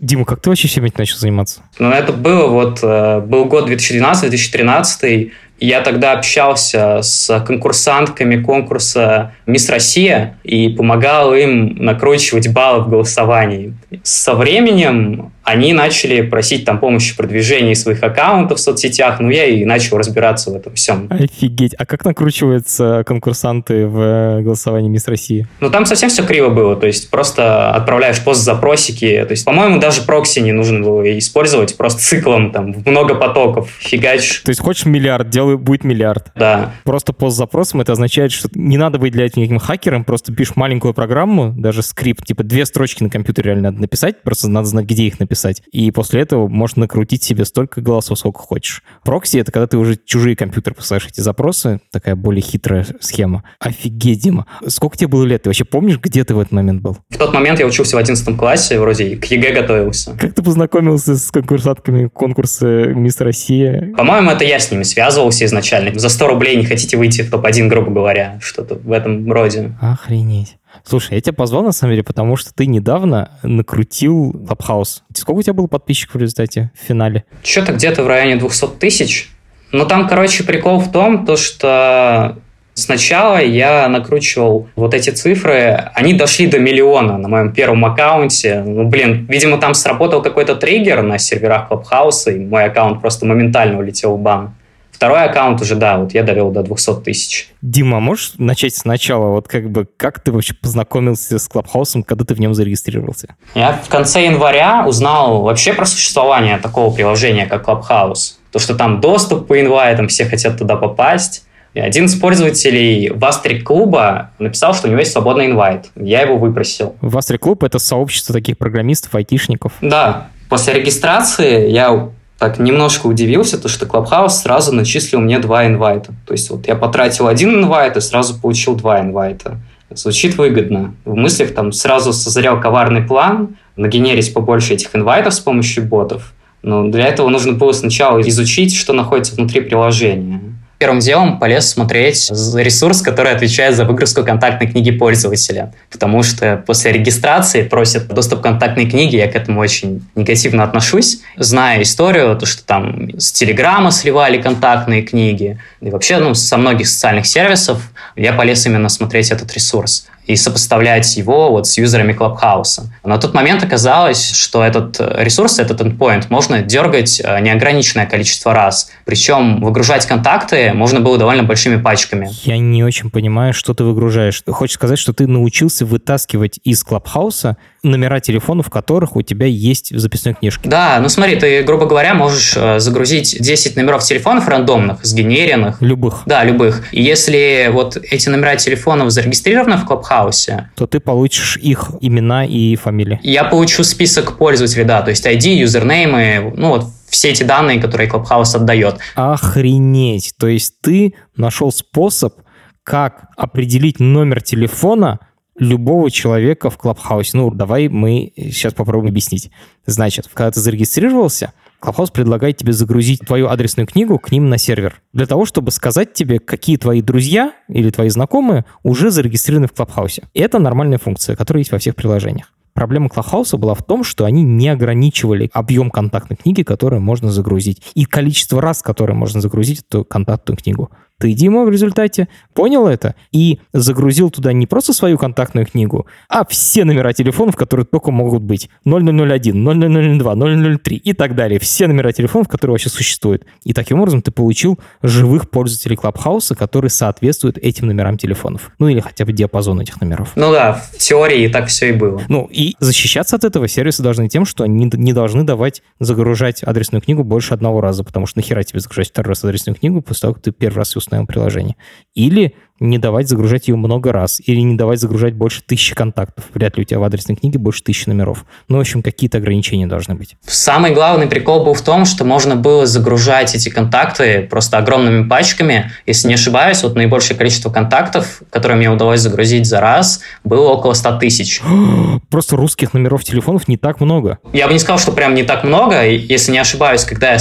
Дима, 0.00 0.24
как 0.24 0.40
ты 0.40 0.50
вообще 0.50 0.66
всем 0.66 0.84
этим 0.84 0.96
начал 0.98 1.18
заниматься? 1.18 1.62
Ну, 1.78 1.90
это 1.90 2.12
было 2.12 2.48
вот, 2.48 2.80
э, 2.82 3.20
был 3.20 3.44
год 3.44 3.70
2012-2013, 3.70 5.30
я 5.60 5.82
тогда 5.82 6.12
общался 6.12 7.02
с 7.02 7.38
конкурсантками 7.46 8.42
конкурса 8.42 9.34
«Мисс 9.46 9.68
Россия» 9.68 10.38
и 10.42 10.70
помогал 10.70 11.34
им 11.34 11.76
накручивать 11.76 12.48
баллы 12.50 12.84
в 12.84 12.88
голосовании. 12.88 13.74
Со 14.02 14.34
временем 14.34 15.32
они 15.44 15.72
начали 15.72 16.20
просить 16.20 16.64
там 16.64 16.78
помощи 16.78 17.12
в 17.12 17.16
продвижении 17.16 17.74
своих 17.74 18.02
аккаунтов 18.02 18.58
в 18.58 18.60
соцсетях, 18.60 19.20
ну 19.20 19.30
я 19.30 19.46
и 19.46 19.64
начал 19.64 19.98
разбираться 19.98 20.50
в 20.50 20.56
этом 20.56 20.74
всем. 20.74 21.08
Офигеть. 21.10 21.74
А 21.74 21.86
как 21.86 22.04
накручиваются 22.04 23.02
конкурсанты 23.06 23.86
в 23.86 24.42
голосовании 24.42 24.88
«Мисс 24.88 25.08
России»? 25.08 25.46
Ну 25.60 25.70
там 25.70 25.86
совсем 25.86 26.08
все 26.08 26.24
криво 26.24 26.50
было, 26.50 26.76
то 26.76 26.86
есть 26.86 27.10
просто 27.10 27.72
отправляешь 27.72 28.22
пост-запросики, 28.22 29.24
то 29.26 29.32
есть, 29.32 29.44
по-моему, 29.44 29.80
даже 29.80 30.02
прокси 30.02 30.40
не 30.40 30.52
нужно 30.52 30.80
было 30.80 31.18
использовать, 31.18 31.76
просто 31.76 32.00
циклом 32.00 32.52
там 32.52 32.74
много 32.86 33.14
потоков 33.14 33.70
фигачишь. 33.80 34.40
То 34.40 34.50
есть 34.50 34.60
хочешь 34.60 34.84
миллиард, 34.86 35.30
делай, 35.30 35.56
будет 35.56 35.84
миллиард. 35.84 36.32
Да. 36.36 36.72
Просто 36.84 37.12
пост-запросом 37.12 37.80
это 37.80 37.92
означает, 37.92 38.32
что 38.32 38.48
не 38.54 38.78
надо 38.78 38.98
быть 38.98 39.12
для 39.12 39.26
этого 39.26 39.40
никаким 39.42 39.58
хакером, 39.58 40.04
просто 40.04 40.32
пишешь 40.32 40.56
маленькую 40.56 40.94
программу, 40.94 41.52
даже 41.56 41.82
скрипт, 41.82 42.24
типа 42.24 42.44
две 42.44 42.66
строчки 42.66 43.02
на 43.02 43.10
компьютере 43.10 43.50
реально 43.50 43.70
надо 43.70 43.82
написать, 43.82 44.22
просто 44.22 44.48
надо 44.48 44.66
знать, 44.66 44.86
где 44.86 45.04
их 45.04 45.18
написать 45.18 45.39
написать. 45.40 45.62
И 45.72 45.90
после 45.90 46.22
этого 46.22 46.48
можно 46.48 46.80
накрутить 46.80 47.22
себе 47.22 47.44
столько 47.44 47.80
голосов, 47.80 48.18
сколько 48.18 48.40
хочешь. 48.40 48.82
Прокси— 49.04 49.38
это 49.38 49.52
когда 49.52 49.66
ты 49.66 49.76
уже 49.76 49.98
чужие 50.04 50.36
компьютеры 50.36 50.76
посылаешь 50.76 51.06
эти 51.06 51.20
запросы. 51.20 51.80
Такая 51.90 52.16
более 52.16 52.42
хитрая 52.42 52.86
схема. 53.00 53.44
Офигеть, 53.58 54.22
Дима. 54.22 54.46
Сколько 54.66 54.96
тебе 54.96 55.08
было 55.08 55.24
лет? 55.24 55.42
Ты 55.42 55.48
вообще 55.48 55.64
помнишь, 55.64 55.98
где 56.00 56.24
ты 56.24 56.34
в 56.34 56.40
этот 56.40 56.52
момент 56.52 56.82
был? 56.82 56.98
В 57.08 57.16
тот 57.16 57.32
момент 57.32 57.58
я 57.60 57.66
учился 57.66 57.96
в 57.96 57.98
11 57.98 58.36
классе, 58.36 58.78
вроде 58.78 59.16
к 59.16 59.24
ЕГЭ 59.24 59.52
готовился. 59.52 60.16
Как 60.18 60.34
ты 60.34 60.42
познакомился 60.42 61.16
с 61.16 61.30
конкурсантками 61.30 62.08
конкурса 62.08 62.66
«Мисс 62.66 63.20
Россия»? 63.20 63.92
По-моему, 63.96 64.30
это 64.30 64.44
я 64.44 64.58
с 64.58 64.70
ними 64.70 64.82
связывался 64.82 65.44
изначально. 65.44 65.98
За 65.98 66.08
100 66.08 66.28
рублей 66.28 66.56
не 66.56 66.64
хотите 66.64 66.96
выйти 66.96 67.22
в 67.22 67.30
топ-1, 67.30 67.68
грубо 67.68 67.90
говоря. 67.90 68.38
Что-то 68.40 68.76
в 68.76 68.92
этом 68.92 69.30
роде. 69.30 69.72
Охренеть. 69.80 70.56
Слушай, 70.84 71.14
я 71.14 71.20
тебя 71.20 71.32
позвал, 71.32 71.62
на 71.62 71.72
самом 71.72 71.92
деле, 71.92 72.04
потому 72.04 72.36
что 72.36 72.52
ты 72.54 72.66
недавно 72.66 73.32
накрутил 73.42 74.32
Clubhouse. 74.32 75.02
Сколько 75.14 75.38
у 75.38 75.42
тебя 75.42 75.54
было 75.54 75.66
подписчиков 75.66 76.16
в 76.16 76.18
результате 76.18 76.70
в 76.80 76.86
финале? 76.86 77.24
Что-то 77.42 77.72
где-то 77.72 78.02
в 78.02 78.06
районе 78.06 78.36
200 78.36 78.66
тысяч. 78.78 79.30
Но 79.72 79.84
там, 79.84 80.08
короче, 80.08 80.42
прикол 80.42 80.80
в 80.80 80.90
том, 80.90 81.26
то, 81.26 81.36
что 81.36 82.36
Сначала 82.74 83.42
я 83.42 83.88
накручивал 83.88 84.68
вот 84.74 84.94
эти 84.94 85.10
цифры, 85.10 85.90
они 85.92 86.14
дошли 86.14 86.46
до 86.46 86.58
миллиона 86.58 87.18
на 87.18 87.28
моем 87.28 87.52
первом 87.52 87.84
аккаунте. 87.84 88.62
Ну, 88.64 88.88
блин, 88.88 89.26
видимо, 89.28 89.58
там 89.58 89.74
сработал 89.74 90.22
какой-то 90.22 90.54
триггер 90.54 91.02
на 91.02 91.18
серверах 91.18 91.70
Clubhouse, 91.70 92.34
и 92.34 92.38
мой 92.38 92.64
аккаунт 92.64 93.00
просто 93.00 93.26
моментально 93.26 93.78
улетел 93.78 94.16
в 94.16 94.20
бан. 94.20 94.54
Второй 95.00 95.24
аккаунт 95.24 95.62
уже, 95.62 95.76
да, 95.76 95.96
вот 95.96 96.12
я 96.12 96.22
довел 96.22 96.50
до 96.50 96.62
200 96.62 96.96
тысяч. 96.96 97.48
Дима, 97.62 98.00
можешь 98.00 98.34
начать 98.36 98.76
сначала? 98.76 99.30
Вот 99.30 99.48
как 99.48 99.70
бы, 99.70 99.88
как 99.96 100.20
ты 100.20 100.30
вообще 100.30 100.52
познакомился 100.52 101.38
с 101.38 101.48
Клабхаусом, 101.48 102.02
когда 102.02 102.26
ты 102.26 102.34
в 102.34 102.38
нем 102.38 102.52
зарегистрировался? 102.52 103.34
Я 103.54 103.72
в 103.72 103.88
конце 103.88 104.26
января 104.26 104.84
узнал 104.86 105.40
вообще 105.40 105.72
про 105.72 105.86
существование 105.86 106.58
такого 106.58 106.94
приложения, 106.94 107.46
как 107.46 107.66
Clubhouse. 107.66 108.34
То, 108.52 108.58
что 108.58 108.74
там 108.74 109.00
доступ 109.00 109.46
по 109.46 109.58
инвайтам, 109.58 110.08
все 110.08 110.26
хотят 110.26 110.58
туда 110.58 110.76
попасть. 110.76 111.46
И 111.72 111.80
один 111.80 112.04
из 112.04 112.20
пользователей 112.20 113.08
Вастрик 113.08 113.64
клуба 113.64 114.32
написал, 114.38 114.74
что 114.74 114.86
у 114.86 114.90
него 114.90 115.00
есть 115.00 115.12
свободный 115.12 115.46
инвайт. 115.46 115.86
Я 115.96 116.20
его 116.20 116.36
выпросил. 116.36 116.94
Вастрик 117.00 117.40
клуб— 117.40 117.64
это 117.64 117.78
сообщество 117.78 118.34
таких 118.34 118.58
программистов, 118.58 119.14
айтишников? 119.14 119.72
Да. 119.80 120.28
После 120.50 120.74
регистрации 120.74 121.70
я 121.70 122.10
так 122.40 122.58
немножко 122.58 123.06
удивился, 123.06 123.58
то 123.58 123.68
что 123.68 123.84
Clubhouse 123.84 124.30
сразу 124.30 124.74
начислил 124.74 125.20
мне 125.20 125.38
два 125.38 125.66
инвайта. 125.66 126.14
То 126.26 126.32
есть 126.32 126.48
вот 126.48 126.66
я 126.66 126.74
потратил 126.74 127.26
один 127.26 127.54
инвайт 127.54 127.98
и 127.98 128.00
сразу 128.00 128.40
получил 128.40 128.74
два 128.74 129.02
инвайта. 129.02 129.58
Звучит 129.90 130.38
выгодно. 130.38 130.94
В 131.04 131.14
мыслях 131.14 131.52
там 131.52 131.70
сразу 131.70 132.14
созрел 132.14 132.58
коварный 132.58 133.02
план, 133.02 133.56
нагенерить 133.76 134.32
побольше 134.32 134.72
этих 134.72 134.96
инвайтов 134.96 135.34
с 135.34 135.40
помощью 135.40 135.84
ботов. 135.84 136.32
Но 136.62 136.88
для 136.88 137.08
этого 137.08 137.28
нужно 137.28 137.52
было 137.52 137.72
сначала 137.72 138.20
изучить, 138.22 138.74
что 138.74 138.94
находится 138.94 139.34
внутри 139.34 139.60
приложения 139.60 140.40
первым 140.80 141.00
делом 141.00 141.38
полез 141.38 141.68
смотреть 141.68 142.30
ресурс, 142.30 143.02
который 143.02 143.32
отвечает 143.32 143.76
за 143.76 143.84
выгрузку 143.84 144.24
контактной 144.24 144.66
книги 144.66 144.90
пользователя. 144.90 145.74
Потому 145.90 146.22
что 146.22 146.64
после 146.66 146.90
регистрации 146.90 147.62
просят 147.62 148.08
доступ 148.08 148.40
к 148.40 148.42
контактной 148.44 148.88
книге, 148.88 149.18
я 149.18 149.30
к 149.30 149.36
этому 149.36 149.60
очень 149.60 150.02
негативно 150.14 150.64
отношусь. 150.64 151.20
Зная 151.36 151.82
историю, 151.82 152.34
то, 152.34 152.46
что 152.46 152.64
там 152.64 153.10
с 153.18 153.30
Телеграма 153.30 153.90
сливали 153.90 154.40
контактные 154.40 155.02
книги, 155.02 155.58
и 155.82 155.90
вообще 155.90 156.16
ну, 156.16 156.32
со 156.32 156.56
многих 156.56 156.88
социальных 156.88 157.26
сервисов, 157.26 157.82
я 158.16 158.32
полез 158.32 158.64
именно 158.64 158.88
смотреть 158.88 159.30
этот 159.30 159.52
ресурс 159.52 160.06
и 160.30 160.36
сопоставлять 160.36 161.16
его 161.16 161.50
вот 161.50 161.66
с 161.66 161.76
юзерами 161.78 162.12
Clubhouse. 162.12 162.82
На 163.04 163.18
тот 163.18 163.34
момент 163.34 163.62
оказалось, 163.62 164.30
что 164.30 164.64
этот 164.64 165.00
э, 165.00 165.24
ресурс, 165.24 165.58
этот 165.58 165.80
endpoint 165.80 166.26
можно 166.28 166.62
дергать 166.62 167.20
э, 167.22 167.40
неограниченное 167.40 168.06
количество 168.06 168.54
раз. 168.54 168.90
Причем 169.04 169.60
выгружать 169.60 170.06
контакты 170.06 170.72
можно 170.72 171.00
было 171.00 171.18
довольно 171.18 171.42
большими 171.42 171.80
пачками. 171.80 172.30
Я 172.44 172.58
не 172.58 172.84
очень 172.84 173.10
понимаю, 173.10 173.52
что 173.52 173.74
ты 173.74 173.84
выгружаешь. 173.84 174.42
Хочешь 174.46 174.76
сказать, 174.76 174.98
что 174.98 175.12
ты 175.12 175.26
научился 175.26 175.84
вытаскивать 175.84 176.60
из 176.64 176.84
Clubhouse 176.84 177.56
номера 177.82 178.20
телефонов, 178.20 178.66
в 178.66 178.70
которых 178.70 179.16
у 179.16 179.22
тебя 179.22 179.46
есть 179.46 179.92
в 179.92 179.98
записной 179.98 180.34
книжке? 180.34 180.68
Да, 180.68 180.98
ну 181.00 181.08
смотри, 181.08 181.36
ты, 181.36 181.62
грубо 181.62 181.86
говоря, 181.86 182.14
можешь 182.14 182.54
э, 182.56 182.78
загрузить 182.78 183.36
10 183.40 183.76
номеров 183.76 184.02
телефонов 184.04 184.48
рандомных, 184.48 185.04
сгенеренных. 185.04 185.80
Любых? 185.80 186.22
Да, 186.26 186.44
любых. 186.44 186.84
И 186.92 187.02
если 187.02 187.70
вот 187.72 187.96
эти 187.96 188.28
номера 188.28 188.56
телефонов 188.56 189.10
зарегистрированы 189.10 189.76
в 189.76 189.88
Clubhouse, 189.88 190.19
Clubhouse. 190.20 190.64
То 190.76 190.86
ты 190.86 191.00
получишь 191.00 191.56
их 191.56 191.90
имена 192.00 192.44
и 192.44 192.76
фамилии. 192.76 193.20
Я 193.22 193.44
получу 193.44 193.84
список 193.84 194.38
пользователей, 194.38 194.84
да, 194.84 195.02
то 195.02 195.10
есть 195.10 195.26
ID, 195.26 195.54
юзернеймы, 195.54 196.52
ну 196.56 196.68
вот 196.70 196.86
все 197.08 197.30
эти 197.30 197.42
данные, 197.42 197.80
которые 197.80 198.08
Clubhouse 198.08 198.54
отдает. 198.54 198.98
Охренеть! 199.14 200.34
То 200.38 200.46
есть 200.46 200.80
ты 200.80 201.14
нашел 201.36 201.72
способ, 201.72 202.34
как 202.82 203.26
определить 203.36 204.00
номер 204.00 204.40
телефона 204.42 205.18
любого 205.58 206.10
человека 206.10 206.70
в 206.70 206.78
Clubhouse. 206.78 207.30
Ну, 207.34 207.50
давай 207.50 207.88
мы 207.88 208.32
сейчас 208.36 208.72
попробуем 208.72 209.12
объяснить. 209.12 209.50
Значит, 209.86 210.28
когда 210.32 210.50
ты 210.50 210.60
зарегистрировался, 210.60 211.52
Clubhouse 211.80 212.12
предлагает 212.12 212.56
тебе 212.58 212.72
загрузить 212.72 213.20
твою 213.20 213.48
адресную 213.48 213.86
книгу 213.86 214.18
к 214.18 214.30
ним 214.30 214.48
на 214.48 214.58
сервер. 214.58 215.00
Для 215.12 215.26
того, 215.26 215.44
чтобы 215.44 215.70
сказать 215.70 216.12
тебе, 216.12 216.38
какие 216.38 216.76
твои 216.76 217.00
друзья 217.00 217.52
или 217.68 217.90
твои 217.90 218.08
знакомые 218.08 218.64
уже 218.82 219.10
зарегистрированы 219.10 219.66
в 219.66 219.72
Clubhouse. 219.72 220.22
Это 220.34 220.58
нормальная 220.58 220.98
функция, 220.98 221.36
которая 221.36 221.60
есть 221.60 221.72
во 221.72 221.78
всех 221.78 221.96
приложениях. 221.96 222.52
Проблема 222.72 223.08
Клахауса 223.08 223.56
была 223.56 223.74
в 223.74 223.82
том, 223.82 224.04
что 224.04 224.24
они 224.24 224.42
не 224.42 224.68
ограничивали 224.68 225.50
объем 225.52 225.90
контактной 225.90 226.36
книги, 226.36 226.62
которую 226.62 227.02
можно 227.02 227.30
загрузить, 227.30 227.82
и 227.94 228.04
количество 228.04 228.62
раз, 228.62 228.82
которое 228.82 229.14
можно 229.14 229.40
загрузить 229.40 229.82
эту 229.88 230.04
контактную 230.04 230.56
книгу. 230.56 230.90
Ты, 231.20 231.34
Дима, 231.34 231.64
в 231.66 231.70
результате 231.70 232.28
понял 232.54 232.86
это 232.86 233.14
и 233.30 233.60
загрузил 233.74 234.30
туда 234.30 234.54
не 234.54 234.66
просто 234.66 234.94
свою 234.94 235.18
контактную 235.18 235.66
книгу, 235.66 236.06
а 236.30 236.46
все 236.46 236.84
номера 236.84 237.12
телефонов, 237.12 237.56
которые 237.56 237.84
только 237.84 238.10
могут 238.10 238.42
быть. 238.42 238.70
0001, 238.86 240.18
0002, 240.18 240.78
003 240.78 240.96
и 240.96 241.12
так 241.12 241.34
далее. 241.34 241.60
Все 241.60 241.86
номера 241.86 242.12
телефонов, 242.12 242.48
которые 242.48 242.72
вообще 242.72 242.88
существуют. 242.88 243.44
И 243.64 243.74
таким 243.74 244.00
образом 244.00 244.22
ты 244.22 244.30
получил 244.30 244.78
живых 245.02 245.50
пользователей 245.50 245.96
Клабхауса, 245.96 246.54
которые 246.54 246.90
соответствуют 246.90 247.58
этим 247.58 247.88
номерам 247.88 248.16
телефонов. 248.16 248.70
Ну 248.78 248.88
или 248.88 249.00
хотя 249.00 249.26
бы 249.26 249.34
диапазон 249.34 249.78
этих 249.82 250.00
номеров. 250.00 250.32
Ну 250.36 250.50
да, 250.52 250.72
в 250.72 250.96
теории 250.96 251.48
так 251.48 251.66
все 251.66 251.90
и 251.90 251.92
было. 251.92 252.22
Ну 252.28 252.48
и 252.50 252.76
защищаться 252.80 253.36
от 253.36 253.44
этого 253.44 253.68
сервисы 253.68 254.02
должны 254.02 254.30
тем, 254.30 254.46
что 254.46 254.64
они 254.64 254.90
не 254.90 255.12
должны 255.12 255.44
давать 255.44 255.82
загружать 255.98 256.62
адресную 256.62 257.02
книгу 257.02 257.24
больше 257.24 257.52
одного 257.52 257.82
раза, 257.82 258.04
потому 258.04 258.26
что 258.26 258.38
нахера 258.38 258.62
тебе 258.62 258.80
загружать 258.80 259.10
второй 259.10 259.30
раз 259.30 259.44
адресную 259.44 259.76
книгу 259.76 260.00
после 260.00 260.22
того, 260.22 260.34
как 260.34 260.42
ты 260.44 260.52
первый 260.52 260.78
раз 260.78 260.96
ее 260.96 261.02
установил 261.10 261.26
приложение. 261.26 261.76
Или 262.14 262.54
не 262.80 262.98
давать 262.98 263.28
загружать 263.28 263.68
ее 263.68 263.76
много 263.76 264.10
раз, 264.10 264.40
или 264.44 264.60
не 264.60 264.74
давать 264.74 265.00
загружать 265.00 265.34
больше 265.34 265.62
тысячи 265.62 265.94
контактов. 265.94 266.44
Вряд 266.54 266.76
ли 266.76 266.82
у 266.82 266.84
тебя 266.84 266.98
в 266.98 267.04
адресной 267.04 267.36
книге 267.36 267.58
больше 267.58 267.82
тысячи 267.82 268.08
номеров. 268.08 268.46
Ну, 268.68 268.78
в 268.78 268.80
общем, 268.80 269.02
какие-то 269.02 269.38
ограничения 269.38 269.86
должны 269.86 270.14
быть. 270.14 270.36
Самый 270.46 270.92
главный 270.92 271.26
прикол 271.26 271.64
был 271.64 271.74
в 271.74 271.82
том, 271.82 272.06
что 272.06 272.24
можно 272.24 272.56
было 272.56 272.86
загружать 272.86 273.54
эти 273.54 273.68
контакты 273.68 274.46
просто 274.50 274.78
огромными 274.78 275.28
пачками. 275.28 275.92
Если 276.06 276.28
не 276.28 276.34
ошибаюсь, 276.34 276.82
вот 276.82 276.96
наибольшее 276.96 277.36
количество 277.36 277.70
контактов, 277.70 278.42
которые 278.50 278.78
мне 278.78 278.90
удалось 278.90 279.20
загрузить 279.20 279.66
за 279.66 279.80
раз, 279.80 280.20
было 280.42 280.70
около 280.70 280.94
100 280.94 281.18
тысяч. 281.18 281.60
Просто 282.30 282.56
русских 282.56 282.94
номеров 282.94 283.22
телефонов 283.24 283.68
не 283.68 283.76
так 283.76 284.00
много. 284.00 284.38
Я 284.52 284.66
бы 284.66 284.72
не 284.72 284.78
сказал, 284.78 284.98
что 284.98 285.12
прям 285.12 285.34
не 285.34 285.42
так 285.42 285.64
много. 285.64 286.06
Если 286.06 286.52
не 286.52 286.58
ошибаюсь, 286.58 287.04
когда 287.04 287.34
я 287.34 287.38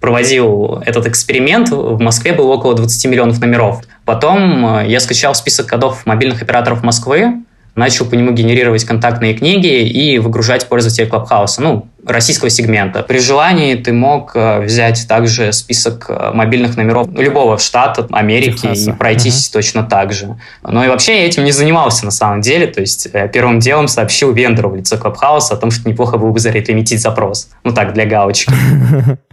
проводил 0.00 0.82
этот 0.86 1.06
эксперимент, 1.06 1.68
в 1.68 2.00
Москве 2.00 2.32
было 2.32 2.54
около 2.54 2.74
20 2.74 3.10
миллионов 3.10 3.40
номеров. 3.40 3.82
Потом 4.08 4.78
э, 4.78 4.88
я 4.88 5.00
скачал 5.00 5.34
список 5.34 5.66
кодов 5.66 6.06
мобильных 6.06 6.40
операторов 6.40 6.82
Москвы, 6.82 7.42
начал 7.74 8.06
по 8.06 8.14
нему 8.14 8.32
генерировать 8.32 8.82
контактные 8.84 9.34
книги 9.34 9.86
и 9.86 10.18
выгружать 10.18 10.66
пользователей 10.66 11.06
Клабхауса, 11.06 11.60
ну, 11.60 11.88
российского 12.08 12.50
сегмента. 12.50 13.02
При 13.02 13.18
желании 13.18 13.74
ты 13.74 13.92
мог 13.92 14.32
э, 14.34 14.60
взять 14.60 15.06
также 15.08 15.52
список 15.52 16.06
э, 16.08 16.30
мобильных 16.32 16.76
номеров 16.76 17.08
любого 17.16 17.58
штата 17.58 18.06
Америки 18.10 18.62
Техаса. 18.62 18.90
и 18.90 18.92
пройтись 18.94 19.48
uh-huh. 19.48 19.52
точно 19.52 19.82
так 19.82 20.12
же. 20.12 20.36
Но 20.62 20.84
и 20.84 20.88
вообще 20.88 21.20
я 21.20 21.26
этим 21.26 21.44
не 21.44 21.52
занимался 21.52 22.04
на 22.04 22.10
самом 22.10 22.40
деле, 22.40 22.66
то 22.66 22.80
есть 22.80 23.08
первым 23.32 23.58
делом 23.58 23.88
сообщил 23.88 24.32
вендору 24.32 24.70
в 24.70 24.76
лицо 24.76 24.96
Клабхауса 24.96 25.54
о 25.54 25.56
том, 25.56 25.70
что 25.70 25.88
неплохо 25.88 26.18
было 26.18 26.30
бы 26.30 26.40
зарелимитить 26.40 27.00
запрос. 27.00 27.48
Ну 27.64 27.72
так, 27.72 27.92
для 27.94 28.06
галочки. 28.06 28.52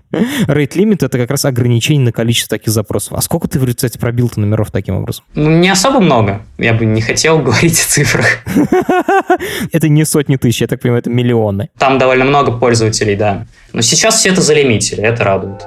Rate 0.48 0.76
limit— 0.76 0.98
это 1.06 1.18
как 1.18 1.30
раз 1.30 1.46
ограничение 1.46 2.06
на 2.06 2.12
количество 2.12 2.58
таких 2.58 2.74
запросов. 2.74 3.14
А 3.18 3.22
сколько 3.22 3.48
ты, 3.48 3.60
кстати, 3.74 3.98
пробил-то 3.98 4.40
номеров 4.40 4.72
таким 4.72 4.96
образом? 4.96 5.26
Ну, 5.34 5.50
не 5.50 5.70
особо 5.70 6.00
много. 6.00 6.42
Я 6.58 6.74
бы 6.74 6.86
не 6.86 7.02
хотел 7.02 7.40
говорить 7.44 7.80
о 7.80 7.86
цифрах. 7.88 8.26
Это 9.72 9.90
не 9.90 10.06
сотни 10.06 10.38
тысяч, 10.38 10.62
я 10.62 10.68
так 10.68 10.82
понимаю, 10.82 11.02
это 11.02 11.10
миллионы. 11.10 11.70
Там 11.78 11.98
довольно 11.98 12.26
много 12.26 12.52
пользователей, 12.66 13.16
да. 13.16 13.46
Но 13.74 13.82
сейчас 13.82 14.16
все 14.16 14.30
это 14.30 14.42
залимитили, 14.42 15.04
это 15.04 15.24
радует. 15.24 15.62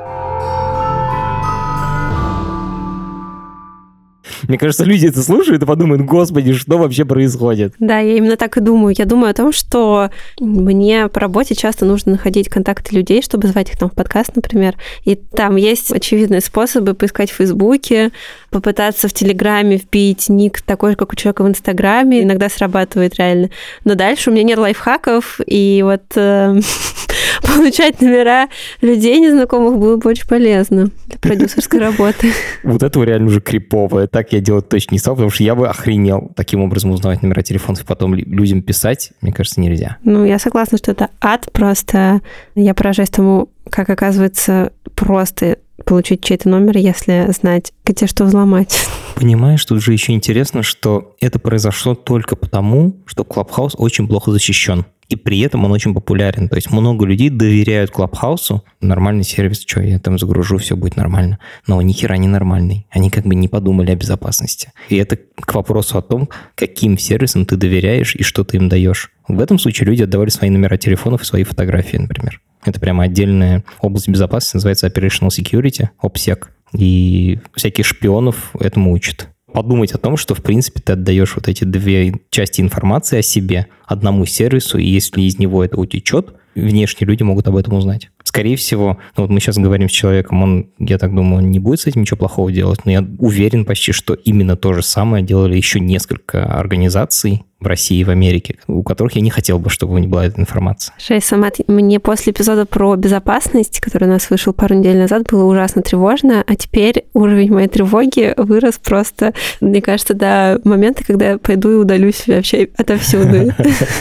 Мне 4.46 4.58
кажется, 4.58 4.84
люди 4.84 5.06
это 5.06 5.22
слушают 5.22 5.62
и 5.62 5.66
подумают, 5.66 6.02
господи, 6.02 6.52
что 6.52 6.78
вообще 6.78 7.04
происходит? 7.04 7.74
Да, 7.78 7.98
я 7.98 8.16
именно 8.16 8.36
так 8.36 8.56
и 8.56 8.60
думаю. 8.60 8.94
Я 8.96 9.04
думаю 9.04 9.30
о 9.30 9.34
том, 9.34 9.52
что 9.52 10.10
мне 10.40 11.08
по 11.08 11.20
работе 11.20 11.54
часто 11.54 11.84
нужно 11.84 12.12
находить 12.12 12.48
контакты 12.48 12.94
людей, 12.94 13.22
чтобы 13.22 13.48
звать 13.48 13.70
их 13.70 13.78
там 13.78 13.90
в 13.90 13.94
подкаст, 13.94 14.36
например. 14.36 14.76
И 15.04 15.16
там 15.16 15.56
есть 15.56 15.90
очевидные 15.90 16.40
способы 16.40 16.94
поискать 16.94 17.30
в 17.30 17.34
Фейсбуке, 17.34 18.10
попытаться 18.50 19.08
в 19.08 19.12
Телеграме 19.12 19.76
вбить 19.76 20.28
ник 20.28 20.60
такой 20.62 20.92
же, 20.92 20.96
как 20.96 21.12
у 21.12 21.16
человека 21.16 21.42
в 21.42 21.48
Инстаграме. 21.48 22.22
Иногда 22.22 22.48
срабатывает 22.48 23.16
реально. 23.16 23.50
Но 23.84 23.94
дальше 23.94 24.30
у 24.30 24.32
меня 24.32 24.42
нет 24.42 24.58
лайфхаков, 24.58 25.40
и 25.46 25.82
вот 25.84 26.02
э, 26.16 26.60
получать 27.42 28.00
номера 28.00 28.48
людей 28.80 29.18
незнакомых 29.20 29.78
было 29.78 29.96
бы 29.96 30.10
очень 30.10 30.26
полезно 30.26 30.90
для 31.06 31.18
продюсерской 31.18 31.80
работы. 31.80 32.32
Вот 32.62 32.82
это 32.82 33.02
реально 33.02 33.28
уже 33.28 33.40
крипово. 33.40 34.06
Так 34.06 34.32
я 34.32 34.40
делать 34.40 34.68
точно 34.68 34.94
не 34.94 34.98
стал, 34.98 35.14
потому 35.14 35.30
что 35.30 35.42
я 35.42 35.54
бы 35.54 35.68
охренел 35.68 36.30
таким 36.36 36.62
образом 36.62 36.90
узнавать 36.90 37.22
номера 37.22 37.42
телефонов 37.42 37.82
и 37.82 37.86
потом 37.86 38.14
людям 38.14 38.62
писать. 38.62 39.12
Мне 39.20 39.32
кажется, 39.32 39.60
нельзя. 39.60 39.96
Ну, 40.04 40.24
я 40.24 40.38
согласна, 40.38 40.78
что 40.78 40.90
это 40.92 41.10
ад. 41.20 41.48
Просто 41.52 42.20
я 42.54 42.74
поражаюсь 42.74 43.10
тому, 43.10 43.48
как 43.70 43.90
оказывается 43.90 44.72
просто 44.94 45.58
получить 45.84 46.22
чей-то 46.22 46.48
номер, 46.48 46.76
если 46.76 47.30
знать, 47.32 47.72
где 47.84 48.06
что 48.06 48.24
взломать. 48.24 48.86
Понимаешь, 49.14 49.64
тут 49.64 49.82
же 49.82 49.92
еще 49.92 50.12
интересно, 50.12 50.62
что 50.62 51.16
это 51.20 51.38
произошло 51.38 51.94
только 51.94 52.36
потому, 52.36 52.96
что 53.06 53.22
Clubhouse 53.22 53.74
очень 53.76 54.06
плохо 54.06 54.30
защищен. 54.30 54.84
И 55.08 55.16
при 55.16 55.40
этом 55.40 55.64
он 55.64 55.72
очень 55.72 55.94
популярен. 55.94 56.48
То 56.48 56.56
есть 56.56 56.70
много 56.70 57.06
людей 57.06 57.30
доверяют 57.30 57.90
Клабхаусу. 57.90 58.62
Нормальный 58.80 59.24
сервис, 59.24 59.64
что 59.66 59.80
я 59.80 59.98
там 59.98 60.18
загружу, 60.18 60.58
все 60.58 60.76
будет 60.76 60.96
нормально. 60.96 61.38
Но 61.66 61.80
ни 61.80 61.92
хера 61.92 62.16
не 62.18 62.28
нормальный. 62.28 62.86
Они 62.90 63.08
как 63.08 63.24
бы 63.24 63.34
не 63.34 63.48
подумали 63.48 63.90
о 63.90 63.96
безопасности. 63.96 64.72
И 64.90 64.96
это 64.96 65.16
к 65.16 65.54
вопросу 65.54 65.96
о 65.96 66.02
том, 66.02 66.28
каким 66.54 66.98
сервисам 66.98 67.46
ты 67.46 67.56
доверяешь 67.56 68.14
и 68.14 68.22
что 68.22 68.44
ты 68.44 68.58
им 68.58 68.68
даешь. 68.68 69.10
В 69.26 69.40
этом 69.40 69.58
случае 69.58 69.86
люди 69.86 70.02
отдавали 70.02 70.28
свои 70.28 70.50
номера 70.50 70.76
телефонов 70.76 71.22
и 71.22 71.24
свои 71.24 71.44
фотографии, 71.44 71.96
например. 71.96 72.40
Это 72.64 72.80
прямо 72.80 73.04
отдельная 73.04 73.64
область 73.80 74.08
безопасности, 74.08 74.56
называется 74.56 74.86
Operational 74.86 75.28
Security, 75.28 75.88
OPSEC. 76.02 76.46
И 76.72 77.38
всяких 77.54 77.86
шпионов 77.86 78.50
этому 78.58 78.92
учат 78.92 79.28
подумать 79.52 79.92
о 79.92 79.98
том, 79.98 80.16
что, 80.16 80.34
в 80.34 80.42
принципе, 80.42 80.80
ты 80.80 80.92
отдаешь 80.92 81.34
вот 81.34 81.48
эти 81.48 81.64
две 81.64 82.20
части 82.30 82.60
информации 82.60 83.18
о 83.18 83.22
себе 83.22 83.66
одному 83.86 84.26
сервису, 84.26 84.78
и 84.78 84.86
если 84.86 85.22
из 85.22 85.38
него 85.38 85.64
это 85.64 85.78
утечет, 85.78 86.34
внешние 86.54 87.06
люди 87.06 87.22
могут 87.22 87.48
об 87.48 87.56
этом 87.56 87.74
узнать. 87.74 88.10
Скорее 88.24 88.56
всего, 88.56 88.98
ну 89.16 89.22
вот 89.24 89.30
мы 89.30 89.40
сейчас 89.40 89.56
говорим 89.56 89.88
с 89.88 89.92
человеком, 89.92 90.42
он, 90.42 90.70
я 90.78 90.98
так 90.98 91.14
думаю, 91.14 91.42
не 91.46 91.58
будет 91.58 91.80
с 91.80 91.86
этим 91.86 92.02
ничего 92.02 92.18
плохого 92.18 92.52
делать, 92.52 92.84
но 92.84 92.90
я 92.90 93.06
уверен 93.18 93.64
почти, 93.64 93.92
что 93.92 94.14
именно 94.14 94.56
то 94.56 94.74
же 94.74 94.82
самое 94.82 95.24
делали 95.24 95.56
еще 95.56 95.80
несколько 95.80 96.44
организаций, 96.44 97.44
в 97.60 97.66
России 97.66 97.98
и 97.98 98.04
в 98.04 98.10
Америке, 98.10 98.56
у 98.68 98.82
которых 98.82 99.16
я 99.16 99.20
не 99.20 99.30
хотел 99.30 99.58
бы, 99.58 99.68
чтобы 99.68 99.94
у 99.94 99.98
них 99.98 100.08
была 100.08 100.26
эта 100.26 100.40
информация. 100.40 100.94
Шей 100.98 101.20
Самат, 101.20 101.56
мне 101.66 101.98
после 101.98 102.32
эпизода 102.32 102.66
про 102.66 102.94
безопасность, 102.94 103.80
который 103.80 104.04
у 104.04 104.10
нас 104.10 104.30
вышел 104.30 104.52
пару 104.52 104.76
недель 104.76 104.96
назад, 104.96 105.24
было 105.28 105.44
ужасно 105.44 105.82
тревожно, 105.82 106.44
а 106.46 106.54
теперь 106.54 107.06
уровень 107.14 107.52
моей 107.52 107.68
тревоги 107.68 108.32
вырос 108.36 108.78
просто, 108.78 109.34
мне 109.60 109.82
кажется, 109.82 110.14
до 110.14 110.60
момента, 110.62 111.02
когда 111.04 111.30
я 111.30 111.38
пойду 111.38 111.72
и 111.72 111.74
удалюсь 111.74 112.28
вообще 112.28 112.68
отовсюду. 112.76 113.52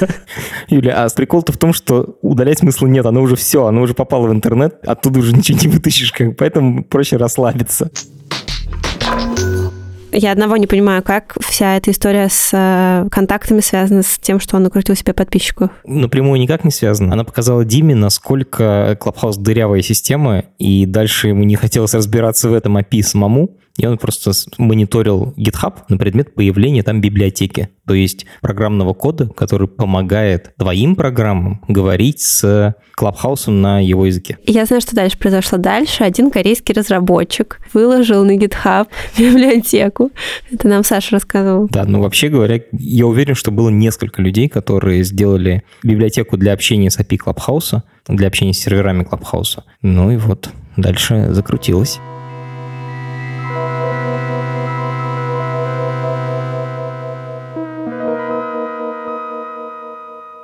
Юля, 0.68 1.04
а 1.04 1.10
прикол-то 1.10 1.52
в 1.52 1.58
том, 1.58 1.74
что 1.74 2.18
удалять 2.22 2.60
смысла 2.60 2.86
нет, 2.86 3.08
оно 3.08 3.22
уже 3.22 3.36
все, 3.36 3.66
оно 3.66 3.82
уже 3.82 3.96
попало 3.96 4.28
в 4.28 4.34
интернет, 4.34 4.76
оттуда 4.86 5.20
уже 5.20 5.36
ничего 5.36 5.58
не 5.60 5.68
вытащишь, 5.68 6.14
поэтому 6.38 6.84
проще 6.84 7.18
расслабиться. 7.18 7.90
Я 10.20 10.32
одного 10.32 10.58
не 10.58 10.66
понимаю, 10.66 11.04
как 11.04 11.38
вся 11.42 11.78
эта 11.78 11.92
история 11.92 12.28
с 12.28 12.50
э, 12.52 13.08
контактами 13.12 13.60
связана 13.60 14.02
с 14.02 14.18
тем, 14.20 14.40
что 14.40 14.56
он 14.56 14.64
накрутил 14.64 14.96
себе 14.96 15.14
подписчиков. 15.14 15.70
Напрямую 15.86 16.40
никак 16.40 16.64
не 16.64 16.72
связано. 16.72 17.14
Она 17.14 17.24
показала 17.24 17.64
Диме, 17.64 17.94
насколько 17.94 18.98
Clubhouse 19.00 19.38
дырявая 19.38 19.84
система, 19.84 20.46
и 20.58 20.88
дальше 20.88 21.28
ему 21.28 21.44
не 21.44 21.56
хотелось 21.56 21.94
разбираться 21.94 22.50
в 22.50 22.56
этом 22.56 22.78
API 22.78 23.04
самому. 23.04 23.52
И 23.78 23.86
он 23.86 23.98
просто 23.98 24.32
мониторил 24.58 25.34
GitHub 25.38 25.76
на 25.88 25.98
предмет 25.98 26.34
появления 26.34 26.84
там 26.84 27.00
библиотеки, 27.00 27.70
то 27.86 27.94
есть 27.94 28.26
программного 28.42 28.94
кода, 28.94 29.28
который 29.28 29.68
помогает 29.68 30.54
твоим 30.58 30.96
программам 30.96 31.62
говорить 31.68 32.22
с 32.22 32.76
Clubhouse 33.00 33.52
на 33.52 33.80
его 33.80 34.06
языке. 34.08 34.40
Я 34.46 34.66
знаю, 34.66 34.82
что 34.82 34.96
дальше 34.96 35.18
произошло. 35.18 35.60
Дальше 35.60 36.04
один 36.04 36.32
корейский 36.32 36.74
разработчик 36.74 37.60
выложил 37.74 38.26
на 38.26 38.36
GitHub 38.36 38.88
библиотеку. 39.18 40.12
Это 40.52 40.68
нам 40.68 40.84
Саша 40.84 41.14
рассказывал. 41.14 41.68
Да, 41.70 41.86
ну 41.86 42.02
вообще 42.02 42.30
говоря, 42.30 42.60
я 42.72 43.06
уверен, 43.06 43.36
что 43.36 43.52
было 43.52 43.70
несколько 43.70 44.22
людей, 44.22 44.50
которые 44.50 45.04
сделали 45.04 45.64
библиотеку 45.84 46.38
для 46.38 46.54
общения 46.54 46.90
с 46.90 47.00
API 47.00 47.18
Clubhouse, 47.24 47.82
для 48.08 48.28
общения 48.28 48.54
с 48.54 48.60
серверами 48.60 49.04
Clubhouse. 49.04 49.60
Ну 49.84 50.12
и 50.12 50.18
вот, 50.18 50.50
дальше 50.76 51.28
закрутилось. 51.32 52.00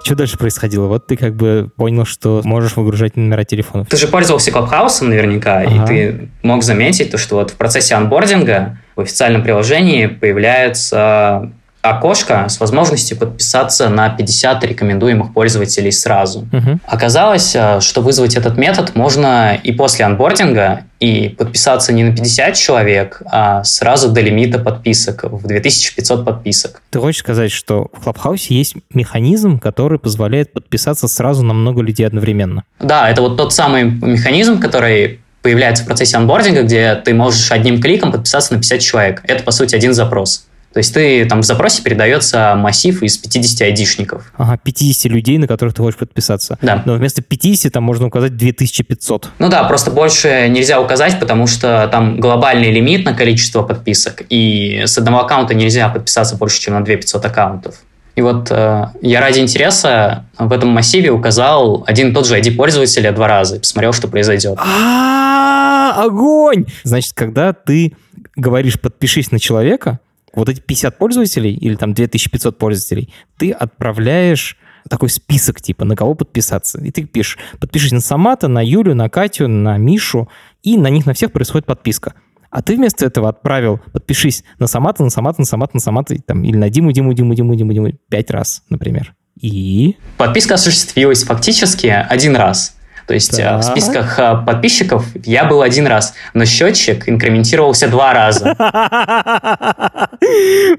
Что 0.03 0.15
дальше 0.15 0.37
происходило? 0.37 0.87
Вот 0.87 1.07
ты 1.07 1.15
как 1.15 1.35
бы 1.35 1.69
понял, 1.75 2.05
что 2.05 2.41
можешь 2.43 2.75
выгружать 2.75 3.15
номера 3.15 3.43
телефонов. 3.43 3.87
Ты 3.89 3.97
же 3.97 4.07
пользовался 4.07 4.51
Клабхаусом 4.51 5.09
наверняка, 5.09 5.59
ага. 5.59 5.69
и 5.69 5.87
ты 5.87 6.29
мог 6.41 6.63
заметить 6.63 7.11
то, 7.11 7.17
что 7.17 7.35
вот 7.35 7.51
в 7.51 7.55
процессе 7.55 7.95
анбординга 7.95 8.77
в 8.95 9.01
официальном 9.01 9.43
приложении 9.43 10.07
появляется 10.07 11.51
окошко 11.83 12.47
с 12.47 12.59
возможностью 12.61 13.17
подписаться 13.17 13.89
на 13.89 14.09
50 14.09 14.63
рекомендуемых 14.63 15.33
пользователей 15.33 15.91
сразу. 15.91 16.47
Угу. 16.51 16.79
Оказалось, 16.87 17.53
э, 17.55 17.81
что 17.81 18.01
вызвать 18.01 18.35
этот 18.35 18.57
метод 18.57 18.95
можно 18.95 19.59
и 19.61 19.73
после 19.73 20.05
анбординга, 20.05 20.85
и 21.01 21.27
подписаться 21.27 21.91
не 21.91 22.05
на 22.05 22.15
50 22.15 22.55
человек, 22.55 23.21
а 23.29 23.65
сразу 23.65 24.09
до 24.09 24.21
лимита 24.21 24.59
подписок, 24.59 25.25
в 25.25 25.45
2500 25.45 26.23
подписок. 26.23 26.81
Ты 26.89 26.99
хочешь 26.99 27.19
сказать, 27.19 27.51
что 27.51 27.89
в 27.91 28.01
Клабхаусе 28.01 28.55
есть 28.55 28.75
механизм, 28.93 29.59
который 29.59 29.99
позволяет 29.99 30.53
подписаться 30.53 31.09
сразу 31.09 31.43
на 31.43 31.53
много 31.53 31.81
людей 31.81 32.07
одновременно? 32.07 32.63
Да, 32.79 33.09
это 33.09 33.21
вот 33.21 33.35
тот 33.35 33.51
самый 33.51 33.83
механизм, 33.83 34.61
который 34.61 35.19
появляется 35.41 35.83
в 35.83 35.87
процессе 35.87 36.15
анбординга, 36.15 36.63
где 36.63 36.95
ты 36.95 37.13
можешь 37.13 37.51
одним 37.51 37.81
кликом 37.81 38.13
подписаться 38.13 38.53
на 38.53 38.59
50 38.59 38.79
человек. 38.79 39.21
Это, 39.25 39.43
по 39.43 39.51
сути, 39.51 39.75
один 39.75 39.93
запрос. 39.93 40.47
То 40.73 40.79
есть 40.79 40.93
ты 40.93 41.25
там 41.25 41.41
в 41.41 41.45
запросе 41.45 41.83
передается 41.83 42.55
массив 42.55 43.03
из 43.03 43.17
50 43.17 43.61
айдишников. 43.61 44.33
Ага, 44.37 44.57
50 44.57 45.11
людей, 45.11 45.37
на 45.37 45.47
которых 45.47 45.75
ты 45.75 45.83
хочешь 45.83 45.99
подписаться. 45.99 46.57
Да. 46.61 46.81
Но 46.85 46.95
вместо 46.95 47.21
50 47.21 47.71
там 47.71 47.83
можно 47.83 48.07
указать 48.07 48.35
2500. 48.35 49.29
Ну 49.37 49.49
да, 49.49 49.63
просто 49.65 49.91
больше 49.91 50.47
нельзя 50.49 50.81
указать, 50.81 51.19
потому 51.19 51.45
что 51.45 51.87
там 51.91 52.19
глобальный 52.19 52.71
лимит 52.71 53.05
на 53.05 53.13
количество 53.13 53.61
подписок, 53.61 54.23
и 54.29 54.83
с 54.85 54.97
одного 54.97 55.21
аккаунта 55.21 55.53
нельзя 55.53 55.89
подписаться 55.89 56.35
больше, 56.37 56.59
чем 56.59 56.73
на 56.73 56.83
2500 56.83 57.25
аккаунтов. 57.25 57.75
И 58.15 58.21
вот 58.21 58.49
э, 58.51 58.87
я 59.01 59.21
ради 59.21 59.39
интереса 59.39 60.25
в 60.37 60.51
этом 60.53 60.69
массиве 60.69 61.09
указал 61.09 61.83
один 61.87 62.09
и 62.09 62.13
тот 62.13 62.27
же 62.27 62.39
ID 62.39 62.55
пользователя 62.55 63.11
два 63.11 63.27
раза 63.27 63.55
и 63.55 63.59
посмотрел, 63.59 63.91
что 63.93 64.07
произойдет. 64.07 64.57
А, 64.59 66.03
огонь! 66.03 66.65
Значит, 66.83 67.13
когда 67.13 67.53
ты 67.53 67.93
говоришь 68.35 68.79
«подпишись 68.79 69.31
на 69.31 69.39
человека», 69.39 69.99
вот 70.33 70.49
эти 70.49 70.59
50 70.59 70.97
пользователей 70.97 71.53
или 71.53 71.75
там 71.75 71.93
2500 71.93 72.57
пользователей, 72.57 73.13
ты 73.37 73.51
отправляешь 73.51 74.57
такой 74.89 75.09
список, 75.09 75.61
типа, 75.61 75.85
на 75.85 75.95
кого 75.95 76.13
подписаться. 76.15 76.81
И 76.81 76.91
ты 76.91 77.05
пишешь, 77.05 77.37
подпишись 77.59 77.91
на 77.91 78.01
Самата, 78.01 78.47
на 78.47 78.63
Юлю, 78.63 78.95
на 78.95 79.09
Катю, 79.09 79.47
на 79.47 79.77
Мишу, 79.77 80.29
и 80.61 80.77
на 80.77 80.87
них 80.87 81.05
на 81.05 81.13
всех 81.13 81.31
происходит 81.31 81.65
подписка. 81.65 82.13
А 82.49 82.61
ты 82.61 82.75
вместо 82.75 83.05
этого 83.05 83.29
отправил, 83.29 83.79
подпишись 83.91 84.43
на 84.59 84.67
Самата, 84.67 85.03
на 85.03 85.09
Самата, 85.09 85.41
на 85.41 85.45
Самата, 85.45 85.71
на 85.73 85.79
Самата, 85.79 86.15
там, 86.25 86.43
или 86.43 86.55
на 86.55 86.69
Диму, 86.69 86.91
Диму, 86.91 87.13
Диму, 87.13 87.33
Диму, 87.33 87.55
Диму, 87.55 87.73
Диму, 87.73 87.91
пять 88.09 88.29
раз, 88.29 88.63
например. 88.69 89.15
И? 89.41 89.97
Подписка 90.17 90.55
осуществилась 90.55 91.23
фактически 91.23 91.87
один 91.87 92.35
раз. 92.35 92.77
То 93.07 93.13
есть 93.13 93.37
так. 93.37 93.61
в 93.61 93.63
списках 93.63 94.45
подписчиков 94.45 95.05
я 95.25 95.45
был 95.45 95.61
один 95.61 95.87
раз, 95.87 96.13
но 96.33 96.45
счетчик 96.45 97.07
инкрементировался 97.07 97.87
два 97.87 98.13
раза. 98.13 98.55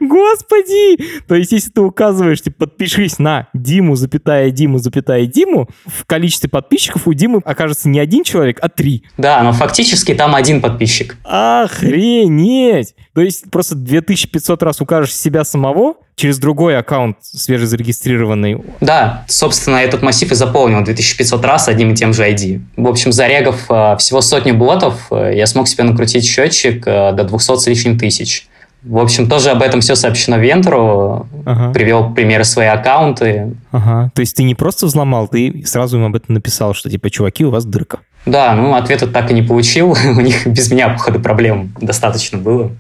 Господи! 0.01 0.97
То 1.27 1.35
есть 1.35 1.53
если 1.53 1.71
ты 1.71 1.81
указываешь, 1.81 2.43
типа, 2.43 2.67
подпишись 2.67 3.19
на 3.19 3.49
Диму, 3.53 3.97
запятая 3.97 4.51
Диму, 4.51 4.79
запятая 4.79 5.27
Диму, 5.27 5.69
в 5.87 6.05
количестве 6.07 6.49
подписчиков 6.49 7.07
у 7.07 7.13
Димы 7.13 7.41
окажется 7.45 7.89
не 7.89 8.01
один 8.01 8.25
человек, 8.25 8.59
а 8.61 8.69
три. 8.69 9.05
Да, 9.17 9.43
но 9.43 9.53
фактически 9.53 10.15
там 10.15 10.35
один 10.35 10.61
подписчик. 10.61 11.17
Охренеть! 11.25 12.95
То 13.15 13.21
есть 13.21 13.49
просто 13.51 13.77
2500 13.77 14.63
раз 14.63 14.81
укажешь 14.81 15.15
себя 15.15 15.45
самого, 15.45 15.95
через 16.17 16.39
другой 16.39 16.77
аккаунт 16.77 17.17
свежезарегистрированный. 17.21 18.61
Да, 18.81 19.25
собственно, 19.29 19.77
этот 19.77 20.03
массив 20.03 20.31
и 20.31 20.35
заполнил 20.35 20.83
2500 20.83 21.45
раз 21.45 21.69
одним 21.69 21.93
и 21.93 21.97
тем 21.97 22.13
же 22.13 22.29
ID. 22.29 22.61
В 22.77 22.89
общем, 22.89 23.13
зарегав 23.13 23.71
э, 23.71 23.97
всего 23.99 24.21
сотню 24.21 24.55
ботов, 24.55 25.07
э, 25.13 25.33
я 25.37 25.47
смог 25.47 25.69
себе 25.69 25.85
накрутить 25.85 26.27
счетчик 26.27 26.87
э, 26.87 27.13
до 27.13 27.23
200 27.23 27.57
с 27.57 27.67
лишним 27.69 27.99
тысяч. 27.99 28.49
В 28.83 28.99
общем, 28.99 29.29
тоже 29.29 29.51
об 29.51 29.63
этом 29.63 29.81
все 29.81 29.95
сообщено 29.95 30.37
Вентру. 30.37 31.27
Ага. 31.47 31.73
Привел 31.73 32.13
примеры 32.13 32.45
свои 32.45 32.67
аккаунты. 32.67 33.55
Ага. 33.73 34.11
То 34.15 34.21
есть 34.21 34.37
ты 34.37 34.43
не 34.43 34.55
просто 34.55 34.87
взломал, 34.87 35.29
ты 35.29 35.63
сразу 35.67 35.99
им 35.99 36.05
об 36.05 36.17
этом 36.17 36.35
написал, 36.35 36.75
что 36.75 36.91
типа, 36.91 37.11
чуваки, 37.11 37.45
у 37.45 37.51
вас 37.51 37.65
дырка. 37.65 38.01
Да, 38.27 38.55
ну 38.55 38.75
ответа 38.75 39.07
так 39.07 39.31
и 39.31 39.35
не 39.35 39.43
получил. 39.43 39.93
у 40.05 40.21
них 40.21 40.47
без 40.47 40.71
меня, 40.71 40.91
походу, 40.91 41.21
проблем 41.21 41.75
достаточно 41.81 42.39
было. 42.39 42.73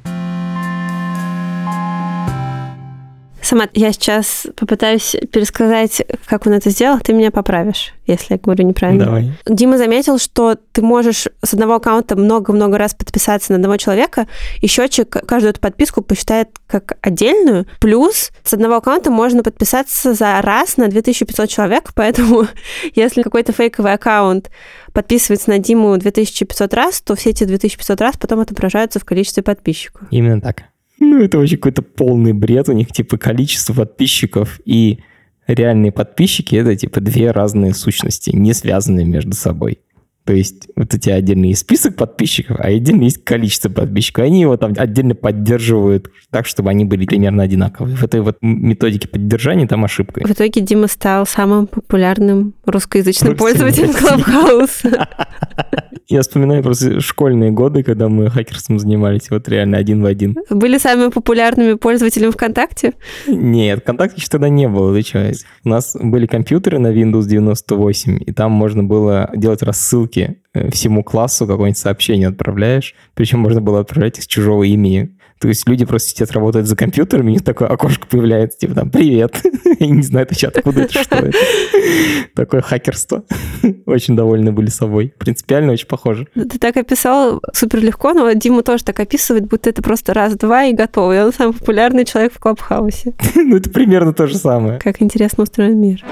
Сама 3.44 3.68
я 3.74 3.92
сейчас 3.92 4.46
попытаюсь 4.56 5.14
пересказать, 5.30 6.02
как 6.24 6.46
он 6.46 6.54
это 6.54 6.70
сделал, 6.70 6.98
ты 7.00 7.12
меня 7.12 7.30
поправишь, 7.30 7.92
если 8.06 8.34
я 8.34 8.38
говорю 8.38 8.64
неправильно. 8.64 9.04
Давай. 9.04 9.32
Дима 9.46 9.76
заметил, 9.76 10.18
что 10.18 10.56
ты 10.72 10.80
можешь 10.80 11.28
с 11.42 11.52
одного 11.52 11.74
аккаунта 11.74 12.16
много-много 12.16 12.78
раз 12.78 12.94
подписаться 12.94 13.52
на 13.52 13.56
одного 13.56 13.76
человека, 13.76 14.28
и 14.62 14.66
счетчик 14.66 15.10
каждую 15.10 15.50
эту 15.50 15.60
подписку 15.60 16.00
посчитает 16.00 16.48
как 16.66 16.96
отдельную. 17.02 17.66
Плюс 17.80 18.32
с 18.42 18.54
одного 18.54 18.76
аккаунта 18.76 19.10
можно 19.10 19.42
подписаться 19.42 20.14
за 20.14 20.40
раз 20.40 20.78
на 20.78 20.88
2500 20.88 21.46
человек, 21.50 21.90
поэтому 21.94 22.46
если 22.94 23.20
какой-то 23.20 23.52
фейковый 23.52 23.92
аккаунт 23.92 24.50
подписывается 24.94 25.50
на 25.50 25.58
Диму 25.58 25.94
2500 25.98 26.72
раз, 26.72 27.02
то 27.02 27.14
все 27.14 27.30
эти 27.30 27.44
2500 27.44 28.00
раз 28.00 28.16
потом 28.16 28.40
отображаются 28.40 28.98
в 29.00 29.04
количестве 29.04 29.42
подписчиков. 29.42 30.08
Именно 30.10 30.40
так. 30.40 30.62
Ну, 31.00 31.22
это 31.22 31.38
вообще 31.38 31.56
какой-то 31.56 31.82
полный 31.82 32.32
бред. 32.32 32.68
У 32.68 32.72
них, 32.72 32.92
типа, 32.92 33.18
количество 33.18 33.74
подписчиков 33.74 34.60
и 34.64 35.00
реальные 35.46 35.92
подписчики— 35.92 36.54
это, 36.56 36.76
типа, 36.76 37.00
две 37.00 37.30
разные 37.30 37.74
сущности, 37.74 38.30
не 38.30 38.52
связанные 38.54 39.04
между 39.04 39.32
собой. 39.32 39.78
То 40.24 40.32
есть 40.32 40.68
вот 40.74 40.92
у 40.94 40.98
тебя 40.98 41.16
отдельный 41.16 41.50
есть 41.50 41.60
список 41.60 41.96
подписчиков, 41.96 42.56
а 42.58 42.68
отдельно 42.68 43.04
есть 43.04 43.22
количество 43.24 43.68
подписчиков. 43.68 44.24
Они 44.24 44.40
его 44.40 44.56
там 44.56 44.72
отдельно 44.76 45.14
поддерживают 45.14 46.10
так, 46.30 46.46
чтобы 46.46 46.70
они 46.70 46.86
были 46.86 47.04
примерно 47.04 47.42
одинаковые. 47.42 47.96
В 47.96 48.02
этой 48.02 48.22
вот 48.22 48.38
методике 48.40 49.06
поддержания 49.06 49.66
там 49.66 49.84
ошибка. 49.84 50.26
В 50.26 50.30
итоге 50.30 50.62
Дима 50.62 50.88
стал 50.88 51.26
самым 51.26 51.66
популярным 51.66 52.54
русскоязычным 52.64 53.36
пользователем 53.36 53.92
Клабхауса. 53.92 55.08
Я 56.06 56.20
вспоминаю 56.20 56.62
просто 56.62 57.00
школьные 57.00 57.50
годы, 57.50 57.82
когда 57.82 58.08
мы 58.08 58.28
хакерством 58.28 58.78
занимались, 58.78 59.30
вот 59.30 59.48
реально 59.48 59.78
один 59.78 60.02
в 60.02 60.06
один. 60.06 60.36
Были 60.50 60.76
самыми 60.76 61.10
популярными 61.10 61.74
пользователями 61.74 62.30
ВКонтакте? 62.30 62.92
Нет, 63.26 63.80
ВКонтакте 63.80 64.16
еще 64.18 64.28
тогда 64.28 64.50
не 64.50 64.68
было, 64.68 64.94
ты 64.94 65.02
что? 65.02 65.32
У 65.64 65.68
нас 65.68 65.96
были 65.98 66.26
компьютеры 66.26 66.78
на 66.78 66.88
Windows 66.92 67.26
98, 67.26 68.18
и 68.26 68.32
там 68.32 68.52
можно 68.52 68.84
было 68.84 69.30
делать 69.34 69.62
рассылки 69.62 70.13
э, 70.16 70.70
всему 70.70 71.02
классу, 71.02 71.46
какое-нибудь 71.46 71.78
сообщение 71.78 72.28
отправляешь, 72.28 72.94
причем 73.14 73.40
можно 73.40 73.60
было 73.60 73.80
отправлять 73.80 74.22
с 74.22 74.26
чужого 74.26 74.64
имени. 74.64 75.16
То 75.40 75.48
есть 75.48 75.68
люди 75.68 75.84
просто 75.84 76.10
сидят, 76.10 76.32
работают 76.32 76.66
за 76.66 76.76
компьютерами, 76.76 77.28
у 77.28 77.32
них 77.32 77.44
такое 77.44 77.68
окошко 77.68 78.06
появляется, 78.06 78.58
типа 78.58 78.74
там 78.74 78.90
«Привет». 78.90 79.42
Я 79.80 79.88
не 79.88 80.02
знаю, 80.02 80.24
это 80.24 80.34
чат, 80.34 80.56
откуда 80.56 80.82
это, 80.82 81.02
что 81.02 81.16
это. 81.16 81.36
Такое 82.34 82.62
хакерство. 82.62 83.24
Очень 83.86 84.16
довольны 84.16 84.52
были 84.52 84.70
собой. 84.70 85.12
Принципиально 85.18 85.72
очень 85.72 85.86
похоже. 85.86 86.28
Ты 86.34 86.58
так 86.58 86.76
описал 86.76 87.42
супер 87.52 87.80
легко, 87.80 88.14
но 88.14 88.32
Дима 88.32 88.62
тоже 88.62 88.84
так 88.84 88.98
описывает, 89.00 89.46
будто 89.46 89.68
это 89.68 89.82
просто 89.82 90.14
раз-два 90.14 90.64
и 90.64 90.72
готово. 90.72 91.16
И 91.16 91.20
он 91.20 91.32
самый 91.32 91.52
популярный 91.52 92.04
человек 92.04 92.32
в 92.32 92.38
Клабхаусе. 92.38 93.12
Ну, 93.34 93.56
это 93.56 93.68
примерно 93.68 94.14
то 94.14 94.26
же 94.26 94.36
самое. 94.36 94.78
Как 94.78 95.02
интересно 95.02 95.42
устроен 95.42 95.78
мир. 95.78 96.04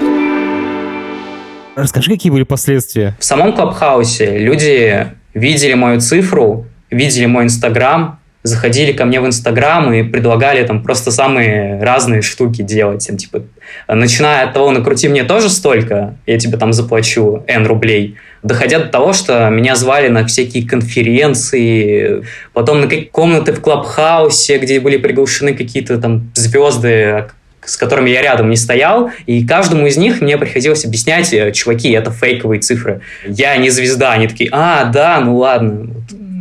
Расскажи, 1.75 2.11
какие 2.11 2.31
были 2.31 2.43
последствия? 2.43 3.15
В 3.19 3.25
самом 3.25 3.53
Клабхаусе 3.53 4.37
люди 4.37 5.07
видели 5.33 5.73
мою 5.73 5.99
цифру, 5.99 6.67
видели 6.91 7.25
мой 7.25 7.45
Инстаграм, 7.45 8.19
заходили 8.43 8.91
ко 8.91 9.05
мне 9.05 9.19
в 9.21 9.25
Инстаграм 9.25 9.91
и 9.91 10.03
предлагали 10.03 10.65
там 10.67 10.83
просто 10.83 11.11
самые 11.11 11.81
разные 11.81 12.21
штуки 12.21 12.61
делать. 12.61 13.07
Там, 13.07 13.17
типа, 13.17 13.43
начиная 13.87 14.45
от 14.45 14.53
того, 14.53 14.69
накрути 14.71 15.07
мне 15.07 15.23
тоже 15.23 15.49
столько, 15.49 16.15
я 16.27 16.37
тебе 16.37 16.57
там 16.57 16.73
заплачу 16.73 17.43
N 17.47 17.65
рублей, 17.65 18.17
доходя 18.43 18.79
до 18.79 18.89
того, 18.89 19.13
что 19.13 19.49
меня 19.49 19.75
звали 19.75 20.09
на 20.09 20.27
всякие 20.27 20.67
конференции, 20.67 22.23
потом 22.53 22.81
на 22.81 22.87
какие 22.87 23.05
комнаты 23.05 23.53
в 23.53 23.61
Клабхаусе, 23.61 24.59
где 24.59 24.79
были 24.79 24.97
приглашены 24.97 25.55
какие-то 25.55 25.97
там 25.97 26.29
звезды, 26.35 27.25
с 27.65 27.77
которыми 27.77 28.09
я 28.09 28.21
рядом 28.21 28.49
не 28.49 28.55
стоял, 28.55 29.11
и 29.25 29.45
каждому 29.45 29.87
из 29.87 29.97
них 29.97 30.21
мне 30.21 30.37
приходилось 30.37 30.85
объяснять, 30.85 31.33
э, 31.33 31.51
чуваки, 31.51 31.91
это 31.91 32.11
фейковые 32.11 32.59
цифры. 32.59 33.01
Я 33.25 33.55
не 33.57 33.69
звезда. 33.69 34.11
Они 34.11 34.27
такие, 34.27 34.49
а, 34.51 34.85
да, 34.85 35.19
ну 35.19 35.37
ладно. 35.37 35.87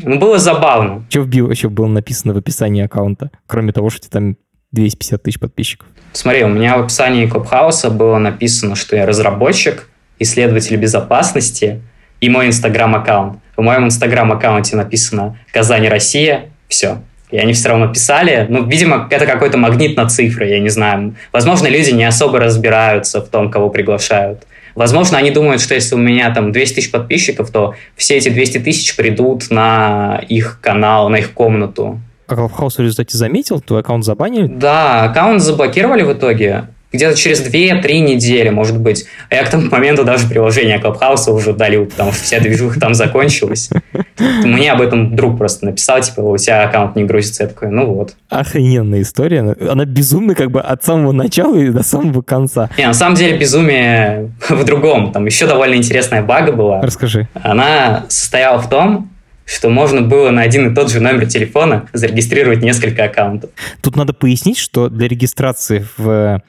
Ну, 0.05 0.19
было 0.19 0.39
забавно. 0.39 1.05
Что 1.09 1.21
в 1.21 1.29
био 1.29 1.51
еще 1.51 1.69
было 1.69 1.87
написано 1.87 2.35
в 2.35 2.37
описании 2.37 2.85
аккаунта, 2.85 3.31
кроме 3.47 3.73
того, 3.73 3.89
что 3.91 4.11
там 4.11 4.37
250 4.73 5.23
тысяч 5.23 5.39
подписчиков? 5.39 5.87
Смотри, 6.13 6.45
у 6.45 6.49
меня 6.49 6.77
в 6.77 6.83
описании 6.83 7.27
Клабхауса 7.27 7.91
было 7.91 8.19
написано, 8.19 8.75
что 8.75 8.97
я 8.97 9.07
разработчик, 9.07 9.89
исследователь 10.19 10.77
безопасности 10.77 11.83
и 12.21 12.29
мой 12.29 12.47
инстаграм-аккаунт. 12.49 13.39
В 13.57 13.63
моем 13.63 13.87
инстаграм-аккаунте 13.87 14.77
написано 14.77 15.39
«Казань, 15.53 15.89
Россия». 15.89 16.51
Все. 16.69 17.03
И 17.33 17.39
они 17.39 17.55
все 17.55 17.71
равно 17.71 17.89
писали. 17.89 18.47
Ну, 18.49 18.65
видимо, 18.65 19.09
это 19.11 19.27
какой-то 19.27 19.59
магнит 19.59 19.97
на 19.97 20.07
цифры, 20.09 20.47
я 20.47 20.61
не 20.61 20.69
знаю. 20.69 21.17
Возможно, 21.33 21.67
люди 21.67 21.91
не 21.91 22.05
особо 22.05 22.39
разбираются 22.39 23.21
в 23.21 23.29
том, 23.29 23.51
кого 23.51 23.71
приглашают. 23.71 24.43
Возможно, 24.75 25.19
они 25.19 25.31
думают, 25.31 25.61
что 25.61 25.75
если 25.75 25.95
у 25.95 25.99
меня 25.99 26.33
там 26.33 26.53
200 26.53 26.75
тысяч 26.75 26.91
подписчиков, 26.91 27.51
то 27.51 27.75
все 27.97 28.17
эти 28.17 28.29
200 28.29 28.59
тысяч 28.59 28.95
придут 28.97 29.51
на 29.51 30.23
их 30.29 30.61
канал, 30.61 31.09
на 31.09 31.17
их 31.17 31.33
комнату. 31.33 32.01
А 32.27 32.35
Clubhouse 32.35 32.77
в 32.77 32.81
результате 32.81 33.19
заметил? 33.19 33.61
Твой 33.61 33.81
аккаунт 33.81 34.05
забанили? 34.05 34.47
Да, 34.47 35.05
аккаунт 35.05 35.43
заблокировали 35.43 36.03
в 36.03 36.13
итоге 36.13 36.69
где-то 36.93 37.17
через 37.17 37.43
2-3 37.47 38.01
недели, 38.01 38.51
может 38.51 38.79
быть. 38.79 39.07
А 39.31 39.35
я 39.35 39.45
к 39.45 39.51
тому 39.51 39.69
моменту 39.71 40.05
даже 40.05 40.29
приложение 40.29 40.79
Clubhouse 40.79 41.31
уже 41.31 41.51
удалил, 41.51 41.87
потому 41.87 42.13
что 42.13 42.23
вся 42.23 42.41
движуха 42.41 42.79
там 42.79 42.95
закончилась. 42.95 43.71
Мне 44.19 44.73
об 44.73 44.81
этом 44.81 45.17
друг 45.17 45.39
просто 45.39 45.67
написал, 45.67 46.01
типа, 46.01 46.21
у 46.21 46.37
тебя 46.37 46.65
аккаунт 46.65 46.97
не 46.97 47.05
грузится. 47.05 47.45
Я 47.45 47.49
такой, 47.49 47.71
ну 47.71 47.87
вот. 47.87 48.15
Охрененная 48.29 49.03
история. 49.03 49.57
Она 49.69 49.85
безумная 49.85 50.35
как 50.35 50.51
бы 50.51 50.61
от 50.61 50.85
самого 50.85 51.13
начала 51.13 51.57
и 51.57 51.71
до 51.71 51.83
самого 51.83 52.23
конца. 52.23 52.71
Не, 52.77 52.87
на 52.87 52.95
самом 52.95 53.17
деле 53.17 53.39
безумие 53.39 54.33
в 54.49 54.65
другом. 54.65 55.13
Там 55.13 55.27
еще 55.27 55.47
довольно 55.47 55.75
интересная 55.75 56.23
бага 56.23 56.53
была. 56.53 56.81
Расскажи. 56.83 57.29
Она 57.35 58.05
состояла 58.09 58.59
в 58.61 58.69
том, 58.69 59.11
что 59.45 59.69
можно 59.69 60.03
было 60.03 60.31
на 60.31 60.43
один 60.43 60.71
и 60.71 60.75
тот 60.75 60.91
же 60.91 61.01
номер 61.01 61.27
телефона 61.27 61.89
зарегистрировать 61.93 62.63
несколько 62.63 63.05
аккаунтов. 63.05 63.51
Тут 63.83 63.97
надо 63.97 64.13
пояснить, 64.13 64.59
что 64.59 64.89
для 64.89 65.09
регистрации 65.09 65.85
в 65.97 66.43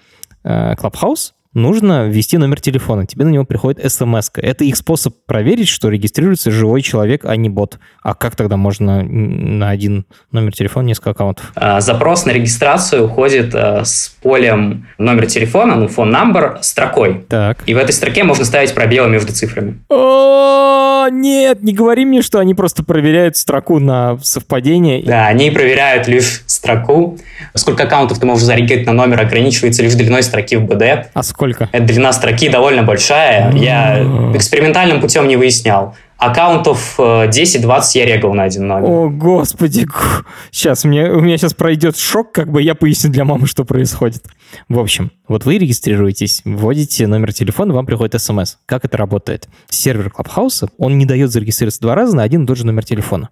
Eh, 0.44 0.76
Clubhouse, 0.76 1.34
нужно 1.54 2.08
ввести 2.08 2.38
номер 2.38 2.60
телефона. 2.60 3.06
Тебе 3.06 3.26
на 3.26 3.30
него 3.30 3.46
приходит 3.46 3.80
смс 3.92 4.30
-ка. 4.30 4.42
Это 4.42 4.64
их 4.64 4.76
способ 4.76 5.16
проверить, 5.26 5.68
что 5.68 5.90
регистрируется 5.90 6.52
живой 6.52 6.82
человек, 6.82 7.26
а 7.26 7.36
не 7.36 7.50
бот. 7.50 7.80
А 8.02 8.14
как 8.16 8.36
тогда 8.36 8.58
можно 8.58 9.04
на 9.04 9.70
один 9.70 10.06
номер 10.32 10.54
телефона 10.54 10.88
несколько 10.88 11.12
аккаунтов? 11.12 11.52
А, 11.56 11.82
запрос 11.82 12.26
на 12.26 12.32
регистрацию 12.32 13.06
уходит 13.06 13.54
э, 13.54 13.84
с 13.86 14.16
полем 14.22 14.88
номер 14.98 15.28
телефона, 15.28 15.76
ну, 15.76 15.86
phone 15.86 16.12
number, 16.12 16.58
строкой. 16.62 17.24
Так. 17.30 17.64
И 17.66 17.74
в 17.74 17.78
этой 17.78 17.92
строке 17.92 18.24
можно 18.24 18.46
ставить 18.46 18.74
пробелы 18.74 19.10
между 19.10 19.34
цифрами. 19.34 19.80
О, 19.90 21.08
нет, 21.12 21.62
не 21.62 21.74
говори 21.74 22.06
мне, 22.06 22.22
что 22.22 22.40
они 22.40 22.56
просто 22.56 22.84
проверяют 22.84 23.38
строку 23.38 23.80
на 23.80 24.18
совпадение. 24.22 25.04
Да, 25.04 25.28
они 25.28 25.52
проверяют 25.52 26.08
лишь 26.08 26.44
строку. 26.48 27.18
Сколько 27.56 27.84
аккаунтов 27.84 28.20
ты 28.20 28.26
можешь 28.26 28.46
зарегистрировать 28.46 28.64
на 28.88 28.94
номер 28.94 29.22
ограничивается 29.22 29.84
лишь 29.84 29.94
длиной 29.94 30.24
строки 30.24 30.56
в 30.56 30.66
БД. 30.66 31.10
А 31.14 31.24
сколько? 31.24 31.43
Эта 31.72 31.86
длина 31.86 32.14
строки 32.14 32.50
довольно 32.50 32.84
большая. 32.84 33.52
Я 33.54 34.04
экспериментальным 34.34 35.02
путем 35.02 35.28
не 35.28 35.36
выяснял. 35.36 35.96
Аккаунтов 36.18 36.96
10-20 36.98 37.82
я 37.96 38.06
регал 38.06 38.34
на 38.34 38.44
один 38.44 38.68
номер. 38.68 38.88
О, 38.90 39.10
господи. 39.10 39.86
Сейчас, 40.52 40.86
мне, 40.86 41.12
у 41.12 41.20
меня 41.20 41.38
сейчас 41.38 41.54
пройдет 41.54 41.98
шок, 41.98 42.32
как 42.32 42.50
бы 42.50 42.62
я 42.62 42.76
поясню 42.76 43.12
для 43.12 43.26
мамы, 43.26 43.46
что 43.46 43.66
происходит. 43.66 44.24
В 44.70 44.80
общем, 44.80 45.12
вот 45.28 45.46
вы 45.46 45.58
регистрируетесь, 45.58 46.42
вводите 46.46 47.08
номер 47.08 47.34
телефона, 47.34 47.74
вам 47.74 47.86
приходит 47.86 48.22
смс. 48.22 48.56
Как 48.66 48.86
это 48.86 48.98
работает? 48.98 49.50
Сервер 49.70 50.14
Clubhouse, 50.16 50.70
он 50.78 50.98
не 50.98 51.06
дает 51.06 51.32
зарегистрироваться 51.32 51.82
два 51.82 51.96
раза 51.96 52.16
на 52.16 52.24
один 52.24 52.44
и 52.44 52.48
тот 52.48 52.58
же 52.58 52.66
номер 52.66 52.86
телефона. 52.86 53.30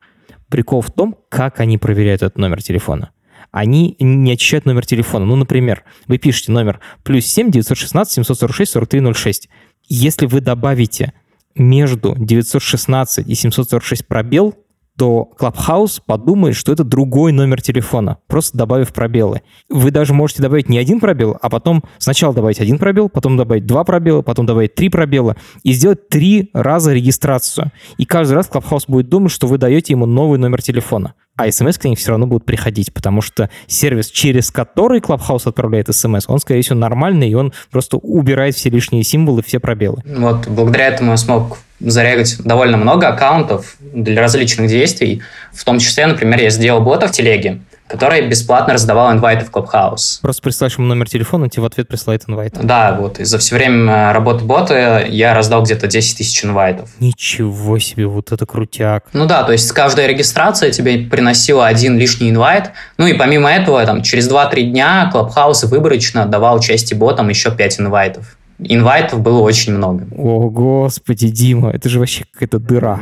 Прикол 0.49 0.81
в 0.81 0.91
том, 0.91 1.15
как 1.29 1.61
они 1.61 1.77
проверяют 1.77 2.23
этот 2.23 2.37
номер 2.37 2.61
телефона 2.61 3.11
они 3.51 3.95
не 3.99 4.31
очищают 4.31 4.65
номер 4.65 4.85
телефона. 4.85 5.25
Ну, 5.25 5.35
например, 5.35 5.83
вы 6.07 6.17
пишете 6.17 6.51
номер 6.51 6.79
плюс 7.03 7.25
7 7.25 7.51
916 7.51 8.13
746 8.13 8.71
4306. 8.71 9.49
Если 9.87 10.25
вы 10.25 10.41
добавите 10.41 11.13
между 11.55 12.15
916 12.17 13.27
и 13.27 13.35
746 13.35 14.07
пробел, 14.07 14.55
то 14.97 15.29
Clubhouse 15.39 16.01
подумает, 16.05 16.55
что 16.55 16.71
это 16.71 16.83
другой 16.83 17.31
номер 17.31 17.61
телефона, 17.61 18.19
просто 18.27 18.57
добавив 18.57 18.93
пробелы. 18.93 19.41
Вы 19.69 19.89
даже 19.89 20.13
можете 20.13 20.43
добавить 20.43 20.69
не 20.69 20.77
один 20.77 20.99
пробел, 20.99 21.37
а 21.41 21.49
потом 21.49 21.83
сначала 21.97 22.33
добавить 22.33 22.59
один 22.59 22.77
пробел, 22.77 23.09
потом 23.09 23.37
добавить 23.37 23.65
два 23.65 23.83
пробела, 23.83 24.21
потом 24.21 24.45
добавить 24.45 24.75
три 24.75 24.89
пробела 24.89 25.37
и 25.63 25.71
сделать 25.73 26.09
три 26.09 26.51
раза 26.53 26.93
регистрацию. 26.93 27.71
И 27.97 28.05
каждый 28.05 28.33
раз 28.33 28.49
Clubhouse 28.49 28.83
будет 28.87 29.09
думать, 29.09 29.31
что 29.31 29.47
вы 29.47 29.57
даете 29.57 29.93
ему 29.93 30.05
новый 30.05 30.37
номер 30.37 30.61
телефона 30.61 31.15
а 31.43 31.51
смс 31.51 31.77
к 31.77 31.85
ним 31.85 31.95
все 31.95 32.09
равно 32.09 32.27
будут 32.27 32.45
приходить, 32.45 32.93
потому 32.93 33.21
что 33.21 33.49
сервис, 33.67 34.09
через 34.09 34.51
который 34.51 34.99
Clubhouse 34.99 35.47
отправляет 35.47 35.93
смс, 35.93 36.25
он, 36.27 36.39
скорее 36.39 36.61
всего, 36.61 36.77
нормальный, 36.77 37.29
и 37.29 37.33
он 37.33 37.53
просто 37.71 37.97
убирает 37.97 38.55
все 38.55 38.69
лишние 38.69 39.03
символы, 39.03 39.43
все 39.43 39.59
пробелы. 39.59 40.01
Вот, 40.05 40.47
благодаря 40.47 40.87
этому 40.87 41.11
я 41.11 41.17
смог 41.17 41.57
зарегать 41.79 42.37
довольно 42.43 42.77
много 42.77 43.07
аккаунтов 43.07 43.75
для 43.79 44.21
различных 44.21 44.69
действий. 44.69 45.21
В 45.51 45.63
том 45.63 45.79
числе, 45.79 46.07
например, 46.07 46.39
я 46.41 46.49
сделал 46.49 46.81
бота 46.81 47.07
в 47.07 47.11
телеге, 47.11 47.61
который 47.91 48.27
бесплатно 48.27 48.73
раздавал 48.73 49.11
инвайты 49.11 49.45
в 49.45 49.51
Clubhouse. 49.51 50.21
Просто 50.21 50.41
присылаешь 50.41 50.77
ему 50.77 50.87
номер 50.87 51.09
телефона, 51.09 51.49
тебе 51.49 51.63
в 51.63 51.65
ответ 51.65 51.89
присылает 51.89 52.23
инвайт. 52.27 52.55
Да, 52.61 52.95
вот. 52.97 53.19
И 53.19 53.25
за 53.25 53.37
все 53.37 53.55
время 53.55 54.13
работы 54.13 54.45
бота 54.45 55.05
я 55.07 55.33
раздал 55.33 55.63
где-то 55.63 55.87
10 55.87 56.17
тысяч 56.17 56.43
инвайтов. 56.45 56.89
Ничего 56.99 57.77
себе, 57.79 58.07
вот 58.07 58.31
это 58.31 58.45
крутяк. 58.45 59.05
Ну 59.13 59.25
да, 59.25 59.43
то 59.43 59.51
есть 59.51 59.69
каждая 59.73 60.07
регистрация 60.07 60.71
тебе 60.71 60.99
приносила 60.99 61.67
один 61.67 61.97
лишний 61.97 62.29
инвайт. 62.29 62.71
Ну 62.97 63.07
и 63.07 63.13
помимо 63.13 63.51
этого, 63.51 63.85
там, 63.85 64.01
через 64.01 64.31
2-3 64.31 64.63
дня 64.63 65.11
Clubhouse 65.13 65.67
выборочно 65.67 66.23
отдавал 66.23 66.59
части 66.59 66.93
ботам 66.93 67.29
еще 67.29 67.51
5 67.51 67.81
инвайтов. 67.81 68.37
Инвайтов 68.59 69.21
было 69.21 69.39
очень 69.41 69.73
много. 69.73 70.05
О, 70.15 70.49
господи, 70.49 71.29
Дима, 71.29 71.71
это 71.71 71.89
же 71.89 71.99
вообще 71.99 72.25
какая-то 72.31 72.59
дыра. 72.59 72.99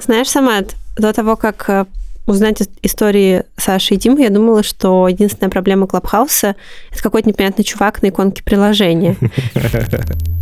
Знаешь, 0.00 0.28
Самат, 0.28 0.76
до 0.96 1.12
того, 1.12 1.36
как 1.36 1.68
э, 1.68 1.84
узнать 2.26 2.62
истории 2.82 3.44
Саши 3.56 3.94
и 3.94 3.96
Димы, 3.96 4.22
я 4.22 4.30
думала, 4.30 4.62
что 4.62 5.08
единственная 5.08 5.50
проблема 5.50 5.86
Клабхауса— 5.86 6.56
это 6.92 7.02
какой-то 7.02 7.28
непонятный 7.28 7.64
чувак 7.64 8.02
на 8.02 8.08
иконке 8.08 8.42
приложения. 8.42 9.16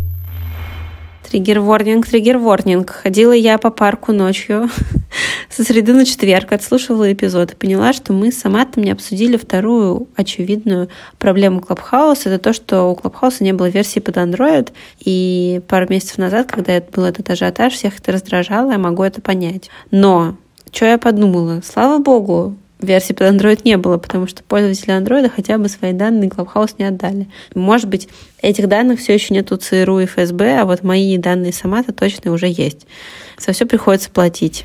Триггер-ворнинг, 1.29 2.07
триггер-ворнинг. 2.07 2.89
Ходила 2.89 3.33
я 3.33 3.59
по 3.59 3.69
парку 3.69 4.13
ночью 4.13 4.67
со 5.49 5.63
среды 5.63 5.93
на 5.93 6.03
четверг, 6.05 6.51
отслушивала 6.51 7.13
эпизод 7.13 7.51
и 7.51 7.55
поняла, 7.55 7.93
что 7.93 8.13
мы 8.13 8.31
с 8.31 8.39
Саматом 8.39 8.83
не 8.83 8.91
обсудили 8.91 9.37
вторую 9.37 10.07
очевидную 10.15 10.89
проблему 11.19 11.59
Clubhouse. 11.59 12.21
Это 12.25 12.39
то, 12.39 12.51
что 12.51 12.85
у 12.85 12.95
Clubhouse 12.95 13.37
не 13.41 13.53
было 13.53 13.67
версии 13.67 13.99
под 13.99 14.17
Android. 14.17 14.69
И 14.99 15.61
пару 15.67 15.87
месяцев 15.87 16.17
назад, 16.17 16.51
когда 16.51 16.81
был 16.81 17.03
этот 17.03 17.29
ажиотаж, 17.29 17.73
всех 17.73 17.99
это 17.99 18.11
раздражало, 18.11 18.71
я 18.71 18.79
могу 18.79 19.03
это 19.03 19.21
понять. 19.21 19.69
Но 19.91 20.35
что 20.71 20.85
я 20.85 20.97
подумала? 20.97 21.61
Слава 21.63 21.99
богу, 21.99 22.55
версии 22.79 23.13
под 23.13 23.27
Android 23.27 23.61
не 23.65 23.77
было, 23.77 23.97
потому 23.97 24.27
что 24.27 24.43
пользователи 24.43 24.95
Android 24.95 25.29
хотя 25.29 25.57
бы 25.57 25.67
свои 25.69 25.93
данные 25.93 26.29
Clubhouse 26.29 26.75
не 26.77 26.85
отдали. 26.85 27.27
Может 27.53 27.89
быть, 27.89 28.07
этих 28.41 28.67
данных 28.67 28.99
все 28.99 29.13
еще 29.13 29.33
нету 29.33 29.57
ЦРУ 29.57 29.99
и 29.99 30.05
ФСБ, 30.05 30.61
а 30.61 30.65
вот 30.65 30.83
мои 30.83 31.17
данные 31.17 31.53
сама-то 31.53 31.93
точно 31.93 32.31
уже 32.31 32.47
есть. 32.47 32.87
За 33.37 33.51
все 33.51 33.65
приходится 33.65 34.09
платить. 34.09 34.63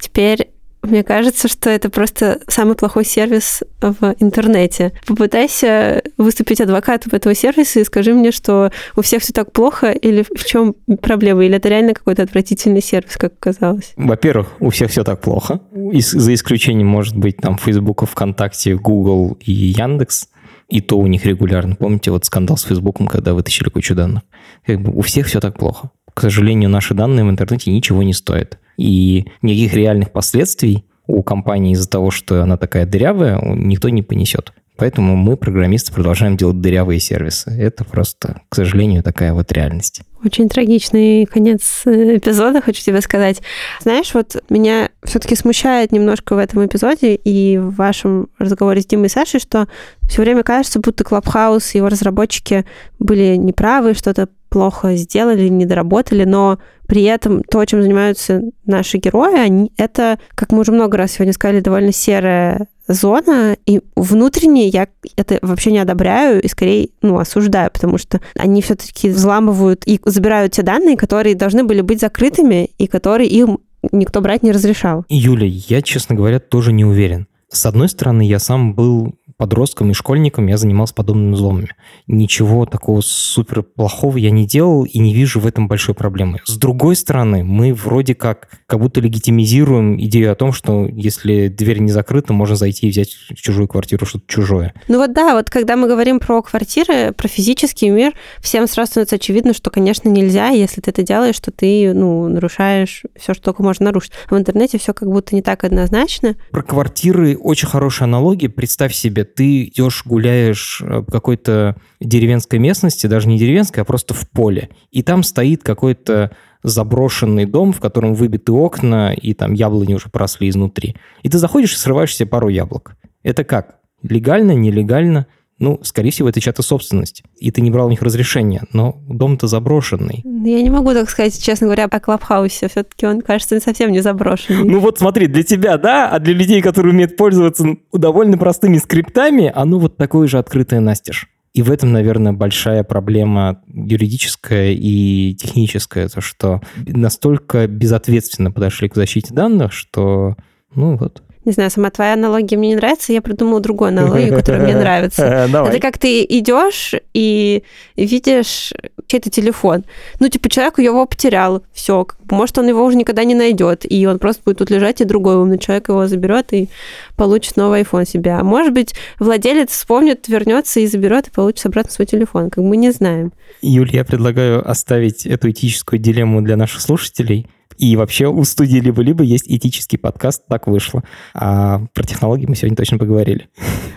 Теперь 0.00 0.51
мне 0.82 1.04
кажется, 1.04 1.48
что 1.48 1.70
это 1.70 1.90
просто 1.90 2.40
самый 2.48 2.74
плохой 2.74 3.04
сервис 3.04 3.62
в 3.80 4.14
интернете. 4.18 4.92
Попытайся 5.06 6.02
выступить 6.18 6.60
адвокатом 6.60 7.12
этого 7.14 7.34
сервиса 7.34 7.80
и 7.80 7.84
скажи 7.84 8.12
мне, 8.14 8.32
что 8.32 8.72
у 8.96 9.02
всех 9.02 9.22
все 9.22 9.32
так 9.32 9.52
плохо, 9.52 9.92
или 9.92 10.22
в 10.22 10.44
чем 10.44 10.74
проблема, 11.00 11.44
или 11.44 11.56
это 11.56 11.68
реально 11.68 11.94
какой-то 11.94 12.22
отвратительный 12.22 12.82
сервис, 12.82 13.16
как 13.16 13.34
оказалось. 13.34 13.92
Во-первых, 13.96 14.56
у 14.60 14.70
всех 14.70 14.90
все 14.90 15.04
так 15.04 15.20
плохо. 15.20 15.60
За 15.72 16.34
исключением, 16.34 16.88
может 16.88 17.16
быть, 17.16 17.36
там 17.36 17.58
Facebook, 17.58 18.04
ВКонтакте, 18.08 18.74
Google 18.76 19.38
и 19.40 19.52
Яндекс. 19.52 20.28
И 20.68 20.80
то 20.80 20.98
у 20.98 21.06
них 21.06 21.26
регулярно. 21.26 21.76
Помните 21.76 22.10
вот 22.10 22.24
скандал 22.24 22.56
с 22.56 22.62
Фейсбуком, 22.62 23.06
когда 23.06 23.34
вытащили 23.34 23.68
кучу 23.68 23.94
данных? 23.94 24.22
Как 24.64 24.80
бы 24.80 24.90
у 24.92 25.02
всех 25.02 25.26
все 25.26 25.38
так 25.38 25.58
плохо. 25.58 25.90
К 26.14 26.20
сожалению, 26.22 26.70
наши 26.70 26.94
данные 26.94 27.26
в 27.26 27.30
интернете 27.30 27.70
ничего 27.70 28.02
не 28.02 28.14
стоят. 28.14 28.58
И 28.76 29.26
никаких 29.42 29.74
реальных 29.74 30.12
последствий 30.12 30.84
у 31.06 31.22
компании 31.22 31.72
из-за 31.72 31.88
того, 31.88 32.10
что 32.10 32.42
она 32.42 32.56
такая 32.56 32.86
дырявая, 32.86 33.40
никто 33.42 33.88
не 33.88 34.02
понесет. 34.02 34.52
Поэтому 34.76 35.16
мы, 35.16 35.36
программисты, 35.36 35.92
продолжаем 35.92 36.36
делать 36.36 36.60
дырявые 36.60 36.98
сервисы. 36.98 37.50
Это 37.50 37.84
просто, 37.84 38.40
к 38.48 38.54
сожалению, 38.56 39.02
такая 39.02 39.34
вот 39.34 39.52
реальность. 39.52 40.00
Очень 40.24 40.48
трагичный 40.48 41.26
конец 41.26 41.82
э, 41.84 42.16
эпизода, 42.16 42.62
хочу 42.62 42.82
тебе 42.82 43.00
сказать. 43.02 43.42
Знаешь, 43.82 44.14
вот 44.14 44.42
меня 44.48 44.88
все-таки 45.04 45.36
смущает 45.36 45.92
немножко 45.92 46.34
в 46.34 46.38
этом 46.38 46.64
эпизоде 46.64 47.14
и 47.14 47.58
в 47.58 47.74
вашем 47.74 48.28
разговоре 48.38 48.80
с 48.80 48.86
Димой 48.86 49.06
и 49.06 49.10
Сашей, 49.10 49.40
что 49.40 49.68
все 50.08 50.22
время 50.22 50.42
кажется, 50.42 50.80
будто 50.80 51.04
Clubhouse 51.04 51.72
и 51.74 51.78
его 51.78 51.88
разработчики 51.88 52.64
были 52.98 53.36
неправы, 53.36 53.94
что-то 53.94 54.28
плохо 54.52 54.96
сделали, 54.96 55.48
не 55.48 55.64
доработали, 55.64 56.24
но 56.24 56.58
при 56.86 57.04
этом 57.04 57.42
то, 57.42 57.64
чем 57.64 57.82
занимаются 57.82 58.42
наши 58.66 58.98
герои, 58.98 59.38
они, 59.38 59.72
это, 59.78 60.18
как 60.34 60.52
мы 60.52 60.60
уже 60.60 60.72
много 60.72 60.98
раз 60.98 61.12
сегодня 61.12 61.32
сказали, 61.32 61.60
довольно 61.60 61.90
серая 61.90 62.68
зона, 62.86 63.56
и 63.64 63.80
внутренне 63.96 64.68
я 64.68 64.88
это 65.16 65.38
вообще 65.40 65.72
не 65.72 65.78
одобряю 65.78 66.42
и 66.42 66.48
скорее 66.48 66.90
ну, 67.00 67.18
осуждаю, 67.18 67.70
потому 67.72 67.96
что 67.96 68.20
они 68.36 68.60
все-таки 68.60 69.08
взламывают 69.08 69.84
и 69.86 69.98
забирают 70.04 70.52
те 70.52 70.62
данные, 70.62 70.98
которые 70.98 71.34
должны 71.34 71.64
были 71.64 71.80
быть 71.80 72.00
закрытыми 72.00 72.70
и 72.76 72.86
которые 72.86 73.30
им 73.30 73.60
никто 73.90 74.20
брать 74.20 74.42
не 74.42 74.52
разрешал. 74.52 75.06
Юля, 75.08 75.46
я, 75.46 75.80
честно 75.80 76.14
говоря, 76.14 76.40
тоже 76.40 76.74
не 76.74 76.84
уверен. 76.84 77.26
С 77.48 77.64
одной 77.64 77.88
стороны, 77.88 78.22
я 78.22 78.38
сам 78.38 78.74
был 78.74 79.14
подростком 79.42 79.90
и 79.90 79.92
школьником 79.92 80.46
я 80.46 80.56
занимался 80.56 80.94
подобными 80.94 81.34
взломами. 81.34 81.70
Ничего 82.06 82.64
такого 82.64 83.00
супер 83.00 83.64
плохого 83.64 84.16
я 84.16 84.30
не 84.30 84.46
делал 84.46 84.84
и 84.84 85.00
не 85.00 85.12
вижу 85.12 85.40
в 85.40 85.48
этом 85.48 85.66
большой 85.66 85.96
проблемы. 85.96 86.38
С 86.44 86.56
другой 86.56 86.94
стороны, 86.94 87.42
мы 87.42 87.74
вроде 87.74 88.14
как 88.14 88.48
как 88.66 88.78
будто 88.78 89.00
легитимизируем 89.00 90.00
идею 90.00 90.30
о 90.30 90.36
том, 90.36 90.52
что 90.52 90.86
если 90.86 91.48
дверь 91.48 91.80
не 91.80 91.90
закрыта, 91.90 92.32
можно 92.32 92.54
зайти 92.54 92.86
и 92.86 92.90
взять 92.90 93.16
в 93.30 93.34
чужую 93.34 93.66
квартиру 93.66 94.06
что-то 94.06 94.26
чужое. 94.28 94.74
Ну 94.86 94.98
вот 94.98 95.12
да, 95.12 95.34
вот 95.34 95.50
когда 95.50 95.74
мы 95.74 95.88
говорим 95.88 96.20
про 96.20 96.40
квартиры, 96.40 97.10
про 97.10 97.26
физический 97.26 97.90
мир, 97.90 98.12
всем 98.40 98.68
сразу 98.68 98.92
становится 98.92 99.16
очевидно, 99.16 99.54
что, 99.54 99.70
конечно, 99.70 100.08
нельзя, 100.08 100.50
если 100.50 100.80
ты 100.80 100.92
это 100.92 101.02
делаешь, 101.02 101.34
что 101.34 101.50
ты, 101.50 101.92
ну, 101.92 102.28
нарушаешь 102.28 103.02
все, 103.18 103.34
что 103.34 103.42
только 103.42 103.64
можно 103.64 103.86
нарушить. 103.86 104.12
А 104.28 104.36
в 104.36 104.38
интернете 104.38 104.78
все 104.78 104.94
как 104.94 105.08
будто 105.08 105.34
не 105.34 105.42
так 105.42 105.64
однозначно. 105.64 106.36
Про 106.52 106.62
квартиры 106.62 107.36
очень 107.36 107.66
хорошая 107.66 108.06
аналогия. 108.06 108.48
Представь 108.48 108.94
себе, 108.94 109.31
ты 109.34 109.64
идешь, 109.64 110.02
гуляешь 110.04 110.80
в 110.80 111.04
какой-то 111.10 111.76
деревенской 112.00 112.58
местности, 112.58 113.06
даже 113.06 113.28
не 113.28 113.38
деревенской, 113.38 113.82
а 113.82 113.86
просто 113.86 114.14
в 114.14 114.28
поле, 114.30 114.70
и 114.90 115.02
там 115.02 115.22
стоит 115.22 115.62
какой-то 115.62 116.32
заброшенный 116.62 117.44
дом, 117.44 117.72
в 117.72 117.80
котором 117.80 118.14
выбиты 118.14 118.52
окна, 118.52 119.12
и 119.12 119.34
там 119.34 119.52
яблони 119.52 119.94
уже 119.94 120.08
просли 120.08 120.48
изнутри. 120.48 120.96
И 121.22 121.28
ты 121.28 121.38
заходишь 121.38 121.74
и 121.74 121.76
срываешь 121.76 122.14
себе 122.14 122.28
пару 122.28 122.48
яблок. 122.48 122.96
Это 123.22 123.44
как? 123.44 123.78
Легально, 124.02 124.52
нелегально? 124.52 125.26
Ну, 125.58 125.78
скорее 125.82 126.10
всего, 126.10 126.28
это 126.28 126.40
чья-то 126.40 126.62
собственность. 126.62 127.22
И 127.38 127.50
ты 127.50 127.60
не 127.60 127.70
брал 127.70 127.86
у 127.86 127.90
них 127.90 128.02
разрешения, 128.02 128.64
но 128.72 129.00
дом-то 129.08 129.46
заброшенный. 129.46 130.22
Я 130.24 130.60
не 130.60 130.70
могу 130.70 130.92
так 130.92 131.08
сказать, 131.08 131.40
честно 131.40 131.68
говоря, 131.68 131.84
о 131.84 132.00
Клабхаусе. 132.00 132.68
Все-таки 132.68 133.06
он, 133.06 133.20
кажется, 133.20 133.60
совсем 133.60 133.92
не 133.92 134.00
заброшенный. 134.00 134.64
Ну 134.64 134.80
вот 134.80 134.98
смотри, 134.98 135.28
для 135.28 135.44
тебя, 135.44 135.78
да, 135.78 136.08
а 136.08 136.18
для 136.18 136.34
людей, 136.34 136.62
которые 136.62 136.92
умеют 136.92 137.16
пользоваться 137.16 137.64
довольно 137.92 138.38
простыми 138.38 138.78
скриптами, 138.78 139.52
оно 139.54 139.78
вот 139.78 139.96
такое 139.96 140.26
же 140.26 140.38
открытое 140.38 140.80
настежь. 140.80 141.28
И 141.54 141.62
в 141.62 141.70
этом, 141.70 141.92
наверное, 141.92 142.32
большая 142.32 142.82
проблема 142.82 143.62
юридическая 143.68 144.72
и 144.72 145.34
техническая, 145.34 146.08
то 146.08 146.22
что 146.22 146.62
настолько 146.86 147.66
безответственно 147.66 148.50
подошли 148.50 148.88
к 148.88 148.94
защите 148.94 149.34
данных, 149.34 149.72
что, 149.72 150.36
ну 150.74 150.96
вот, 150.96 151.22
не 151.44 151.52
знаю, 151.52 151.70
сама 151.70 151.90
твоя 151.90 152.14
аналогия 152.14 152.56
мне 152.56 152.70
не 152.70 152.76
нравится, 152.76 153.12
я 153.12 153.20
придумала 153.20 153.60
другую 153.60 153.88
аналогию, 153.88 154.34
которая 154.34 154.62
мне 154.62 154.76
нравится. 154.76 155.24
Это 155.24 155.80
как 155.80 155.98
ты 155.98 156.24
идешь 156.24 156.94
и 157.14 157.64
видишь 157.96 158.72
чей-то 159.06 159.30
телефон. 159.30 159.84
Ну, 160.20 160.28
типа, 160.28 160.48
человек 160.48 160.78
его 160.78 161.04
потерял, 161.06 161.62
все. 161.72 162.06
Может, 162.30 162.58
он 162.58 162.68
его 162.68 162.84
уже 162.84 162.96
никогда 162.96 163.24
не 163.24 163.34
найдет, 163.34 163.84
и 163.88 164.06
он 164.06 164.18
просто 164.18 164.42
будет 164.44 164.58
тут 164.58 164.70
лежать, 164.70 165.00
и 165.00 165.04
другой 165.04 165.36
умный 165.36 165.58
человек 165.58 165.88
его 165.88 166.06
заберет 166.06 166.52
и 166.52 166.68
получит 167.16 167.56
новый 167.56 167.82
iPhone 167.82 168.06
себе. 168.06 168.32
А 168.32 168.44
может 168.44 168.72
быть, 168.72 168.94
владелец 169.18 169.70
вспомнит, 169.70 170.28
вернется 170.28 170.80
и 170.80 170.86
заберет, 170.86 171.28
и 171.28 171.30
получит 171.30 171.66
обратно 171.66 171.92
свой 171.92 172.06
телефон. 172.06 172.50
Как 172.50 172.62
мы 172.62 172.76
не 172.76 172.90
знаем. 172.92 173.32
Юль, 173.60 173.90
я 173.92 174.04
предлагаю 174.04 174.68
оставить 174.68 175.26
эту 175.26 175.50
этическую 175.50 175.98
дилемму 175.98 176.40
для 176.42 176.56
наших 176.56 176.80
слушателей– 176.80 177.46
и 177.78 177.96
вообще 177.96 178.28
у 178.28 178.44
студии 178.44 178.78
либо-либо 178.78 179.24
есть 179.24 179.44
этический 179.48 179.98
подкаст, 179.98 180.42
так 180.48 180.66
вышло. 180.66 181.02
А 181.34 181.82
про 181.94 182.04
технологии 182.04 182.46
мы 182.46 182.56
сегодня 182.56 182.76
точно 182.76 182.98
поговорили. 182.98 183.48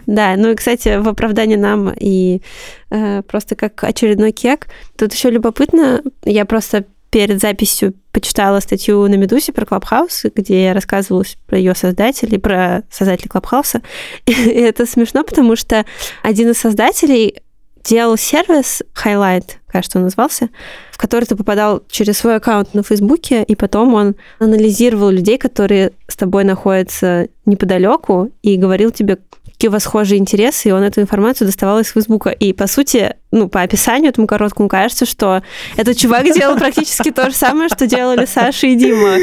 Да, 0.06 0.36
ну 0.38 0.52
и, 0.52 0.56
кстати, 0.56 1.00
в 1.00 1.08
оправдании 1.08 1.56
нам 1.56 1.92
и 1.96 2.42
э, 2.90 3.22
просто 3.24 3.56
как 3.56 3.84
очередной 3.84 4.32
кек. 4.32 4.68
Тут 4.98 5.14
еще 5.14 5.30
любопытно, 5.30 6.02
я 6.24 6.46
просто 6.46 6.86
перед 7.16 7.40
записью 7.40 7.94
почитала 8.12 8.60
статью 8.60 9.08
на 9.08 9.16
Медузе 9.16 9.54
про 9.54 9.66
Clubhouse, 9.66 10.26
где 10.36 10.66
рассказывалось 10.66 11.38
про 11.48 11.58
ее 11.58 11.74
создателей, 11.74 12.40
про 12.40 12.84
создателей 12.92 13.30
Клабхауса. 13.30 13.82
И 14.26 14.32
это 14.34 14.86
смешно, 14.86 15.24
потому 15.24 15.56
что 15.56 15.86
один 16.24 16.50
из 16.50 16.58
создателей 16.58 17.38
делал 17.86 18.18
сервис 18.18 18.82
Highlight, 19.04 19.58
кажется, 19.68 20.00
он 20.00 20.06
назывался, 20.06 20.50
в 20.92 20.98
который 20.98 21.26
ты 21.26 21.36
попадал 21.36 21.84
через 21.90 22.18
свой 22.18 22.36
аккаунт 22.36 22.74
на 22.74 22.84
Фейсбуке, 22.84 23.44
и 23.44 23.56
потом 23.56 23.94
он 23.94 24.16
анализировал 24.40 25.10
людей, 25.10 25.38
которые 25.38 25.92
с 26.08 26.16
тобой 26.16 26.44
находятся 26.44 27.28
неподалеку, 27.46 28.32
и 28.42 28.58
говорил 28.58 28.92
тебе, 28.92 29.20
какие 29.46 29.70
у 29.70 29.72
вас 29.72 29.84
схожие 29.84 30.20
интересы, 30.20 30.70
и 30.70 30.72
он 30.72 30.84
эту 30.84 31.00
информацию 31.02 31.48
доставал 31.48 31.80
из 31.80 31.88
Фейсбука. 31.88 32.30
И, 32.30 32.52
по 32.52 32.68
сути, 32.68 33.16
ну, 33.32 33.48
по 33.48 33.62
описанию 33.62 34.10
этому 34.10 34.28
короткому 34.28 34.68
кажется, 34.68 35.06
что 35.06 35.44
этот 35.78 35.98
чувак 35.98 36.26
делал 36.34 36.58
практически 36.58 37.12
то 37.12 37.30
же 37.30 37.36
самое, 37.36 37.70
что 37.70 37.88
делали 37.88 38.26
Саша 38.26 38.68
и 38.68 38.76
Дима. 38.76 39.18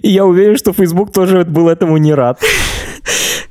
И 0.00 0.10
я 0.10 0.26
уверен, 0.26 0.56
что 0.56 0.72
Фейсбук 0.72 1.12
тоже 1.12 1.44
был 1.44 1.68
этому 1.68 1.96
не 1.96 2.14
рад. 2.14 2.40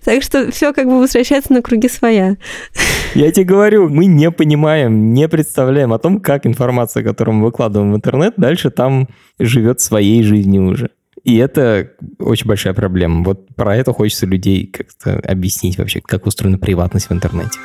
Так 0.03 0.21
что 0.21 0.51
все 0.51 0.73
как 0.73 0.85
бы 0.85 0.99
возвращается 0.99 1.53
на 1.53 1.61
круги 1.61 1.87
своя. 1.87 2.37
Я 3.15 3.31
тебе 3.31 3.45
говорю, 3.45 3.89
мы 3.89 4.05
не 4.05 4.31
понимаем, 4.31 5.13
не 5.13 5.27
представляем 5.29 5.93
о 5.93 5.99
том, 5.99 6.19
как 6.19 6.45
информация, 6.45 7.03
которую 7.03 7.35
мы 7.35 7.45
выкладываем 7.45 7.93
в 7.93 7.95
интернет, 7.95 8.33
дальше 8.37 8.69
там 8.69 9.07
живет 9.39 9.79
своей 9.81 10.23
жизнью 10.23 10.65
уже. 10.65 10.89
И 11.23 11.37
это 11.37 11.91
очень 12.19 12.47
большая 12.47 12.73
проблема. 12.73 13.23
Вот 13.23 13.47
про 13.55 13.77
это 13.77 13.93
хочется 13.93 14.25
людей 14.25 14.67
как-то 14.67 15.19
объяснить 15.19 15.77
вообще, 15.77 16.01
как 16.01 16.25
устроена 16.25 16.57
приватность 16.57 17.09
в 17.09 17.13
интернете. 17.13 17.59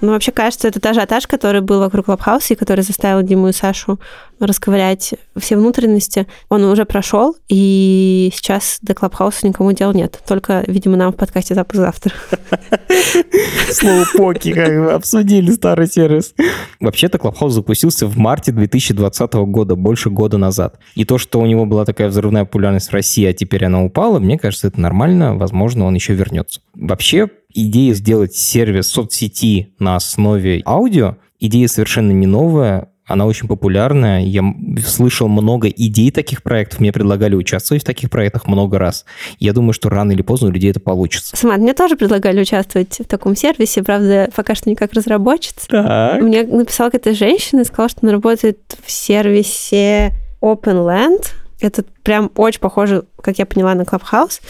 Ну, 0.00 0.12
вообще, 0.12 0.32
кажется, 0.32 0.68
это 0.68 0.88
ажиотаж, 0.88 1.26
который 1.26 1.60
был 1.60 1.80
вокруг 1.80 2.06
Клабхауса 2.06 2.54
и 2.54 2.56
который 2.56 2.80
заставил 2.80 3.22
Диму 3.22 3.48
и 3.48 3.52
Сашу 3.52 4.00
расковырять 4.40 5.14
все 5.36 5.56
внутренности. 5.56 6.26
Он 6.48 6.64
уже 6.64 6.84
прошел, 6.84 7.36
и 7.48 8.30
сейчас 8.34 8.78
до 8.82 8.94
Клабхауса 8.94 9.46
никому 9.46 9.72
дел 9.72 9.92
нет. 9.92 10.20
Только, 10.26 10.64
видимо, 10.66 10.96
нам 10.96 11.12
в 11.12 11.16
подкасте 11.16 11.54
завтра. 11.54 12.12
Слово 13.70 14.04
поки, 14.16 14.52
как 14.52 14.68
бы 14.68 14.92
обсудили 14.92 15.50
старый 15.50 15.86
сервис. 15.86 16.34
Вообще-то 16.80 17.18
Клабхаус 17.18 17.52
запустился 17.52 18.06
в 18.06 18.16
марте 18.16 18.52
2020 18.52 19.32
года, 19.34 19.76
больше 19.76 20.10
года 20.10 20.38
назад. 20.38 20.78
И 20.94 21.04
то, 21.04 21.18
что 21.18 21.40
у 21.40 21.46
него 21.46 21.66
была 21.66 21.84
такая 21.84 22.08
взрывная 22.08 22.44
популярность 22.44 22.88
в 22.88 22.92
России, 22.92 23.24
а 23.24 23.32
теперь 23.32 23.64
она 23.64 23.84
упала, 23.84 24.18
мне 24.18 24.38
кажется, 24.38 24.68
это 24.68 24.80
нормально. 24.80 25.36
Возможно, 25.36 25.84
он 25.84 25.94
еще 25.94 26.14
вернется. 26.14 26.60
Вообще, 26.74 27.28
идея 27.52 27.94
сделать 27.94 28.34
сервис 28.34 28.88
соцсети 28.88 29.74
на 29.78 29.96
основе 29.96 30.62
аудио, 30.66 31.16
идея 31.38 31.68
совершенно 31.68 32.12
не 32.12 32.26
новая, 32.26 32.88
она 33.10 33.26
очень 33.26 33.48
популярная. 33.48 34.22
Я 34.22 34.42
слышал 34.86 35.28
много 35.28 35.68
идей 35.68 36.10
таких 36.10 36.42
проектов. 36.42 36.80
Мне 36.80 36.92
предлагали 36.92 37.34
участвовать 37.34 37.82
в 37.82 37.86
таких 37.86 38.10
проектах 38.10 38.46
много 38.46 38.78
раз. 38.78 39.04
Я 39.38 39.52
думаю, 39.52 39.72
что 39.72 39.88
рано 39.88 40.12
или 40.12 40.22
поздно 40.22 40.48
у 40.48 40.50
людей 40.50 40.70
это 40.70 40.80
получится. 40.80 41.36
Самат, 41.36 41.58
мне 41.58 41.74
тоже 41.74 41.96
предлагали 41.96 42.40
участвовать 42.40 42.98
в 43.00 43.04
таком 43.04 43.34
сервисе, 43.34 43.82
правда, 43.82 44.30
пока 44.34 44.54
что 44.54 44.70
не 44.70 44.76
как 44.76 44.92
разработчица. 44.92 45.66
Так. 45.68 46.22
Мне 46.22 46.44
написала 46.44 46.90
какая-то 46.90 47.14
женщина 47.14 47.60
и 47.60 47.64
сказала, 47.64 47.88
что 47.88 48.00
она 48.02 48.12
работает 48.12 48.58
в 48.84 48.90
сервисе 48.90 50.12
OpenLand. 50.40 51.24
Это 51.60 51.84
прям 52.02 52.30
очень 52.36 52.60
похоже, 52.60 53.04
как 53.20 53.38
я 53.38 53.44
поняла, 53.44 53.74
на 53.74 53.82
Clubhouse. 53.82 54.40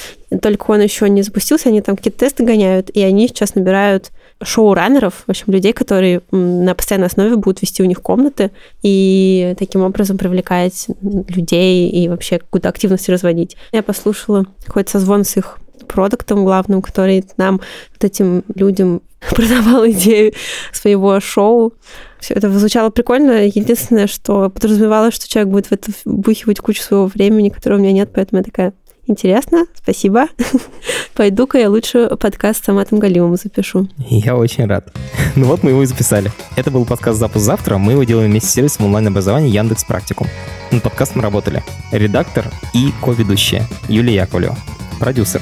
Только 0.41 0.71
он 0.71 0.81
еще 0.81 1.09
не 1.09 1.23
запустился, 1.23 1.69
они 1.69 1.83
там 1.83 1.97
какие-то 1.97 2.21
тесты 2.21 2.45
гоняют, 2.45 2.91
и 2.91 3.03
они 3.03 3.27
сейчас 3.27 3.55
набирают 3.55 4.11
шоураннеров, 4.43 5.25
в 5.27 5.31
общем, 5.31 5.53
людей, 5.53 5.73
которые 5.73 6.23
на 6.31 6.75
постоянной 6.75 7.09
основе 7.09 7.37
будут 7.37 7.63
вести 7.63 7.83
у 7.83 7.87
них 7.87 8.01
комнаты 8.01 8.51
и 8.83 9.55
таким 9.59 9.83
образом 9.83 10.19
привлекать 10.19 10.87
людей 11.03 11.91
и 11.91 12.09
вообще 12.09 12.39
какую-то 12.39 12.69
активность 12.69 13.09
разводить. 13.09 13.57
Я 13.73 13.83
послушала 13.83 14.47
какой-то 14.65 14.93
созвон 14.93 15.25
с 15.25 15.37
их 15.37 15.59
продуктом 15.87 16.45
главным, 16.45 16.83
который 16.83 17.25
нам, 17.37 17.61
вот 17.93 18.05
этим 18.05 18.45
людям 18.55 19.03
продавал 19.31 19.87
идею 19.91 20.33
своего 20.73 21.21
шоу. 21.21 21.75
Все 22.21 22.35
это 22.35 22.51
звучало 22.51 22.91
прикольно. 22.91 23.47
Единственное, 23.47 24.07
что 24.07 24.51
подразумевало, 24.51 25.11
что 25.11 25.29
человек 25.29 25.53
будет 25.53 25.67
в 25.67 25.73
это 25.73 25.91
бухивать 26.05 26.61
кучу 26.61 26.83
своего 26.83 27.07
времени, 27.07 27.49
которого 27.49 27.79
у 27.79 27.83
меня 27.83 27.93
нет, 27.93 28.11
поэтому 28.15 28.41
я 28.41 28.45
такая, 28.45 28.73
интересно, 29.11 29.67
спасибо. 29.75 30.29
Пойду-ка 31.15 31.59
я 31.59 31.69
лучше 31.69 32.09
подкаст 32.19 32.63
с 32.63 32.67
Саматом 32.67 32.99
Галимом 32.99 33.37
запишу. 33.37 33.89
Я 34.09 34.37
очень 34.37 34.67
рад. 34.67 34.93
Ну 35.37 35.47
вот 35.47 35.63
мы 35.63 35.71
его 35.71 35.83
и 35.83 35.87
записали. 35.87 36.33
Это 36.57 36.71
был 36.71 36.85
подкаст 36.85 37.19
«Запуск 37.19 37.45
завтра». 37.45 37.79
Мы 37.79 37.93
его 37.93 38.05
делаем 38.05 38.31
вместе 38.31 38.49
с 38.49 38.53
сервисом 38.53 38.87
онлайн-образования 38.87 39.49
Яндекс 39.49 39.85
Практикум. 39.85 40.27
Над 40.73 40.83
подкастом 40.83 41.23
работали 41.23 41.63
редактор 41.93 42.47
и 42.75 42.93
ко-ведущая 43.03 43.63
Юлия 43.89 44.15
Яковлева, 44.17 44.57
продюсер 44.99 45.41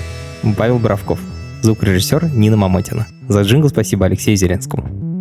Павел 0.57 0.79
Боровков, 0.79 1.21
Звукорежиссер 1.63 2.31
Нина 2.35 2.57
Мамотина. 2.57 3.07
За 3.29 3.43
джингл 3.43 3.69
спасибо 3.69 4.07
Алексею 4.07 4.37
Зеленскому. 4.37 5.18